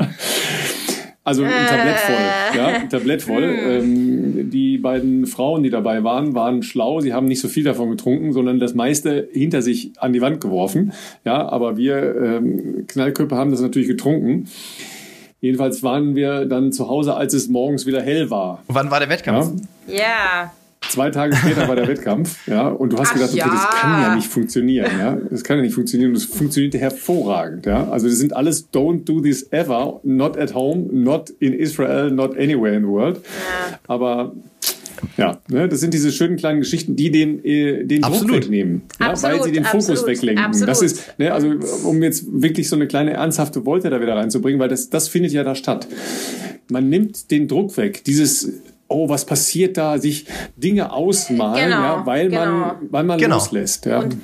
[1.29, 3.43] Also ein Tablett voll, ja, ein Tablett voll.
[3.43, 3.69] Hm.
[3.69, 7.01] Ähm, die beiden Frauen, die dabei waren, waren schlau.
[7.01, 10.41] Sie haben nicht so viel davon getrunken, sondern das meiste hinter sich an die Wand
[10.41, 10.95] geworfen.
[11.27, 14.49] Ja, aber wir ähm, Knallköpfe haben das natürlich getrunken.
[15.41, 18.63] Jedenfalls waren wir dann zu Hause, als es morgens wieder hell war.
[18.67, 19.63] Und wann war der Wettkampf?
[19.87, 19.95] Ja.
[19.95, 20.53] Yeah.
[20.81, 23.49] Zwei Tage später war der Wettkampf, ja, und du hast Ach gedacht, okay, ja.
[23.49, 27.89] das kann ja nicht funktionieren, ja, das kann ja nicht funktionieren, das funktionierte hervorragend, ja,
[27.91, 32.39] also das sind alles Don't do this ever, not at home, not in Israel, not
[32.39, 33.79] anywhere in the world, ja.
[33.89, 34.33] aber
[35.17, 39.21] ja, ne, das sind diese schönen kleinen Geschichten, die den, äh, den Druck wegnehmen, ja,
[39.23, 40.45] weil sie den Fokus absolut, weglenken.
[40.45, 40.69] Absolut.
[40.69, 41.49] Das ist, ne, also
[41.85, 45.33] um jetzt wirklich so eine kleine ernsthafte Wolte da wieder reinzubringen, weil das, das findet
[45.33, 45.87] ja da statt.
[46.71, 48.53] Man nimmt den Druck weg, dieses
[48.89, 50.27] oh, was passiert da, sich
[50.57, 52.45] Dinge ausmalen, genau, ja, weil genau.
[52.47, 53.37] man, weil man genau.
[53.37, 53.87] loslässt.
[53.87, 54.01] Ja.
[54.01, 54.17] Und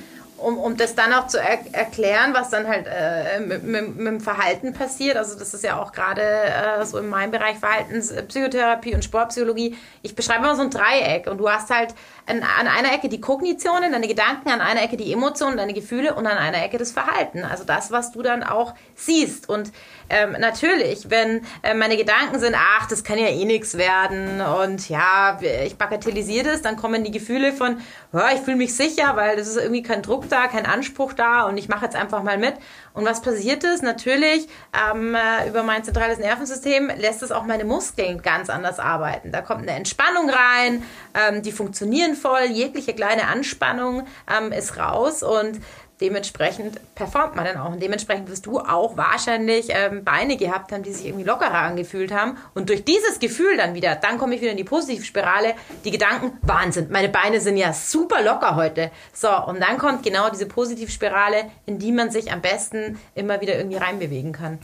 [0.44, 4.06] um, um das dann auch zu er erklären, was dann halt äh, mit, mit, mit,
[4.06, 5.16] dem Verhalten passiert.
[5.16, 9.76] Also das ist ja auch gerade äh, so in meinem Bereich Verhaltenspsychotherapie und Sportpsychologie.
[10.02, 11.94] Ich beschreibe immer so ein Dreieck und du hast halt
[12.26, 16.14] an, an einer Ecke die Kognitionen, deine Gedanken, an einer Ecke die Emotionen, deine Gefühle
[16.14, 17.44] und an einer Ecke das Verhalten.
[17.44, 19.48] Also das, was du dann auch siehst.
[19.48, 19.72] Und
[20.08, 24.88] ähm, natürlich, wenn äh, meine Gedanken sind, ach, das kann ja eh nichts werden und
[24.88, 27.78] ja, ich bagatellisiere das, dann kommen die Gefühle von,
[28.12, 31.44] ja, ich fühle mich sicher, weil das ist irgendwie kein Druck da, kein Anspruch da
[31.44, 32.54] und ich mache jetzt einfach mal mit.
[32.94, 33.82] Und was passiert ist?
[33.82, 39.32] Natürlich, ähm, äh, über mein zentrales Nervensystem lässt es auch meine Muskeln ganz anders arbeiten.
[39.32, 45.24] Da kommt eine Entspannung rein, ähm, die funktionieren voll, jegliche kleine Anspannung ähm, ist raus
[45.24, 45.60] und
[46.04, 47.72] dementsprechend performt man dann auch.
[47.72, 52.12] Und dementsprechend wirst du auch wahrscheinlich ähm, Beine gehabt haben, die sich irgendwie lockerer angefühlt
[52.12, 52.36] haben.
[52.54, 55.54] Und durch dieses Gefühl dann wieder, dann komme ich wieder in die Positivspirale,
[55.84, 58.90] die Gedanken, Wahnsinn, meine Beine sind ja super locker heute.
[59.14, 63.56] So, und dann kommt genau diese Positivspirale, in die man sich am besten immer wieder
[63.56, 64.58] irgendwie reinbewegen kann.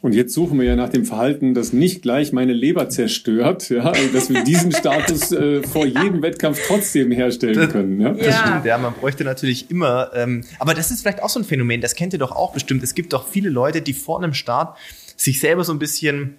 [0.00, 3.82] Und jetzt suchen wir ja nach dem Verhalten, das nicht gleich meine Leber zerstört, ja,
[3.82, 8.00] also dass wir diesen Status äh, vor jedem Wettkampf trotzdem herstellen können.
[8.00, 8.10] Ja?
[8.12, 8.46] Das ja.
[8.46, 11.80] stimmt, ja, man bräuchte natürlich immer, ähm, aber das ist vielleicht auch so ein Phänomen,
[11.80, 12.82] das kennt ihr doch auch bestimmt.
[12.84, 14.76] Es gibt doch viele Leute, die vor einem Start
[15.16, 16.36] sich selber so ein bisschen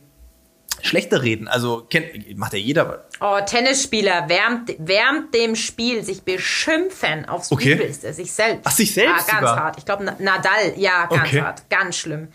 [0.81, 1.47] schlechter reden.
[1.47, 3.05] Also kennt, macht ja jeder.
[3.19, 7.73] Oh, Tennisspieler wärmt, wärmt dem Spiel sich beschimpfen aufs okay.
[7.73, 8.61] Übelste, sich selbst.
[8.63, 9.27] Ach, sich selbst?
[9.27, 9.59] Ah, ganz sogar.
[9.63, 9.77] hart.
[9.77, 11.41] Ich glaube, Nadal, ja, ganz okay.
[11.41, 11.69] hart.
[11.69, 12.29] Ganz schlimm.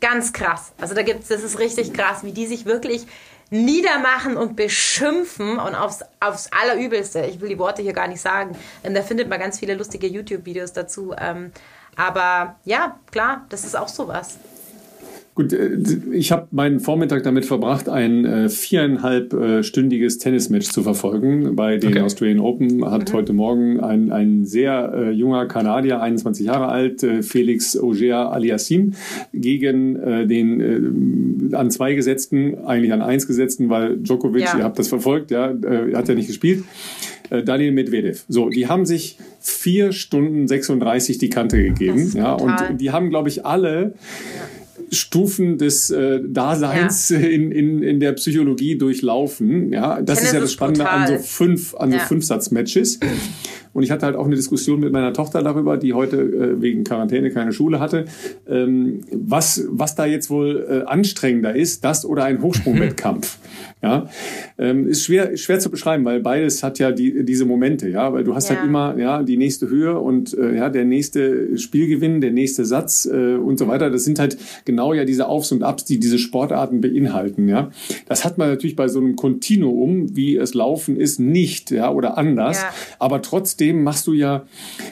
[0.00, 0.72] Ganz krass.
[0.80, 3.06] Also da gibt's, das ist richtig krass, wie die sich wirklich
[3.50, 7.24] niedermachen und beschimpfen und aufs, aufs Allerübelste.
[7.26, 8.56] Ich will die Worte hier gar nicht sagen.
[8.82, 11.14] Und da findet man ganz viele lustige YouTube-Videos dazu.
[11.18, 11.52] Ähm,
[11.96, 14.38] aber ja, klar, das ist auch sowas.
[15.38, 15.78] Gut, äh,
[16.10, 21.54] ich habe meinen Vormittag damit verbracht, ein äh, viereinhalbstündiges äh, Tennismatch zu verfolgen.
[21.54, 22.00] Bei den okay.
[22.00, 23.14] Australian Open hat mhm.
[23.14, 28.94] heute Morgen ein, ein sehr äh, junger Kanadier, 21 Jahre alt, äh, Felix Auger Aliassim,
[29.32, 34.58] gegen äh, den an zwei gesetzten, eigentlich an eins gesetzten, weil Djokovic, ja.
[34.58, 35.54] ihr habt das verfolgt, ja,
[35.94, 36.64] hat ja nicht gespielt.
[37.30, 38.24] Daniel Medvedev.
[38.28, 42.10] So, die haben sich vier Stunden 36 die Kante gegeben.
[42.14, 43.92] Ja, und die haben, glaube ich, alle
[44.34, 44.57] ja
[44.90, 47.18] Stufen des äh, Daseins ja.
[47.18, 49.72] in, in, in der Psychologie durchlaufen.
[49.72, 51.00] Ja, das Tennis ist ja das Spannende brutal.
[51.00, 52.00] an so fünf, an ja.
[52.00, 53.00] so Fünfsatz-Matches.
[53.72, 56.84] Und ich hatte halt auch eine Diskussion mit meiner Tochter darüber, die heute äh, wegen
[56.84, 58.06] Quarantäne keine Schule hatte,
[58.48, 63.38] ähm, was, was da jetzt wohl äh, anstrengender ist, das oder ein Hochsprungwettkampf.
[63.80, 64.08] Ja,
[64.58, 68.24] ähm, ist schwer, schwer zu beschreiben, weil beides hat ja die, diese Momente, ja, weil
[68.24, 68.62] du hast halt ja.
[68.62, 73.06] halt immer, ja, die nächste Höhe und äh, ja, der nächste Spielgewinn, der nächste Satz
[73.06, 73.88] äh, und so weiter.
[73.90, 77.70] Das sind halt genau ja diese Aufs und Abs, die diese Sportarten beinhalten, ja.
[78.08, 82.18] Das hat man natürlich bei so einem Kontinuum, wie es Laufen ist, nicht, ja, oder
[82.18, 82.74] anders, ja.
[82.98, 84.44] aber trotzdem trotzdem machst du ja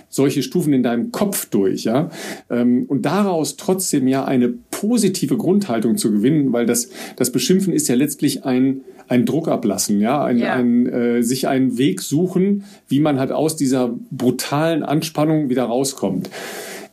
[0.09, 2.11] solche Stufen in deinem Kopf durch, ja.
[2.51, 7.89] Ähm, und daraus trotzdem ja eine positive Grundhaltung zu gewinnen, weil das, das Beschimpfen ist
[7.89, 10.55] ja letztlich ein, ein Druck ablassen, ja, ein, ja.
[10.55, 16.29] ein äh, sich einen Weg suchen, wie man halt aus dieser brutalen Anspannung wieder rauskommt.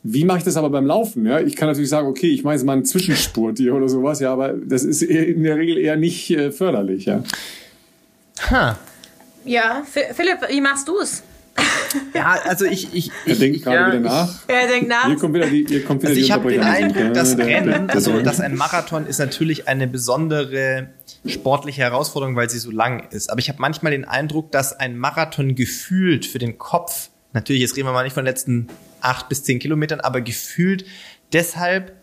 [0.04, 1.26] Wie mache ich das aber beim Laufen?
[1.26, 4.20] Ja, ich kann natürlich sagen, okay, ich mache jetzt mal einen Zwischenspurt hier oder sowas,
[4.20, 7.24] ja, aber das ist in der Regel eher nicht äh, förderlich, ja.
[8.52, 8.78] Ha.
[9.45, 11.24] Ja, Philipp, wie machst du es?
[12.14, 12.94] Ja, also ich.
[12.94, 14.40] ich, ich er denkt gerade ja, wieder nach.
[14.48, 15.06] Er denkt nach.
[15.08, 18.22] Hier kommt wieder die, hier kommt wieder also ich habe den Eindruck, dass Rennen, also
[18.22, 20.90] dass ein Marathon ist natürlich eine besondere
[21.26, 23.30] sportliche Herausforderung, weil sie so lang ist.
[23.30, 27.76] Aber ich habe manchmal den Eindruck, dass ein Marathon gefühlt für den Kopf, natürlich, jetzt
[27.78, 28.68] reden wir mal nicht von den letzten
[29.02, 30.86] acht bis zehn Kilometern, aber gefühlt
[31.32, 31.94] deshalb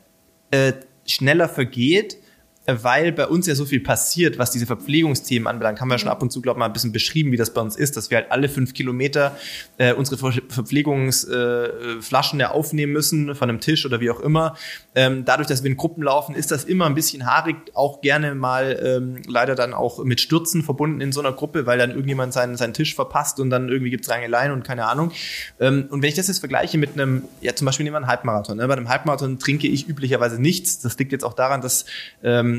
[0.51, 0.73] äh,
[1.07, 2.17] schneller vergeht,
[2.83, 6.23] weil bei uns ja so viel passiert, was diese Verpflegungsthemen anbelangt, haben wir schon ab
[6.23, 8.19] und zu, glaube ich, mal ein bisschen beschrieben, wie das bei uns ist, dass wir
[8.19, 9.37] halt alle fünf Kilometer
[9.79, 14.57] äh, unsere Verpflegungsflaschen äh, ja aufnehmen müssen von einem Tisch oder wie auch immer.
[14.95, 18.35] Ähm, dadurch, dass wir in Gruppen laufen, ist das immer ein bisschen haarig, auch gerne
[18.35, 22.33] mal ähm, leider dann auch mit Stürzen verbunden in so einer Gruppe, weil dann irgendjemand
[22.33, 25.13] seinen, seinen Tisch verpasst und dann irgendwie gibt's Rangeleien und keine Ahnung.
[25.61, 28.09] Ähm, und wenn ich das jetzt vergleiche mit einem, ja zum Beispiel nehmen wir einen
[28.09, 28.57] Halbmarathon.
[28.57, 28.67] Ne?
[28.67, 30.81] Bei einem Halbmarathon trinke ich üblicherweise nichts.
[30.81, 31.85] Das liegt jetzt auch daran, dass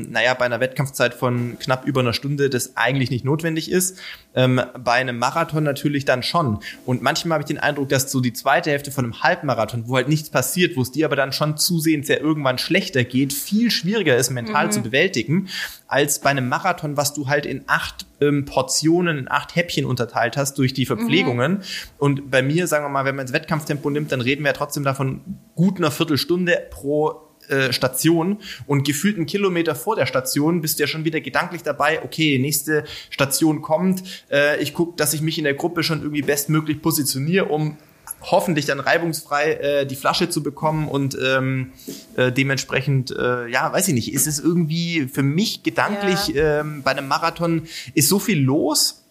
[0.02, 3.98] ähm, naja, bei einer Wettkampfzeit von knapp über einer Stunde das eigentlich nicht notwendig ist.
[4.34, 6.60] Ähm, bei einem Marathon natürlich dann schon.
[6.86, 9.96] Und manchmal habe ich den Eindruck, dass so die zweite Hälfte von einem Halbmarathon, wo
[9.96, 13.70] halt nichts passiert, wo es dir aber dann schon zusehends ja irgendwann schlechter geht, viel
[13.70, 14.70] schwieriger ist, mental mhm.
[14.72, 15.48] zu bewältigen,
[15.86, 20.36] als bei einem Marathon, was du halt in acht ähm, Portionen, in acht Häppchen unterteilt
[20.36, 21.52] hast durch die Verpflegungen.
[21.52, 21.62] Mhm.
[21.98, 24.56] Und bei mir, sagen wir mal, wenn man ins Wettkampftempo nimmt, dann reden wir ja
[24.56, 25.20] trotzdem davon
[25.54, 30.84] gut einer Viertelstunde pro äh, Station und gefühlt einen Kilometer vor der Station bist du
[30.84, 35.38] ja schon wieder gedanklich dabei, okay, nächste Station kommt, äh, ich gucke, dass ich mich
[35.38, 37.76] in der Gruppe schon irgendwie bestmöglich positioniere, um
[38.20, 41.72] hoffentlich dann reibungsfrei äh, die Flasche zu bekommen und ähm,
[42.16, 46.60] äh, dementsprechend, äh, ja, weiß ich nicht, ist es irgendwie für mich gedanklich ja.
[46.60, 49.04] ähm, bei einem Marathon ist so viel los,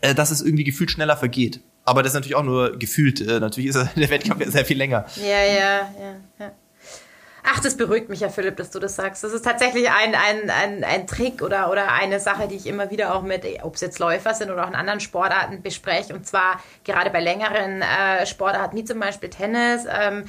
[0.00, 1.60] äh, dass es irgendwie gefühlt schneller vergeht.
[1.84, 3.20] Aber das ist natürlich auch nur gefühlt.
[3.20, 5.06] Äh, natürlich ist der Wettkampf ja sehr viel länger.
[5.16, 6.52] Ja, ja, ja, ja.
[7.46, 9.22] Ach, das beruhigt mich ja, Philipp, dass du das sagst.
[9.22, 12.90] Das ist tatsächlich ein, ein, ein, ein Trick oder, oder eine Sache, die ich immer
[12.90, 16.14] wieder auch mit, ob es jetzt Läufer sind oder auch in anderen Sportarten bespreche.
[16.14, 20.24] Und zwar gerade bei längeren äh, Sportarten, wie zum Beispiel Tennis, ähm,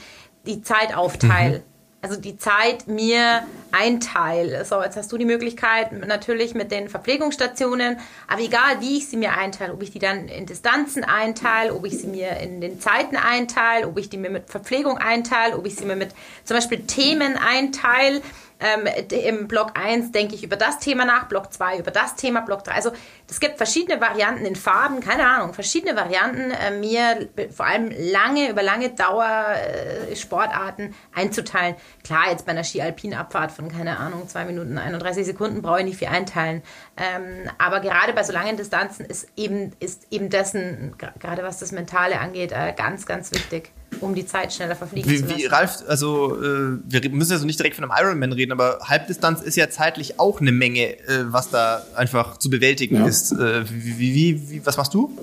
[0.46, 1.64] die Zeit aufteilen.
[1.66, 1.75] Mhm
[2.06, 4.64] also die Zeit mir einteile.
[4.64, 9.18] So, jetzt hast du die Möglichkeit natürlich mit den Verpflegungsstationen, aber egal wie ich sie
[9.18, 12.80] mir einteile, ob ich die dann in Distanzen einteile, ob ich sie mir in den
[12.80, 16.12] Zeiten einteile, ob ich die mir mit Verpflegung einteile, ob ich sie mir mit
[16.44, 18.22] zum Beispiel Themen einteile,
[18.66, 22.42] ähm, Im Block 1 denke ich über das Thema nach, Block 2 über das Thema,
[22.42, 22.72] Block 3.
[22.72, 22.92] Also
[23.30, 28.50] es gibt verschiedene Varianten in Farben, keine Ahnung, verschiedene Varianten, äh, mir vor allem lange,
[28.50, 31.76] über lange Dauer äh, Sportarten einzuteilen.
[32.04, 35.98] Klar, jetzt bei einer Ski-Alpin-Abfahrt von, keine Ahnung, 2 Minuten 31 Sekunden brauche ich nicht
[35.98, 36.64] viel einteilen.
[36.98, 41.72] Ähm, aber gerade bei so langen Distanzen ist eben, ist eben dessen, gerade was das
[41.72, 43.72] Mentale angeht, äh, ganz, ganz wichtig
[44.02, 45.38] um die Zeit schneller verfliegen wie, zu lassen.
[45.38, 49.42] Wie Ralf, also äh, wir müssen also nicht direkt von einem Ironman reden, aber Halbdistanz
[49.42, 53.06] ist ja zeitlich auch eine Menge, äh, was da einfach zu bewältigen ja.
[53.06, 53.32] ist.
[53.32, 55.16] Äh, wie, wie, wie, was machst du?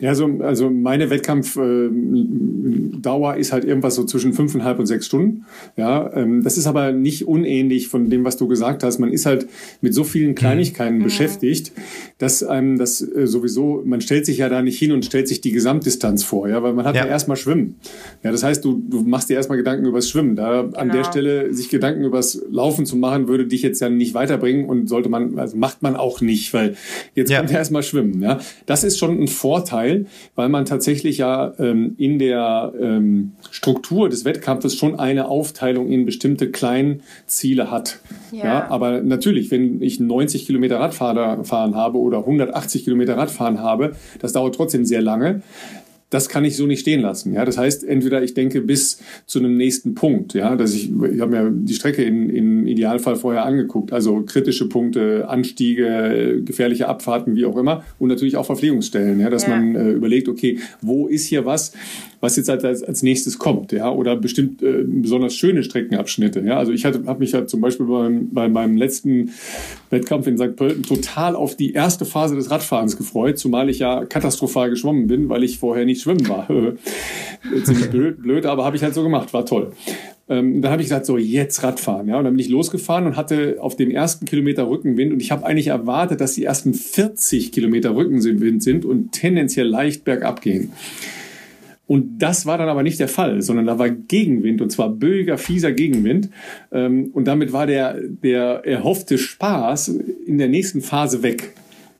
[0.00, 5.44] Ja, so, also meine Wettkampfdauer äh, ist halt irgendwas so zwischen fünfeinhalb und sechs Stunden.
[5.76, 9.00] Ja, ähm, das ist aber nicht unähnlich von dem, was du gesagt hast.
[9.00, 9.48] Man ist halt
[9.80, 11.02] mit so vielen Kleinigkeiten mhm.
[11.02, 11.72] beschäftigt,
[12.18, 15.40] dass einem das äh, sowieso, man stellt sich ja da nicht hin und stellt sich
[15.40, 17.74] die Gesamtdistanz vor, ja, weil man hat ja, ja erstmal Schwimmen.
[18.22, 20.36] Ja, das heißt, du, du machst dir erstmal Gedanken übers Schwimmen.
[20.36, 20.78] Da genau.
[20.78, 21.10] an der genau.
[21.10, 25.08] Stelle sich Gedanken übers Laufen zu machen, würde dich jetzt ja nicht weiterbringen und sollte
[25.08, 26.76] man, also macht man auch nicht, weil
[27.16, 27.38] jetzt ja.
[27.38, 28.22] kommt ja erstmal Schwimmen.
[28.22, 33.32] Ja, das ist schon ein Vorteil Vorteil, weil man tatsächlich ja ähm, in der ähm,
[33.50, 38.00] Struktur des Wettkampfes schon eine Aufteilung in bestimmte Kleinziele hat.
[38.32, 38.44] Ja.
[38.44, 38.70] ja.
[38.70, 44.54] aber natürlich, wenn ich 90 Kilometer Radfahren habe oder 180 Kilometer Radfahren habe, das dauert
[44.54, 45.42] trotzdem sehr lange
[46.10, 47.34] das kann ich so nicht stehen lassen.
[47.34, 50.34] Ja, das heißt, entweder ich denke bis zu einem nächsten Punkt.
[50.34, 54.68] Ja, dass ich, ich habe mir die Strecke in, im Idealfall vorher angeguckt, also kritische
[54.68, 59.20] Punkte, Anstiege, gefährliche Abfahrten, wie auch immer, und natürlich auch Verpflegungsstellen.
[59.20, 59.50] Ja, dass ja.
[59.50, 61.72] man äh, überlegt, okay, wo ist hier was,
[62.20, 66.40] was jetzt als, als nächstes kommt, ja, oder bestimmt äh, besonders schöne Streckenabschnitte.
[66.40, 69.30] Ja, also ich hatte, habe mich ja zum Beispiel beim, bei meinem letzten
[69.90, 70.56] Wettkampf in St.
[70.56, 75.28] Pölten total auf die erste Phase des Radfahrens gefreut, zumal ich ja katastrophal geschwommen bin,
[75.28, 76.48] weil ich vorher nicht schwimmen war.
[77.64, 79.72] Ziemlich blöd, blöd, aber habe ich halt so gemacht, war toll.
[80.28, 82.08] Ähm, dann habe ich gesagt, so jetzt Radfahren.
[82.08, 85.12] Ja, und dann bin ich losgefahren und hatte auf dem ersten Kilometer Rückenwind.
[85.12, 90.04] Und ich habe eigentlich erwartet, dass die ersten 40 Kilometer Rückenwind sind und tendenziell leicht
[90.04, 90.72] bergab gehen.
[91.86, 95.38] Und das war dann aber nicht der Fall, sondern da war Gegenwind und zwar böiger,
[95.38, 96.28] fieser Gegenwind.
[96.70, 99.88] Ähm, und damit war der, der erhoffte Spaß
[100.26, 101.54] in der nächsten Phase weg.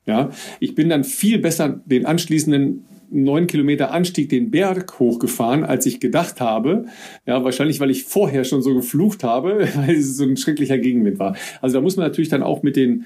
[0.05, 0.31] Ja,
[0.61, 6.01] ich bin dann viel besser den anschließenden neun Kilometer Anstieg den Berg hochgefahren, als ich
[6.01, 6.87] gedacht habe.
[7.27, 11.19] Ja, wahrscheinlich, weil ich vorher schon so geflucht habe, weil es so ein schrecklicher Gegenwind
[11.19, 11.37] war.
[11.61, 13.05] Also da muss man natürlich dann auch mit den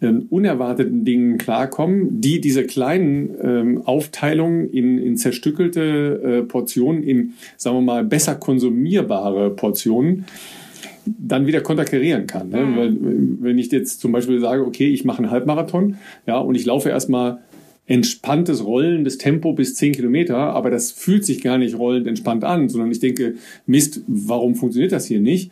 [0.00, 7.34] ähm, unerwarteten Dingen klarkommen, die diese kleinen ähm, Aufteilungen in, in zerstückelte äh, Portionen, in,
[7.56, 10.26] sagen wir mal, besser konsumierbare Portionen,
[11.18, 12.50] dann wieder konterkarieren kann.
[12.50, 12.60] Ne?
[12.60, 12.76] Mhm.
[12.76, 12.96] Weil,
[13.40, 15.96] wenn ich jetzt zum Beispiel sage, okay, ich mache einen Halbmarathon,
[16.26, 17.38] ja, und ich laufe erstmal
[17.88, 22.68] entspanntes rollendes Tempo bis 10 Kilometer, aber das fühlt sich gar nicht rollend entspannt an,
[22.68, 23.34] sondern ich denke,
[23.66, 25.50] Mist, warum funktioniert das hier nicht?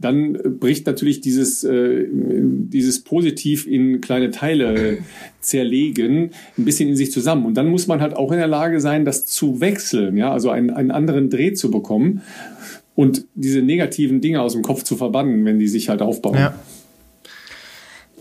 [0.00, 4.98] Dann bricht natürlich dieses, äh, dieses Positiv in kleine Teile
[5.40, 7.46] zerlegen ein bisschen in sich zusammen.
[7.46, 10.50] Und dann muss man halt auch in der Lage sein, das zu wechseln, ja, also
[10.50, 12.22] einen, einen anderen Dreh zu bekommen
[12.96, 16.34] und diese negativen Dinge aus dem Kopf zu verbannen, wenn die sich halt aufbauen.
[16.36, 16.54] Ja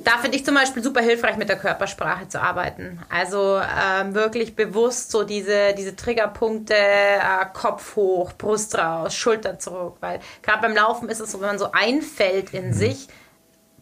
[0.03, 2.99] da finde ich zum Beispiel super hilfreich, mit der Körpersprache zu arbeiten.
[3.09, 9.97] Also ähm, wirklich bewusst so diese, diese Triggerpunkte, äh, Kopf hoch, Brust raus, Schulter zurück.
[9.99, 12.73] Weil gerade beim Laufen ist es so, wenn man so einfällt in mhm.
[12.73, 13.07] sich,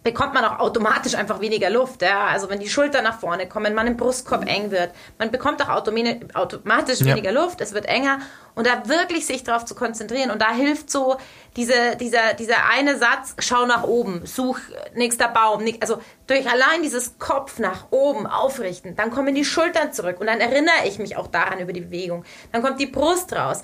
[0.07, 2.01] bekommt man auch automatisch einfach weniger Luft.
[2.01, 2.27] Ja?
[2.27, 5.67] Also wenn die Schultern nach vorne kommen, man im Brustkorb eng wird, man bekommt auch
[5.67, 7.41] automatisch weniger ja.
[7.41, 8.19] Luft, es wird enger
[8.55, 11.17] und da wirklich sich darauf zu konzentrieren und da hilft so
[11.57, 14.59] diese, dieser, dieser eine Satz, schau nach oben, such
[14.95, 20.21] nächster Baum, also durch allein dieses Kopf nach oben aufrichten, dann kommen die Schultern zurück
[20.21, 22.23] und dann erinnere ich mich auch daran über die Bewegung.
[22.53, 23.61] Dann kommt die Brust raus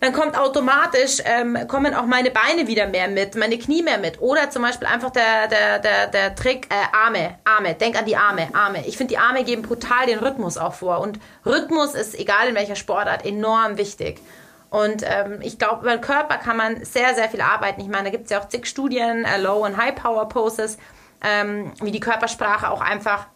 [0.00, 4.20] dann kommt automatisch, ähm, kommen auch meine Beine wieder mehr mit, meine Knie mehr mit.
[4.20, 8.16] Oder zum Beispiel einfach der, der, der, der Trick, äh, Arme, Arme, denk an die
[8.16, 8.86] Arme, Arme.
[8.86, 11.00] Ich finde, die Arme geben brutal den Rhythmus auch vor.
[11.00, 14.20] Und Rhythmus ist, egal in welcher Sportart, enorm wichtig.
[14.70, 17.82] Und ähm, ich glaube, über den Körper kann man sehr, sehr viel arbeiten.
[17.82, 20.78] Ich meine, da gibt es ja auch zig Studien, äh, Low- und High-Power-Poses,
[21.22, 23.26] ähm, wie die Körpersprache auch einfach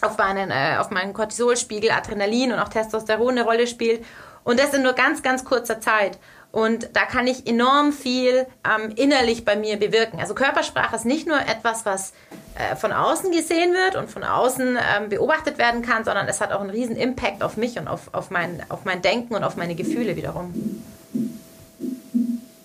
[0.00, 4.02] auf meinen, äh, auf meinen Cortisolspiegel, Adrenalin und auch Testosteron eine Rolle spielt.
[4.44, 6.18] Und das in nur ganz, ganz kurzer Zeit.
[6.52, 10.18] Und da kann ich enorm viel ähm, innerlich bei mir bewirken.
[10.18, 12.12] Also Körpersprache ist nicht nur etwas, was
[12.56, 16.52] äh, von außen gesehen wird und von außen ähm, beobachtet werden kann, sondern es hat
[16.52, 19.56] auch einen riesen Impact auf mich und auf, auf, mein, auf mein Denken und auf
[19.56, 20.82] meine Gefühle wiederum.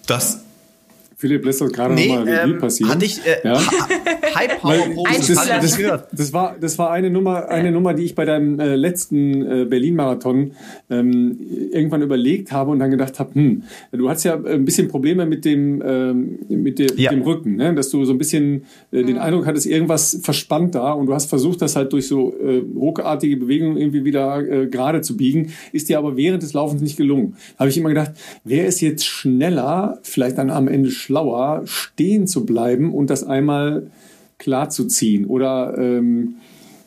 [0.07, 0.45] Das
[1.26, 2.91] Philipp lässt das gerade nee, nochmal Revue ähm, passieren.
[2.91, 3.60] Hatte ich äh, ja?
[4.35, 4.76] High Power
[5.06, 8.60] das, das, das, das, war das war eine Nummer eine Nummer, die ich bei deinem
[8.60, 10.52] äh, letzten äh, Berlin Marathon
[10.91, 11.39] ähm,
[11.72, 15.45] irgendwann überlegt habe und dann gedacht habe, hm, du hast ja ein bisschen Probleme mit
[15.45, 17.10] dem ähm, mit, de, ja.
[17.10, 17.73] dem Rücken, ne?
[17.73, 19.22] dass du so ein bisschen äh, den mhm.
[19.22, 23.38] Eindruck hattest, irgendwas verspannt da und du hast versucht, das halt durch so äh, ruckartige
[23.38, 27.35] Bewegungen irgendwie wieder äh, gerade zu biegen, ist dir aber während des Laufens nicht gelungen.
[27.57, 28.11] Habe ich immer gedacht,
[28.43, 31.15] wer ist jetzt schneller, vielleicht dann am Ende schlauer,
[31.66, 33.88] stehen zu bleiben und das einmal
[34.38, 35.26] klar zu ziehen?
[35.26, 36.36] Oder ähm,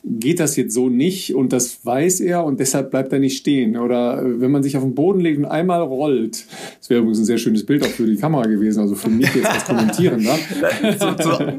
[0.04, 3.76] geht das jetzt so nicht und das weiß er und deshalb bleibt er nicht stehen.
[3.76, 6.46] Oder äh, wenn man sich auf den Boden legt und einmal rollt,
[6.78, 9.34] das wäre übrigens ein sehr schönes Bild auch für die Kamera gewesen, also für mich
[9.34, 10.34] jetzt als Kommentierender.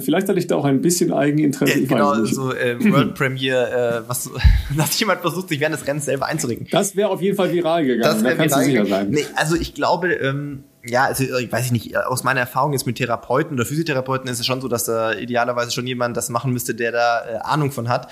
[0.00, 1.80] Vielleicht hatte ich da auch ein bisschen Eigeninteresse.
[1.80, 4.30] Ja, genau, so äh, World Premiere, äh, was,
[4.76, 6.66] dass jemand versucht, sich während des Rennens selber einzuregen.
[6.70, 9.10] Das wäre auf jeden Fall viral gegangen, das da kannst du sicher sein.
[9.10, 12.96] Nee, also ich glaube, ähm, ja, also ich weiß nicht, aus meiner Erfahrung jetzt mit
[12.96, 16.74] Therapeuten oder Physiotherapeuten ist es schon so, dass da idealerweise schon jemand das machen müsste,
[16.74, 18.10] der da äh, Ahnung von hat.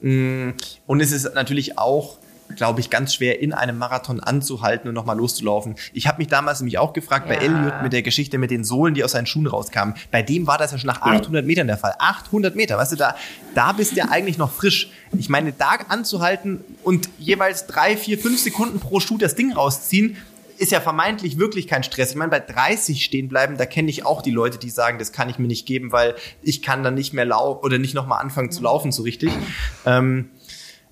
[0.00, 0.50] Mm,
[0.86, 2.18] und es ist natürlich auch
[2.56, 5.76] glaube ich, ganz schwer in einem Marathon anzuhalten und nochmal loszulaufen.
[5.92, 7.36] Ich habe mich damals nämlich auch gefragt ja.
[7.36, 9.94] bei Elliot mit der Geschichte mit den Sohlen, die aus seinen Schuhen rauskamen.
[10.10, 11.46] Bei dem war das ja schon nach 800 ja.
[11.46, 11.94] Metern der Fall.
[11.98, 13.14] 800 Meter, weißt du, da,
[13.54, 14.90] da bist du ja eigentlich noch frisch.
[15.16, 20.16] Ich meine, da anzuhalten und jeweils drei, vier, fünf Sekunden pro Schuh das Ding rausziehen,
[20.60, 22.10] ist ja vermeintlich wirklich kein Stress.
[22.10, 25.10] Ich meine, bei 30 stehen bleiben, da kenne ich auch die Leute, die sagen, das
[25.12, 28.20] kann ich mir nicht geben, weil ich kann dann nicht mehr laufen oder nicht nochmal
[28.20, 29.32] anfangen zu laufen so richtig.
[29.86, 30.30] Ähm,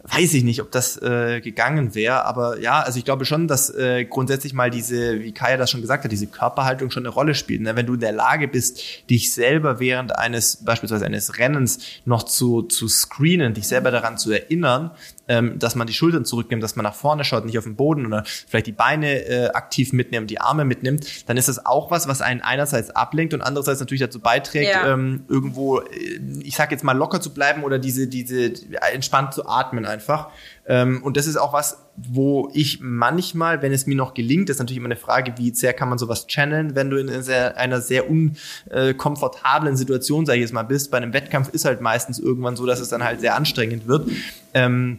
[0.05, 3.69] weiß ich nicht, ob das äh, gegangen wäre, aber ja, also ich glaube schon, dass
[3.69, 7.35] äh, grundsätzlich mal diese, wie Kaya das schon gesagt hat, diese Körperhaltung schon eine Rolle
[7.35, 7.61] spielt.
[7.61, 7.77] Ne?
[7.77, 8.81] Wenn du in der Lage bist,
[9.11, 14.31] dich selber während eines, beispielsweise eines Rennens noch zu, zu screenen, dich selber daran zu
[14.31, 14.93] erinnern,
[15.29, 18.07] ähm, dass man die Schultern zurücknimmt, dass man nach vorne schaut, nicht auf den Boden
[18.07, 22.09] oder vielleicht die Beine äh, aktiv mitnimmt, die Arme mitnimmt, dann ist das auch was,
[22.09, 24.93] was einen einerseits ablenkt und andererseits natürlich dazu beiträgt, ja.
[24.93, 28.53] ähm, irgendwo, äh, ich sag jetzt mal locker zu bleiben oder diese, diese
[28.93, 30.29] entspannt zu atmen einfach.
[30.67, 34.59] Ähm, und das ist auch was, wo ich manchmal, wenn es mir noch gelingt, ist
[34.59, 37.57] natürlich immer eine Frage, wie sehr kann man sowas channeln, wenn du in einer sehr,
[37.57, 40.91] einer sehr unkomfortablen Situation, sag ich jetzt mal, bist.
[40.91, 44.09] Bei einem Wettkampf ist halt meistens irgendwann so, dass es dann halt sehr anstrengend wird.
[44.55, 44.99] Ähm,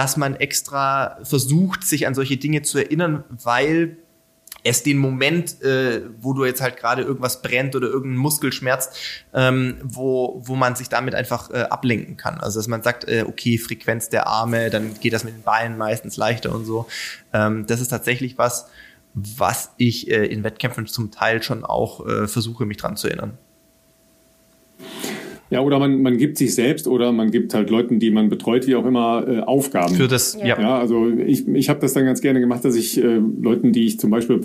[0.00, 3.98] dass man extra versucht, sich an solche Dinge zu erinnern, weil
[4.64, 8.96] es den Moment, äh, wo du jetzt halt gerade irgendwas brennt oder irgendein Muskel schmerzt,
[9.34, 12.40] ähm, wo, wo man sich damit einfach äh, ablenken kann.
[12.40, 15.76] Also dass man sagt, äh, okay, Frequenz der Arme, dann geht das mit den Beinen
[15.76, 16.86] meistens leichter und so.
[17.34, 18.68] Ähm, das ist tatsächlich was,
[19.12, 23.36] was ich äh, in Wettkämpfen zum Teil schon auch äh, versuche, mich dran zu erinnern.
[25.50, 28.68] Ja, oder man, man gibt sich selbst oder man gibt halt Leuten, die man betreut,
[28.68, 29.96] wie auch immer, äh, Aufgaben.
[29.96, 30.60] Für das, ja.
[30.60, 33.84] ja also ich, ich habe das dann ganz gerne gemacht, dass ich äh, Leuten, die
[33.84, 34.42] ich zum Beispiel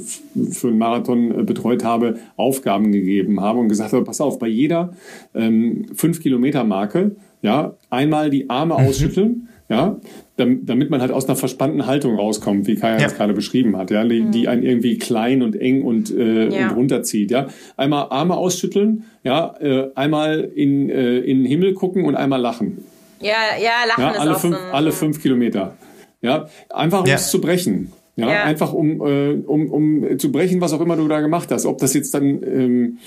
[0.51, 4.47] für einen Marathon äh, betreut habe, Aufgaben gegeben habe und gesagt habe, pass auf, bei
[4.47, 4.93] jeder
[5.35, 8.79] ähm, 5-Kilometer-Marke, ja, einmal die Arme mhm.
[8.87, 9.99] ausschütteln, ja,
[10.37, 13.03] damit man halt aus einer verspannten Haltung rauskommt, wie Kaya ja.
[13.03, 14.31] das gerade beschrieben hat, ja, die, mhm.
[14.31, 16.69] die einen irgendwie klein und eng und, äh, ja.
[16.69, 17.47] und runterzieht, ja.
[17.77, 22.83] Einmal Arme ausschütteln, ja, äh, einmal in, äh, in den Himmel gucken und einmal lachen.
[23.21, 25.77] Ja, ja, lachen ja, alle ist fünf, auch so alle fünf Kilometer.
[26.21, 27.93] Ja, einfach um es zu brechen.
[28.17, 31.51] Ja, ja, einfach um, äh, um, um zu brechen, was auch immer du da gemacht
[31.51, 31.65] hast.
[31.65, 32.97] Ob das jetzt dann ähm,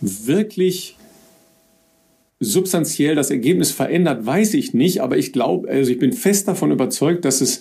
[0.00, 0.97] wirklich
[2.40, 6.70] substanziell das Ergebnis verändert, weiß ich nicht, aber ich glaube, also ich bin fest davon
[6.70, 7.60] überzeugt, dass es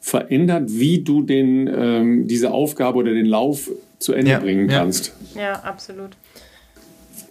[0.00, 5.14] verändert, wie du den, ähm, diese Aufgabe oder den Lauf zu Ende ja, bringen kannst.
[5.34, 6.10] Ja, absolut.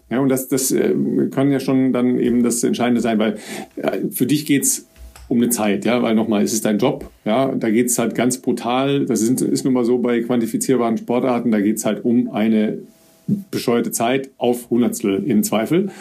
[0.10, 0.96] Ja, und das, das äh,
[1.32, 3.38] kann ja schon dann eben das Entscheidende sein, weil
[3.76, 4.88] äh, für dich geht's
[5.28, 8.40] um eine Zeit, ja, weil nochmal, es ist dein Job, ja, da geht's halt ganz
[8.40, 12.80] brutal, das ist, ist nun mal so bei quantifizierbaren Sportarten, da geht's halt um eine
[13.52, 15.92] bescheuerte Zeit auf Hundertstel im Zweifel.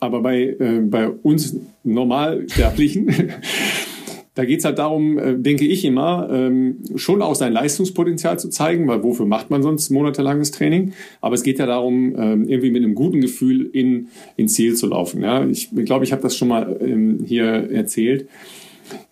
[0.00, 3.10] Aber bei, äh, bei uns Normalsterblichen,
[4.34, 8.48] da geht es halt darum, äh, denke ich immer, ähm, schon auch sein Leistungspotenzial zu
[8.48, 10.92] zeigen, weil wofür macht man sonst monatelanges Training?
[11.20, 14.86] Aber es geht ja darum, ähm, irgendwie mit einem guten Gefühl in, ins Ziel zu
[14.88, 15.22] laufen.
[15.22, 15.46] Ja?
[15.46, 18.28] Ich glaube, ich habe das schon mal ähm, hier erzählt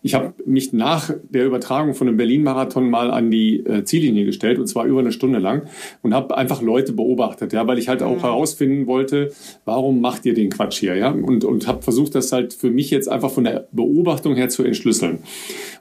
[0.02, 4.58] ich habe mich nach der Übertragung von einem Berlin-Marathon mal an die äh, Ziellinie gestellt
[4.58, 5.68] und zwar über eine Stunde lang
[6.02, 8.20] und habe einfach Leute beobachtet, ja, weil ich halt auch mhm.
[8.20, 9.32] herausfinden wollte,
[9.64, 12.90] warum macht ihr den Quatsch hier, ja, und und habe versucht, das halt für mich
[12.90, 15.18] jetzt einfach von der Beobachtung her zu entschlüsseln.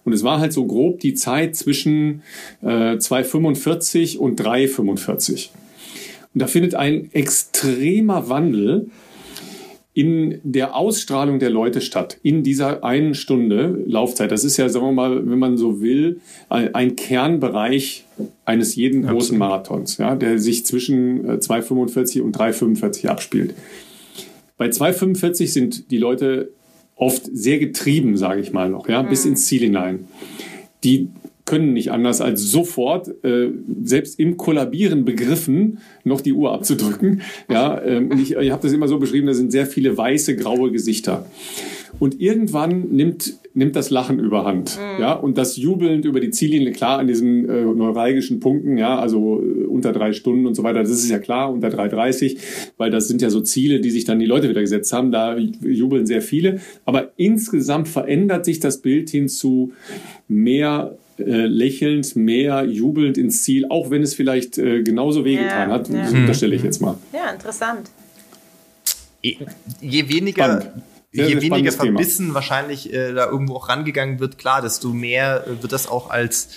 [0.03, 2.23] Und es war halt so grob die Zeit zwischen
[2.61, 5.49] äh, 2,45 und 3,45.
[6.33, 8.89] Und da findet ein extremer Wandel
[9.93, 14.31] in der Ausstrahlung der Leute statt, in dieser einen Stunde Laufzeit.
[14.31, 18.05] Das ist ja, sagen wir mal, wenn man so will, ein Kernbereich
[18.45, 23.53] eines jeden großen Marathons, ja, der sich zwischen 2,45 äh, und 3,45 abspielt.
[24.57, 26.51] Bei 2,45 sind die Leute
[26.95, 29.09] oft sehr getrieben, sage ich mal noch, ja, mhm.
[29.09, 30.07] bis ins Ziel hinein.
[30.83, 31.09] Die
[31.45, 33.49] können nicht anders als sofort, äh,
[33.83, 37.21] selbst im Kollabieren begriffen, noch die Uhr abzudrücken.
[37.49, 40.71] Ja, ähm, ich, ich habe das immer so beschrieben, da sind sehr viele weiße, graue
[40.71, 41.25] Gesichter.
[41.99, 44.77] Und irgendwann nimmt, nimmt das Lachen überhand.
[44.77, 45.01] Mhm.
[45.01, 49.41] Ja, und das jubelnd über die Ziellinie, klar, an diesen äh, neuralgischen Punkten, ja, also
[49.41, 52.37] äh, unter drei Stunden und so weiter, das ist ja klar, unter 3,30,
[52.77, 55.37] weil das sind ja so Ziele, die sich dann die Leute wieder gesetzt haben, da
[55.37, 56.59] jubeln sehr viele.
[56.85, 59.73] Aber insgesamt verändert sich das Bild hin zu
[60.27, 65.75] mehr äh, lächelnd, mehr jubelnd ins Ziel, auch wenn es vielleicht äh, genauso wehgetan ja,
[65.75, 65.89] hat.
[65.89, 66.03] Ja.
[66.03, 66.97] Das unterstelle ich jetzt mal.
[67.13, 67.89] Ja, interessant.
[69.21, 69.37] Je,
[69.81, 70.73] je weniger.
[71.13, 72.35] Sehr, je weniger verbissen Thema.
[72.35, 76.49] wahrscheinlich äh, da irgendwo auch rangegangen wird, klar, desto mehr äh, wird das auch als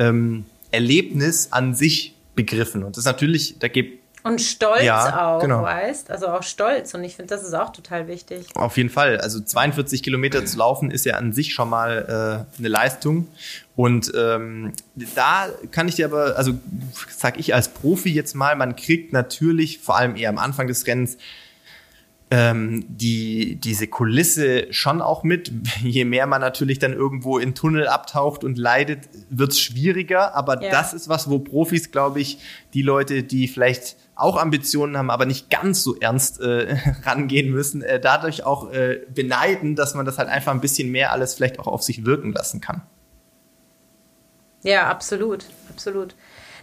[0.00, 2.82] ähm, Erlebnis an sich begriffen.
[2.82, 5.62] Und das ist natürlich, da gibt und Stolz ja, auch, genau.
[5.62, 6.10] weißt?
[6.10, 6.94] Also auch Stolz.
[6.94, 8.46] Und ich finde, das ist auch total wichtig.
[8.54, 9.18] Auf jeden Fall.
[9.18, 13.26] Also 42 Kilometer zu laufen ist ja an sich schon mal äh, eine Leistung.
[13.74, 14.72] Und ähm,
[15.14, 16.52] da kann ich dir aber, also
[17.08, 20.86] sag ich als Profi jetzt mal, man kriegt natürlich, vor allem eher am Anfang des
[20.86, 21.16] Rennens,
[22.30, 25.52] ähm, die, diese Kulisse schon auch mit.
[25.82, 30.34] Je mehr man natürlich dann irgendwo in Tunnel abtaucht und leidet, wird's schwieriger.
[30.34, 30.70] Aber ja.
[30.70, 32.38] das ist was, wo Profis, glaube ich,
[32.72, 37.82] die Leute, die vielleicht auch Ambitionen haben, aber nicht ganz so ernst äh, rangehen müssen,
[37.82, 41.58] äh, dadurch auch äh, beneiden, dass man das halt einfach ein bisschen mehr alles vielleicht
[41.58, 42.82] auch auf sich wirken lassen kann.
[44.62, 46.14] Ja, absolut, absolut.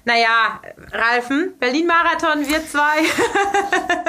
[0.06, 0.62] Naja,
[0.92, 3.04] Ralfen, Berlin-Marathon, wir zwei.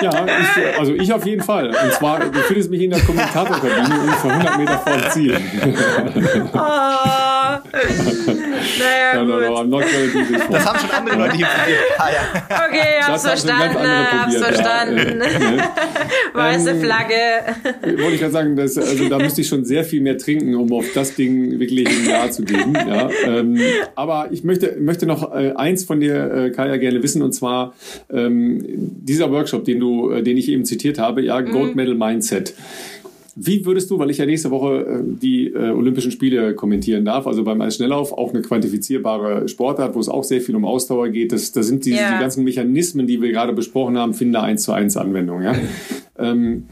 [0.03, 1.69] ja, ich, also ich auf jeden Fall.
[1.69, 5.41] Und zwar, du findest mich in der Kommentatorkabine ungefähr 100 Meter vor dem Ziel.
[6.55, 7.40] oh,
[8.79, 9.81] naja, no, no, no,
[10.51, 11.81] das haben schon andere Leute hier probiert.
[11.99, 12.67] Ah, ja.
[12.69, 15.23] Okay, ich hab's das verstanden, hab's verstanden.
[15.57, 15.75] Ja.
[16.35, 17.15] Weiße ähm, Flagge.
[17.83, 20.73] Wollte ich gerade sagen, das, also da müsste ich schon sehr viel mehr trinken, um
[20.73, 22.75] auf das Ding wirklich ein Ja zu geben.
[22.75, 23.59] Ja, ähm,
[23.95, 27.75] aber ich möchte, möchte noch äh, eins von dir, äh, Kaya, gerne wissen, und zwar
[28.13, 31.77] ähm, dieser Workshop, den du, äh, den ich eben zitiert habe, ja, Gold mhm.
[31.77, 32.55] Medal Mindset.
[33.37, 37.27] Wie würdest du, weil ich ja nächste Woche äh, die äh, Olympischen Spiele kommentieren darf,
[37.27, 41.33] also beim Eisschnelllauf auch eine quantifizierbare Sportart, wo es auch sehr viel um Ausdauer geht,
[41.33, 42.15] das, das sind die, yeah.
[42.15, 45.43] die ganzen Mechanismen, die wir gerade besprochen haben, finde eins zu eins Anwendung.
[45.43, 45.55] Ja?
[46.19, 46.65] ähm,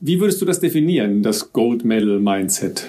[0.00, 2.86] wie würdest du das definieren, das Gold Medal Mindset?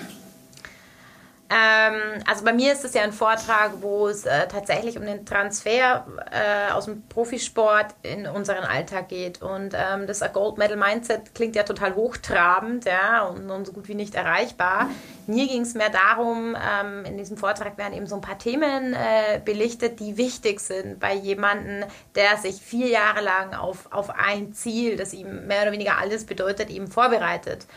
[1.52, 5.26] Ähm, also bei mir ist es ja ein Vortrag, wo es äh, tatsächlich um den
[5.26, 9.42] Transfer äh, aus dem Profisport in unseren Alltag geht.
[9.42, 13.90] Und ähm, das Gold Medal Mindset klingt ja total hochtrabend ja, und, und so gut
[13.90, 14.90] wie nicht erreichbar.
[15.28, 18.94] Mir ging es mehr darum, ähm, in diesem Vortrag werden eben so ein paar Themen
[18.94, 21.84] äh, belichtet, die wichtig sind bei jemandem,
[22.16, 26.26] der sich vier Jahre lang auf, auf ein Ziel, das ihm mehr oder weniger alles
[26.26, 27.68] bedeutet, eben vorbereitet.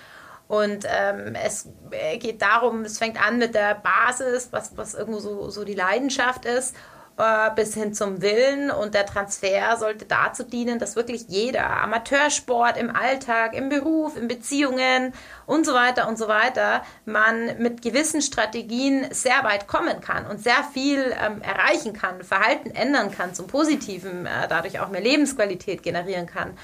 [0.54, 5.18] Und ähm, es äh, geht darum, es fängt an mit der Basis, was, was irgendwo
[5.18, 6.76] so, so die Leidenschaft ist,
[7.16, 8.70] äh, bis hin zum Willen.
[8.70, 14.28] Und der Transfer sollte dazu dienen, dass wirklich jeder Amateursport im Alltag, im Beruf, in
[14.28, 15.12] Beziehungen
[15.46, 20.40] und so weiter und so weiter, man mit gewissen Strategien sehr weit kommen kann und
[20.40, 25.82] sehr viel ähm, erreichen kann, Verhalten ändern kann zum Positiven, äh, dadurch auch mehr Lebensqualität
[25.82, 26.56] generieren kann.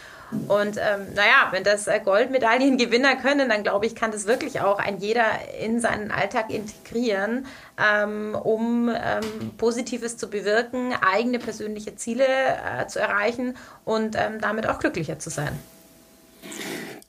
[0.48, 4.78] Und ähm, naja, wenn das äh, Goldmedaillengewinner können, dann glaube ich, kann das wirklich auch
[4.78, 5.24] ein jeder
[5.62, 7.47] in seinen Alltag integrieren,
[7.78, 13.55] ähm, um ähm, Positives zu bewirken, eigene persönliche Ziele äh, zu erreichen
[13.85, 15.52] und ähm, damit auch glücklicher zu sein.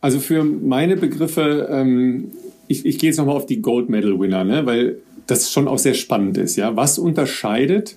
[0.01, 2.31] Also für meine Begriffe, ähm,
[2.67, 4.65] ich, ich gehe jetzt nochmal auf die Gold Medal Winner, ne?
[4.65, 6.55] weil das schon auch sehr spannend ist.
[6.55, 6.75] Ja?
[6.75, 7.95] Was unterscheidet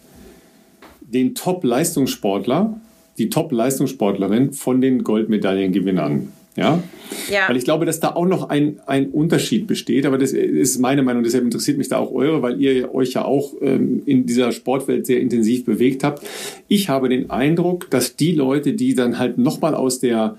[1.01, 2.79] den Top-Leistungssportler
[3.19, 6.33] die Top-Leistungssportlerin von den Goldmedaillengewinnern.
[6.57, 6.83] Ja?
[7.31, 7.49] ja.
[7.49, 11.03] Weil ich glaube, dass da auch noch ein, ein Unterschied besteht, aber das ist meine
[11.03, 14.53] Meinung, deshalb interessiert mich da auch eure, weil ihr euch ja auch ähm, in dieser
[14.53, 16.25] Sportwelt sehr intensiv bewegt habt.
[16.69, 20.37] Ich habe den Eindruck, dass die Leute, die dann halt nochmal aus der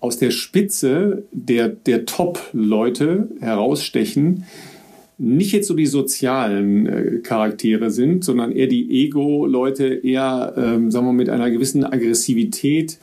[0.00, 4.46] aus der Spitze der, der Top-Leute herausstechen,
[5.20, 11.06] nicht jetzt so die sozialen äh, Charaktere sind, sondern eher die Ego-Leute, eher, ähm, sagen
[11.06, 12.98] wir, mit einer gewissen Aggressivität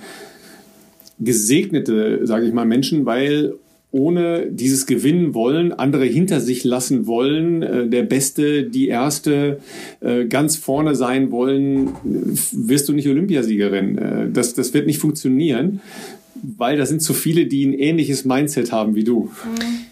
[1.20, 3.54] gesegnete, sage ich mal, Menschen, weil
[3.92, 9.60] ohne dieses Gewinnen wollen, andere hinter sich lassen wollen, äh, der Beste, die Erste,
[10.02, 13.98] äh, ganz vorne sein wollen, wirst du nicht Olympiasiegerin.
[13.98, 15.82] Äh, das, das wird nicht funktionieren,
[16.58, 19.26] weil da sind zu viele, die ein ähnliches Mindset haben wie du.
[19.26, 19.87] Mhm.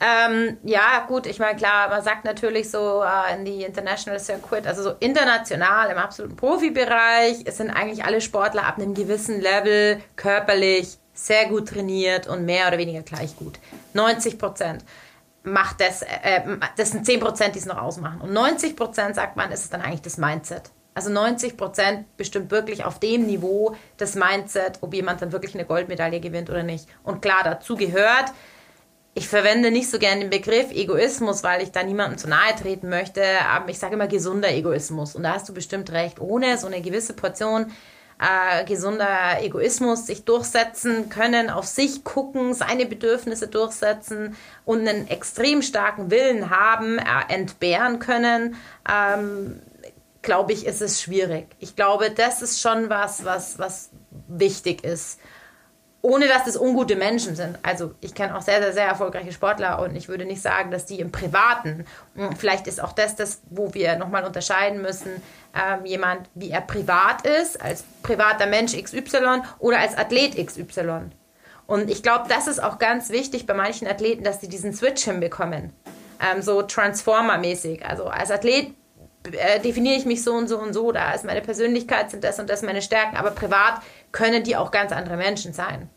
[0.00, 4.66] Ähm, ja, gut, ich meine, klar, man sagt natürlich so äh, in die International Circuit,
[4.66, 10.00] also so international im absoluten Profibereich, es sind eigentlich alle Sportler ab einem gewissen Level
[10.14, 13.58] körperlich sehr gut trainiert und mehr oder weniger gleich gut.
[13.94, 14.84] 90 Prozent
[15.42, 16.42] macht das, äh,
[16.76, 18.20] das sind 10 Prozent, die es noch ausmachen.
[18.20, 20.70] Und 90 Prozent, sagt man, ist es dann eigentlich das Mindset.
[20.94, 25.64] Also 90 Prozent bestimmt wirklich auf dem Niveau das Mindset, ob jemand dann wirklich eine
[25.64, 26.88] Goldmedaille gewinnt oder nicht.
[27.02, 28.32] Und klar, dazu gehört,
[29.18, 32.88] ich verwende nicht so gerne den Begriff Egoismus, weil ich da niemandem zu nahe treten
[32.88, 33.22] möchte.
[33.50, 35.16] Aber ich sage immer gesunder Egoismus.
[35.16, 36.20] Und da hast du bestimmt recht.
[36.20, 37.72] Ohne so eine gewisse Portion
[38.20, 45.62] äh, gesunder Egoismus sich durchsetzen können, auf sich gucken, seine Bedürfnisse durchsetzen und einen extrem
[45.62, 48.54] starken Willen haben, äh, entbehren können,
[48.88, 49.60] ähm,
[50.22, 51.48] glaube ich, ist es schwierig.
[51.58, 53.90] Ich glaube, das ist schon was, was, was
[54.28, 55.18] wichtig ist
[56.00, 57.58] ohne dass das ungute Menschen sind.
[57.62, 60.86] Also ich kenne auch sehr, sehr, sehr erfolgreiche Sportler und ich würde nicht sagen, dass
[60.86, 65.10] die im Privaten, hm, vielleicht ist auch das das, wo wir nochmal unterscheiden müssen,
[65.54, 71.10] ähm, jemand, wie er privat ist, als privater Mensch XY oder als Athlet XY.
[71.66, 75.04] Und ich glaube, das ist auch ganz wichtig bei manchen Athleten, dass sie diesen Switch
[75.04, 75.72] hinbekommen.
[76.20, 77.84] Ähm, so Transformer-mäßig.
[77.84, 78.72] Also als Athlet
[79.32, 82.38] äh, definiere ich mich so und so und so, da ist meine Persönlichkeit, sind das
[82.38, 85.90] und das meine Stärken, aber privat können die auch ganz andere Menschen sein.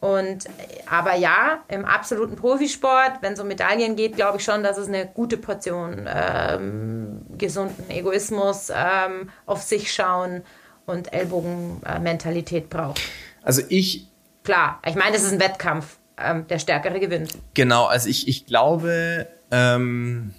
[0.00, 0.46] Und
[0.90, 4.88] aber ja, im absoluten Profisport, wenn es um Medaillen geht, glaube ich schon, dass es
[4.88, 10.42] eine gute Portion ähm, gesunden Egoismus, ähm, auf sich schauen
[10.86, 13.00] und Ellbogenmentalität braucht.
[13.42, 14.08] Also ich.
[14.42, 15.98] Klar, ich meine, es ist ein Wettkampf.
[16.18, 17.32] Ähm, der Stärkere gewinnt.
[17.54, 20.34] Genau, also ich, ich glaube, ähm,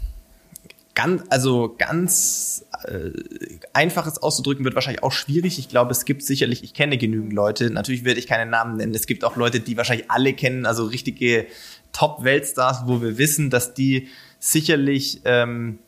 [0.94, 3.12] ganz, also ganz äh,
[3.74, 5.60] einfaches auszudrücken wird wahrscheinlich auch schwierig.
[5.60, 8.94] Ich glaube, es gibt sicherlich, ich kenne genügend Leute, natürlich werde ich keine Namen nennen.
[8.94, 11.46] Es gibt auch Leute, die wahrscheinlich alle kennen, also richtige
[11.92, 14.08] Top-Weltstars, wo wir wissen, dass die
[14.40, 15.80] sicherlich ähm,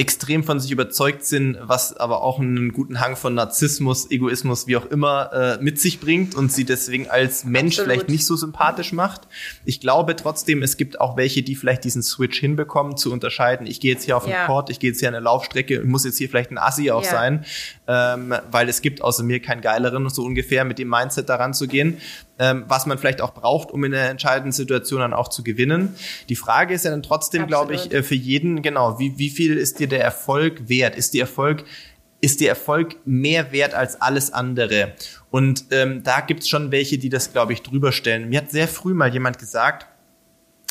[0.00, 4.78] extrem von sich überzeugt sind, was aber auch einen guten Hang von Narzissmus, Egoismus, wie
[4.78, 7.92] auch immer, äh, mit sich bringt und sie deswegen als Mensch Absolut.
[7.92, 9.28] vielleicht nicht so sympathisch macht.
[9.66, 13.66] Ich glaube trotzdem, es gibt auch welche, die vielleicht diesen Switch hinbekommen, zu unterscheiden.
[13.66, 14.46] Ich gehe jetzt hier auf den ja.
[14.46, 16.90] Court, ich gehe jetzt hier an eine Laufstrecke und muss jetzt hier vielleicht ein Assi
[16.90, 17.10] auch ja.
[17.10, 17.44] sein,
[17.86, 21.68] ähm, weil es gibt außer mir keinen geileren, so ungefähr mit dem Mindset daran zu
[21.68, 21.98] gehen
[22.40, 25.94] ähm, was man vielleicht auch braucht, um in der entscheidenden Situation dann auch zu gewinnen.
[26.30, 29.58] Die Frage ist ja dann trotzdem, glaube ich, äh, für jeden, genau, wie, wie viel
[29.58, 30.96] ist dir der Erfolg wert?
[30.96, 31.64] Ist der Erfolg
[32.22, 34.92] ist der Erfolg mehr wert als alles andere?
[35.30, 38.28] Und ähm, da gibt's schon welche, die das, glaube ich, drüber stellen.
[38.28, 39.86] Mir hat sehr früh mal jemand gesagt,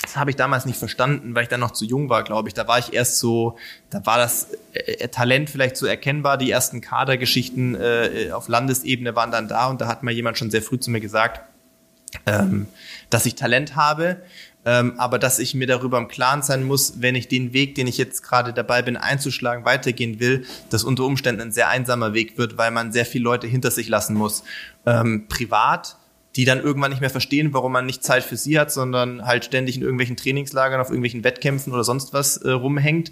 [0.02, 2.54] das habe ich damals nicht verstanden, weil ich dann noch zu jung war, glaube ich.
[2.54, 3.58] Da war ich erst so,
[3.90, 6.38] da war das äh, Talent vielleicht so erkennbar.
[6.38, 10.52] Die ersten Kadergeschichten äh, auf Landesebene waren dann da und da hat mal jemand schon
[10.52, 11.42] sehr früh zu mir gesagt,
[12.26, 12.68] ähm,
[13.10, 14.22] dass ich Talent habe,
[14.66, 17.88] ähm, aber dass ich mir darüber im Klaren sein muss, wenn ich den Weg, den
[17.88, 22.38] ich jetzt gerade dabei bin einzuschlagen, weitergehen will, dass unter Umständen ein sehr einsamer Weg
[22.38, 24.44] wird, weil man sehr viele Leute hinter sich lassen muss.
[24.86, 25.98] Ähm, privat,
[26.36, 29.46] die dann irgendwann nicht mehr verstehen, warum man nicht Zeit für sie hat, sondern halt
[29.46, 33.12] ständig in irgendwelchen Trainingslagern, auf irgendwelchen Wettkämpfen oder sonst was äh, rumhängt.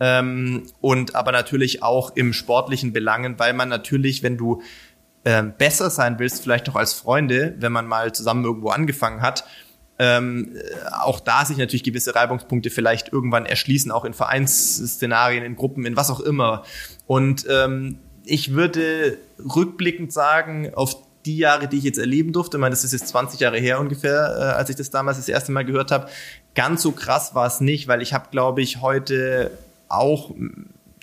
[0.00, 4.62] Ähm, und aber natürlich auch im sportlichen Belangen, weil man natürlich, wenn du
[5.24, 9.44] ähm, besser sein willst, vielleicht auch als Freunde, wenn man mal zusammen irgendwo angefangen hat,
[9.98, 10.56] ähm,
[10.92, 15.96] auch da sich natürlich gewisse Reibungspunkte vielleicht irgendwann erschließen, auch in Vereinsszenarien, in Gruppen, in
[15.96, 16.62] was auch immer.
[17.06, 22.60] Und ähm, ich würde rückblickend sagen, auf die Jahre, die ich jetzt erleben durfte, ich
[22.60, 25.50] meine, das ist jetzt 20 Jahre her ungefähr, äh, als ich das damals das erste
[25.50, 26.08] Mal gehört habe,
[26.54, 29.50] ganz so krass war es nicht, weil ich habe, glaube ich, heute
[29.88, 30.30] auch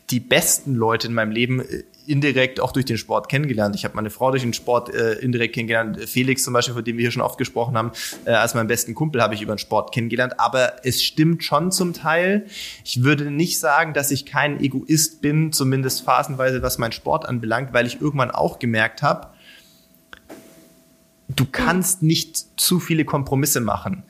[0.09, 3.75] die besten Leute in meinem Leben äh, indirekt auch durch den Sport kennengelernt.
[3.75, 5.99] Ich habe meine Frau durch den Sport äh, indirekt kennengelernt.
[6.07, 7.91] Felix zum Beispiel, von dem wir hier schon oft gesprochen haben,
[8.25, 10.39] äh, als meinen besten Kumpel habe ich über den Sport kennengelernt.
[10.39, 12.45] Aber es stimmt schon zum Teil.
[12.83, 17.73] Ich würde nicht sagen, dass ich kein Egoist bin, zumindest phasenweise, was mein Sport anbelangt,
[17.73, 19.27] weil ich irgendwann auch gemerkt habe,
[21.29, 24.03] du kannst nicht zu viele Kompromisse machen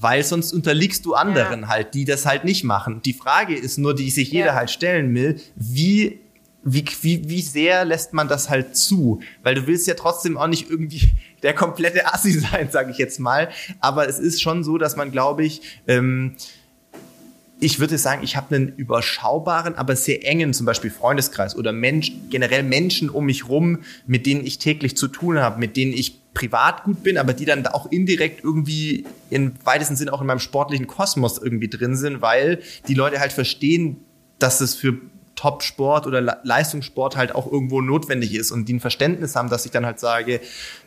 [0.00, 1.68] weil sonst unterliegst du anderen ja.
[1.68, 3.02] halt, die das halt nicht machen.
[3.02, 4.54] Die Frage ist nur, die sich jeder ja.
[4.54, 6.20] halt stellen will, wie
[6.72, 9.20] wie, wie, wie sehr lässt man das halt zu?
[9.42, 11.12] Weil du willst ja trotzdem auch nicht irgendwie
[11.42, 13.48] der komplette Assi sein, sage ich jetzt mal.
[13.80, 16.36] Aber es ist schon so, dass man, glaube ich, ähm,
[17.60, 22.12] ich würde sagen, ich habe einen überschaubaren, aber sehr engen zum Beispiel Freundeskreis oder Mensch,
[22.30, 26.20] generell Menschen um mich rum, mit denen ich täglich zu tun habe, mit denen ich
[26.34, 30.38] privat gut bin, aber die dann auch indirekt irgendwie im weitesten Sinne auch in meinem
[30.38, 33.96] sportlichen Kosmos irgendwie drin sind, weil die Leute halt verstehen,
[34.38, 34.98] dass es für
[35.38, 39.70] Top-Sport oder Leistungssport halt auch irgendwo notwendig ist und die ein Verständnis haben, dass ich
[39.70, 40.40] dann halt sage,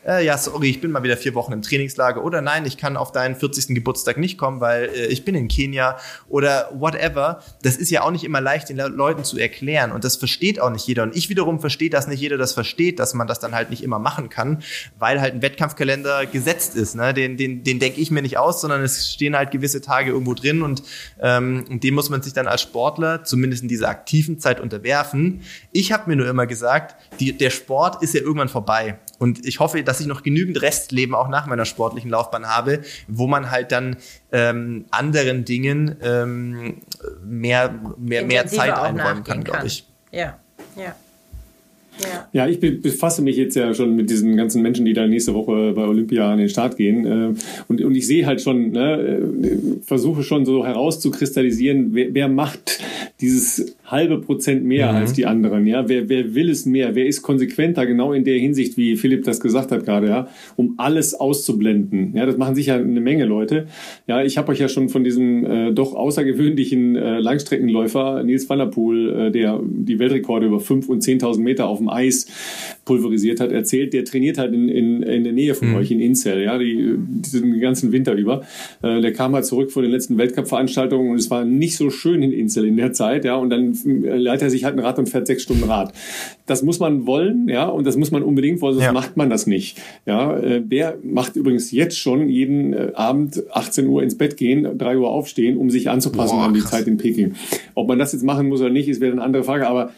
[0.05, 2.97] äh, ja, sorry, ich bin mal wieder vier Wochen im Trainingslager oder nein, ich kann
[2.97, 3.73] auf deinen 40.
[3.73, 5.97] Geburtstag nicht kommen, weil äh, ich bin in Kenia
[6.27, 7.41] oder whatever.
[7.61, 10.69] Das ist ja auch nicht immer leicht, den Leuten zu erklären und das versteht auch
[10.69, 11.03] nicht jeder.
[11.03, 13.81] Und ich wiederum verstehe, dass nicht jeder das versteht, dass man das dann halt nicht
[13.83, 14.63] immer machen kann,
[14.99, 16.95] weil halt ein Wettkampfkalender gesetzt ist.
[16.95, 17.13] Ne?
[17.13, 20.33] Den, den, den denke ich mir nicht aus, sondern es stehen halt gewisse Tage irgendwo
[20.33, 20.83] drin und,
[21.21, 25.41] ähm, und dem muss man sich dann als Sportler, zumindest in dieser aktiven Zeit, unterwerfen.
[25.71, 28.97] Ich habe mir nur immer gesagt, die, der Sport ist ja irgendwann vorbei.
[29.19, 33.27] Und ich hoffe, dass ich noch genügend Restleben auch nach meiner sportlichen Laufbahn habe, wo
[33.27, 33.97] man halt dann
[34.31, 36.81] ähm, anderen Dingen ähm,
[37.23, 39.87] mehr, mehr, mehr Zeit einräumen kann, glaube ich.
[40.11, 40.39] Ja,
[40.75, 40.95] ja.
[41.99, 42.27] Ja.
[42.31, 45.73] ja, ich befasse mich jetzt ja schon mit diesen ganzen Menschen, die da nächste Woche
[45.73, 47.05] bei Olympia an den Start gehen.
[47.05, 47.33] Äh,
[47.67, 52.79] und, und ich sehe halt schon, ne, äh, versuche schon so herauszukristallisieren, wer, wer macht
[53.19, 54.97] dieses halbe Prozent mehr mhm.
[54.97, 55.67] als die anderen.
[55.67, 56.95] Ja, wer, wer will es mehr?
[56.95, 57.85] Wer ist konsequenter?
[57.85, 62.13] Genau in der Hinsicht, wie Philipp das gesagt hat gerade, ja, um alles auszublenden.
[62.15, 63.67] Ja, das machen sicher eine Menge Leute.
[64.07, 68.59] Ja, ich habe euch ja schon von diesem äh, doch außergewöhnlichen äh, Langstreckenläufer Nils van
[68.59, 72.27] der Poel, äh, der die Weltrekorde über fünf und zehntausend Meter auf dem Eis
[72.85, 73.93] pulverisiert hat, erzählt.
[73.93, 75.75] Der trainiert halt in, in, in der Nähe von mhm.
[75.75, 78.43] euch in Inzell, ja, die, diesen ganzen Winter über.
[78.81, 82.23] Äh, der kam halt zurück von den letzten Weltcup-Veranstaltungen und es war nicht so schön
[82.23, 85.09] in Inzell in der Zeit, ja, und dann leitet er sich halt ein Rad und
[85.09, 85.93] fährt sechs Stunden Rad.
[86.45, 88.93] Das muss man wollen, ja, und das muss man unbedingt wollen, sonst ja.
[88.93, 89.77] macht man das nicht.
[90.05, 94.77] Ja, äh, der macht übrigens jetzt schon jeden äh, Abend 18 Uhr ins Bett gehen,
[94.77, 97.35] 3 Uhr aufstehen, um sich anzupassen Boah, an die Zeit in Peking.
[97.75, 99.91] Ob man das jetzt machen muss oder nicht, ist wieder eine andere Frage, aber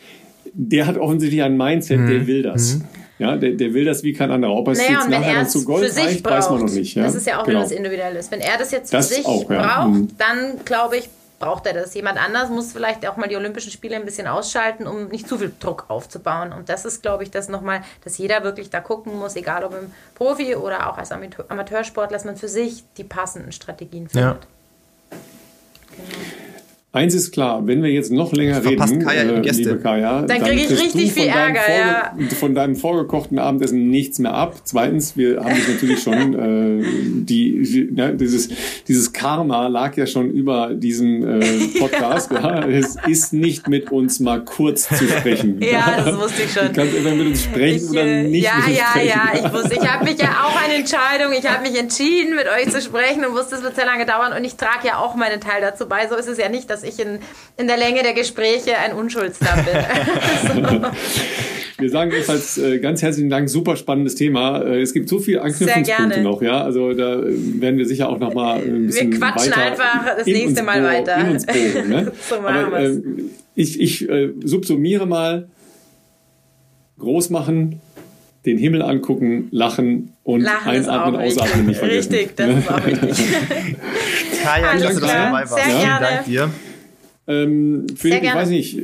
[0.54, 2.08] der hat offensichtlich ein Mindset, mhm.
[2.08, 2.76] der will das.
[2.76, 2.84] Mhm.
[3.20, 4.54] Ja, der, der will das wie kein anderer.
[4.54, 6.96] Ob er es naja, jetzt nachher dann zu Gold reicht, braucht, weiß man noch nicht.
[6.96, 7.04] Ja?
[7.04, 7.60] Das ist ja auch genau.
[7.60, 8.32] wieder was Individuelles.
[8.32, 9.62] Wenn er das jetzt für das sich auch, ja.
[9.62, 10.08] braucht, mhm.
[10.18, 11.10] dann glaube ich,
[11.44, 11.94] braucht er das.
[11.94, 15.38] Jemand anders muss vielleicht auch mal die Olympischen Spiele ein bisschen ausschalten, um nicht zu
[15.38, 16.54] viel Druck aufzubauen.
[16.54, 19.74] Und das ist, glaube ich, das nochmal, dass jeder wirklich da gucken muss, egal ob
[19.74, 24.48] im Profi oder auch als Amateursportler, dass man für sich die passenden Strategien findet.
[25.12, 25.18] Ja.
[25.92, 26.43] Genau.
[26.96, 30.44] Eins ist klar, wenn wir jetzt noch länger reden, Kaya äh, liebe Kaya, dann, dann
[30.44, 31.62] kriege ich richtig viel Ärger.
[31.68, 32.14] Ja.
[32.40, 34.58] Von deinem vorgekochten Abendessen nichts mehr ab.
[34.64, 36.84] Zweitens, wir haben dich natürlich schon, äh,
[37.24, 38.50] die, ne, dieses,
[38.88, 42.32] dieses Karma lag ja schon über diesem äh, Podcast.
[42.32, 42.64] ja.
[42.74, 45.60] Es ist nicht mit uns mal kurz zu sprechen.
[45.62, 46.68] ja, das wusste ich schon.
[46.68, 49.08] Du kannst entweder mit uns sprechen ich, oder äh, nicht ja, mit uns ja, sprechen.
[49.08, 52.36] Ja, ja, ich wusste, ich habe mich ja auch eine Entscheidung, ich habe mich entschieden,
[52.36, 55.00] mit euch zu sprechen und wusste, es wird sehr lange dauern und ich trage ja
[55.00, 56.08] auch meinen Teil dazu bei.
[56.08, 57.20] So ist es ja nicht, dass ich in,
[57.58, 60.82] in der Länge der Gespräche ein Unschuldsdamm bin.
[60.82, 60.88] so.
[61.78, 64.62] Wir sagen jedenfalls äh, ganz herzlichen Dank, super spannendes Thema.
[64.62, 66.64] Äh, es gibt so viele Anknüpfungspunkte noch, ja.
[66.64, 70.16] Also da äh, werden wir sicher auch noch mal ein bisschen Wir quatschen weiter einfach
[70.18, 71.18] das nächste Mal weiter.
[71.18, 72.12] In uns bohren, ne?
[72.30, 73.02] so machen Aber, äh,
[73.56, 75.50] ich ich äh, subsumiere mal,
[77.00, 77.82] groß machen,
[78.46, 82.14] den Himmel angucken, lachen und lachen einatmen, ausatmen nicht vergessen.
[82.14, 83.26] Richtig, das ist auch wichtig.
[84.44, 85.56] Kaya, dass du dabei warst.
[85.56, 85.82] Sehr ja?
[85.82, 86.06] gerne.
[86.06, 86.50] Dank dir.
[87.26, 88.78] Ähm, Philipp, ich weiß nicht,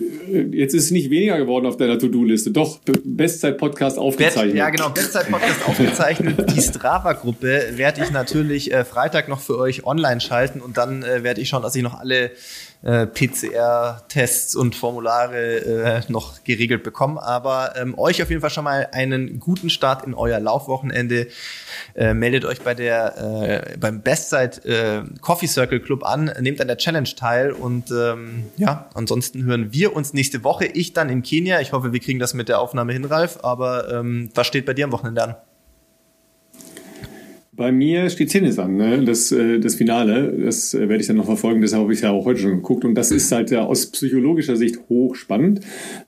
[0.51, 2.51] jetzt ist es nicht weniger geworden auf deiner To-Do-Liste.
[2.51, 4.55] Doch, Bestzeit-Podcast aufgezeichnet.
[4.55, 6.55] Ja, genau, Bestzeit-Podcast aufgezeichnet.
[6.55, 11.23] Die Strava-Gruppe werde ich natürlich äh, Freitag noch für euch online schalten und dann äh,
[11.23, 12.31] werde ich schauen, dass ich noch alle
[12.81, 17.17] äh, PCR-Tests und Formulare äh, noch geregelt bekommen.
[17.17, 21.27] Aber ähm, euch auf jeden Fall schon mal einen guten Start in euer Laufwochenende.
[21.95, 26.67] Äh, meldet euch bei der äh, beim Bestzeit äh, Coffee Circle Club an, nehmt an
[26.67, 30.65] der Challenge teil und ähm, ja, ansonsten hören wir uns nächste Woche.
[30.65, 31.59] Ich dann in Kenia.
[31.59, 33.39] Ich hoffe, wir kriegen das mit der Aufnahme hin, Ralf.
[33.43, 35.35] Aber ähm, was steht bei dir am Wochenende an?
[37.59, 39.03] Bei mir steht Tennis an, ne?
[39.03, 40.31] das, äh, das Finale.
[40.45, 42.85] Das äh, werde ich dann noch verfolgen, deshalb habe ich ja auch heute schon geguckt.
[42.85, 45.59] Und das ist halt ja aus psychologischer Sicht hochspannend.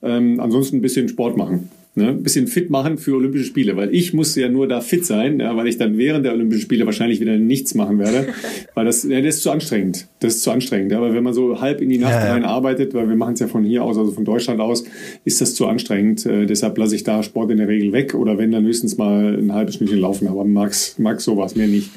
[0.01, 3.93] Ähm, ansonsten ein bisschen Sport machen ne, ein bisschen fit machen für Olympische Spiele, weil
[3.93, 6.85] ich muss ja nur da fit sein, ja, weil ich dann während der Olympischen Spiele
[6.85, 8.33] wahrscheinlich wieder nichts machen werde,
[8.73, 10.07] weil das, ja, das ist zu anstrengend.
[10.19, 10.91] Das ist zu anstrengend.
[10.91, 13.33] Ja, aber wenn man so halb in die Nacht ja, rein arbeitet, weil wir machen
[13.33, 14.83] es ja von hier aus, also von Deutschland aus,
[15.25, 16.25] ist das zu anstrengend.
[16.25, 19.37] Äh, deshalb lasse ich da Sport in der Regel weg oder wenn dann höchstens mal
[19.37, 21.89] ein halbes Stündchen laufen, aber Max, Max sowas, mehr nicht.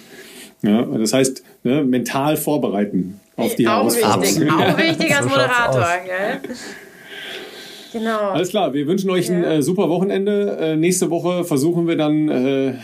[0.62, 4.22] Ja, das heißt, ne, mental vorbereiten auf die auch Herausforderung.
[4.22, 5.86] Wichtig, auch wichtig als Moderator.
[6.06, 6.54] Gell?
[7.94, 8.30] Genau.
[8.30, 10.58] Alles klar, wir wünschen euch ein äh, super Wochenende.
[10.60, 12.74] Äh, nächste Woche versuchen wir dann äh,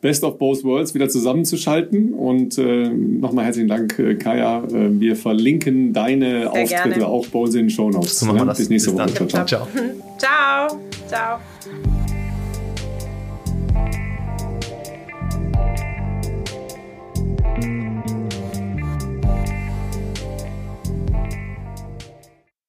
[0.00, 2.14] Best of Both Worlds wieder zusammenzuschalten.
[2.14, 4.62] Und äh, nochmal herzlichen Dank, äh, Kaya.
[4.64, 7.06] Äh, wir verlinken deine Sehr Auftritte gerne.
[7.08, 8.24] auch bei uns in den Show Notes.
[8.24, 8.58] Wir das.
[8.58, 9.26] Bis nächste Bis Woche.
[9.26, 9.46] Ciao.
[9.46, 9.66] Ciao.
[10.16, 10.80] Ciao.
[11.08, 11.40] Ciao.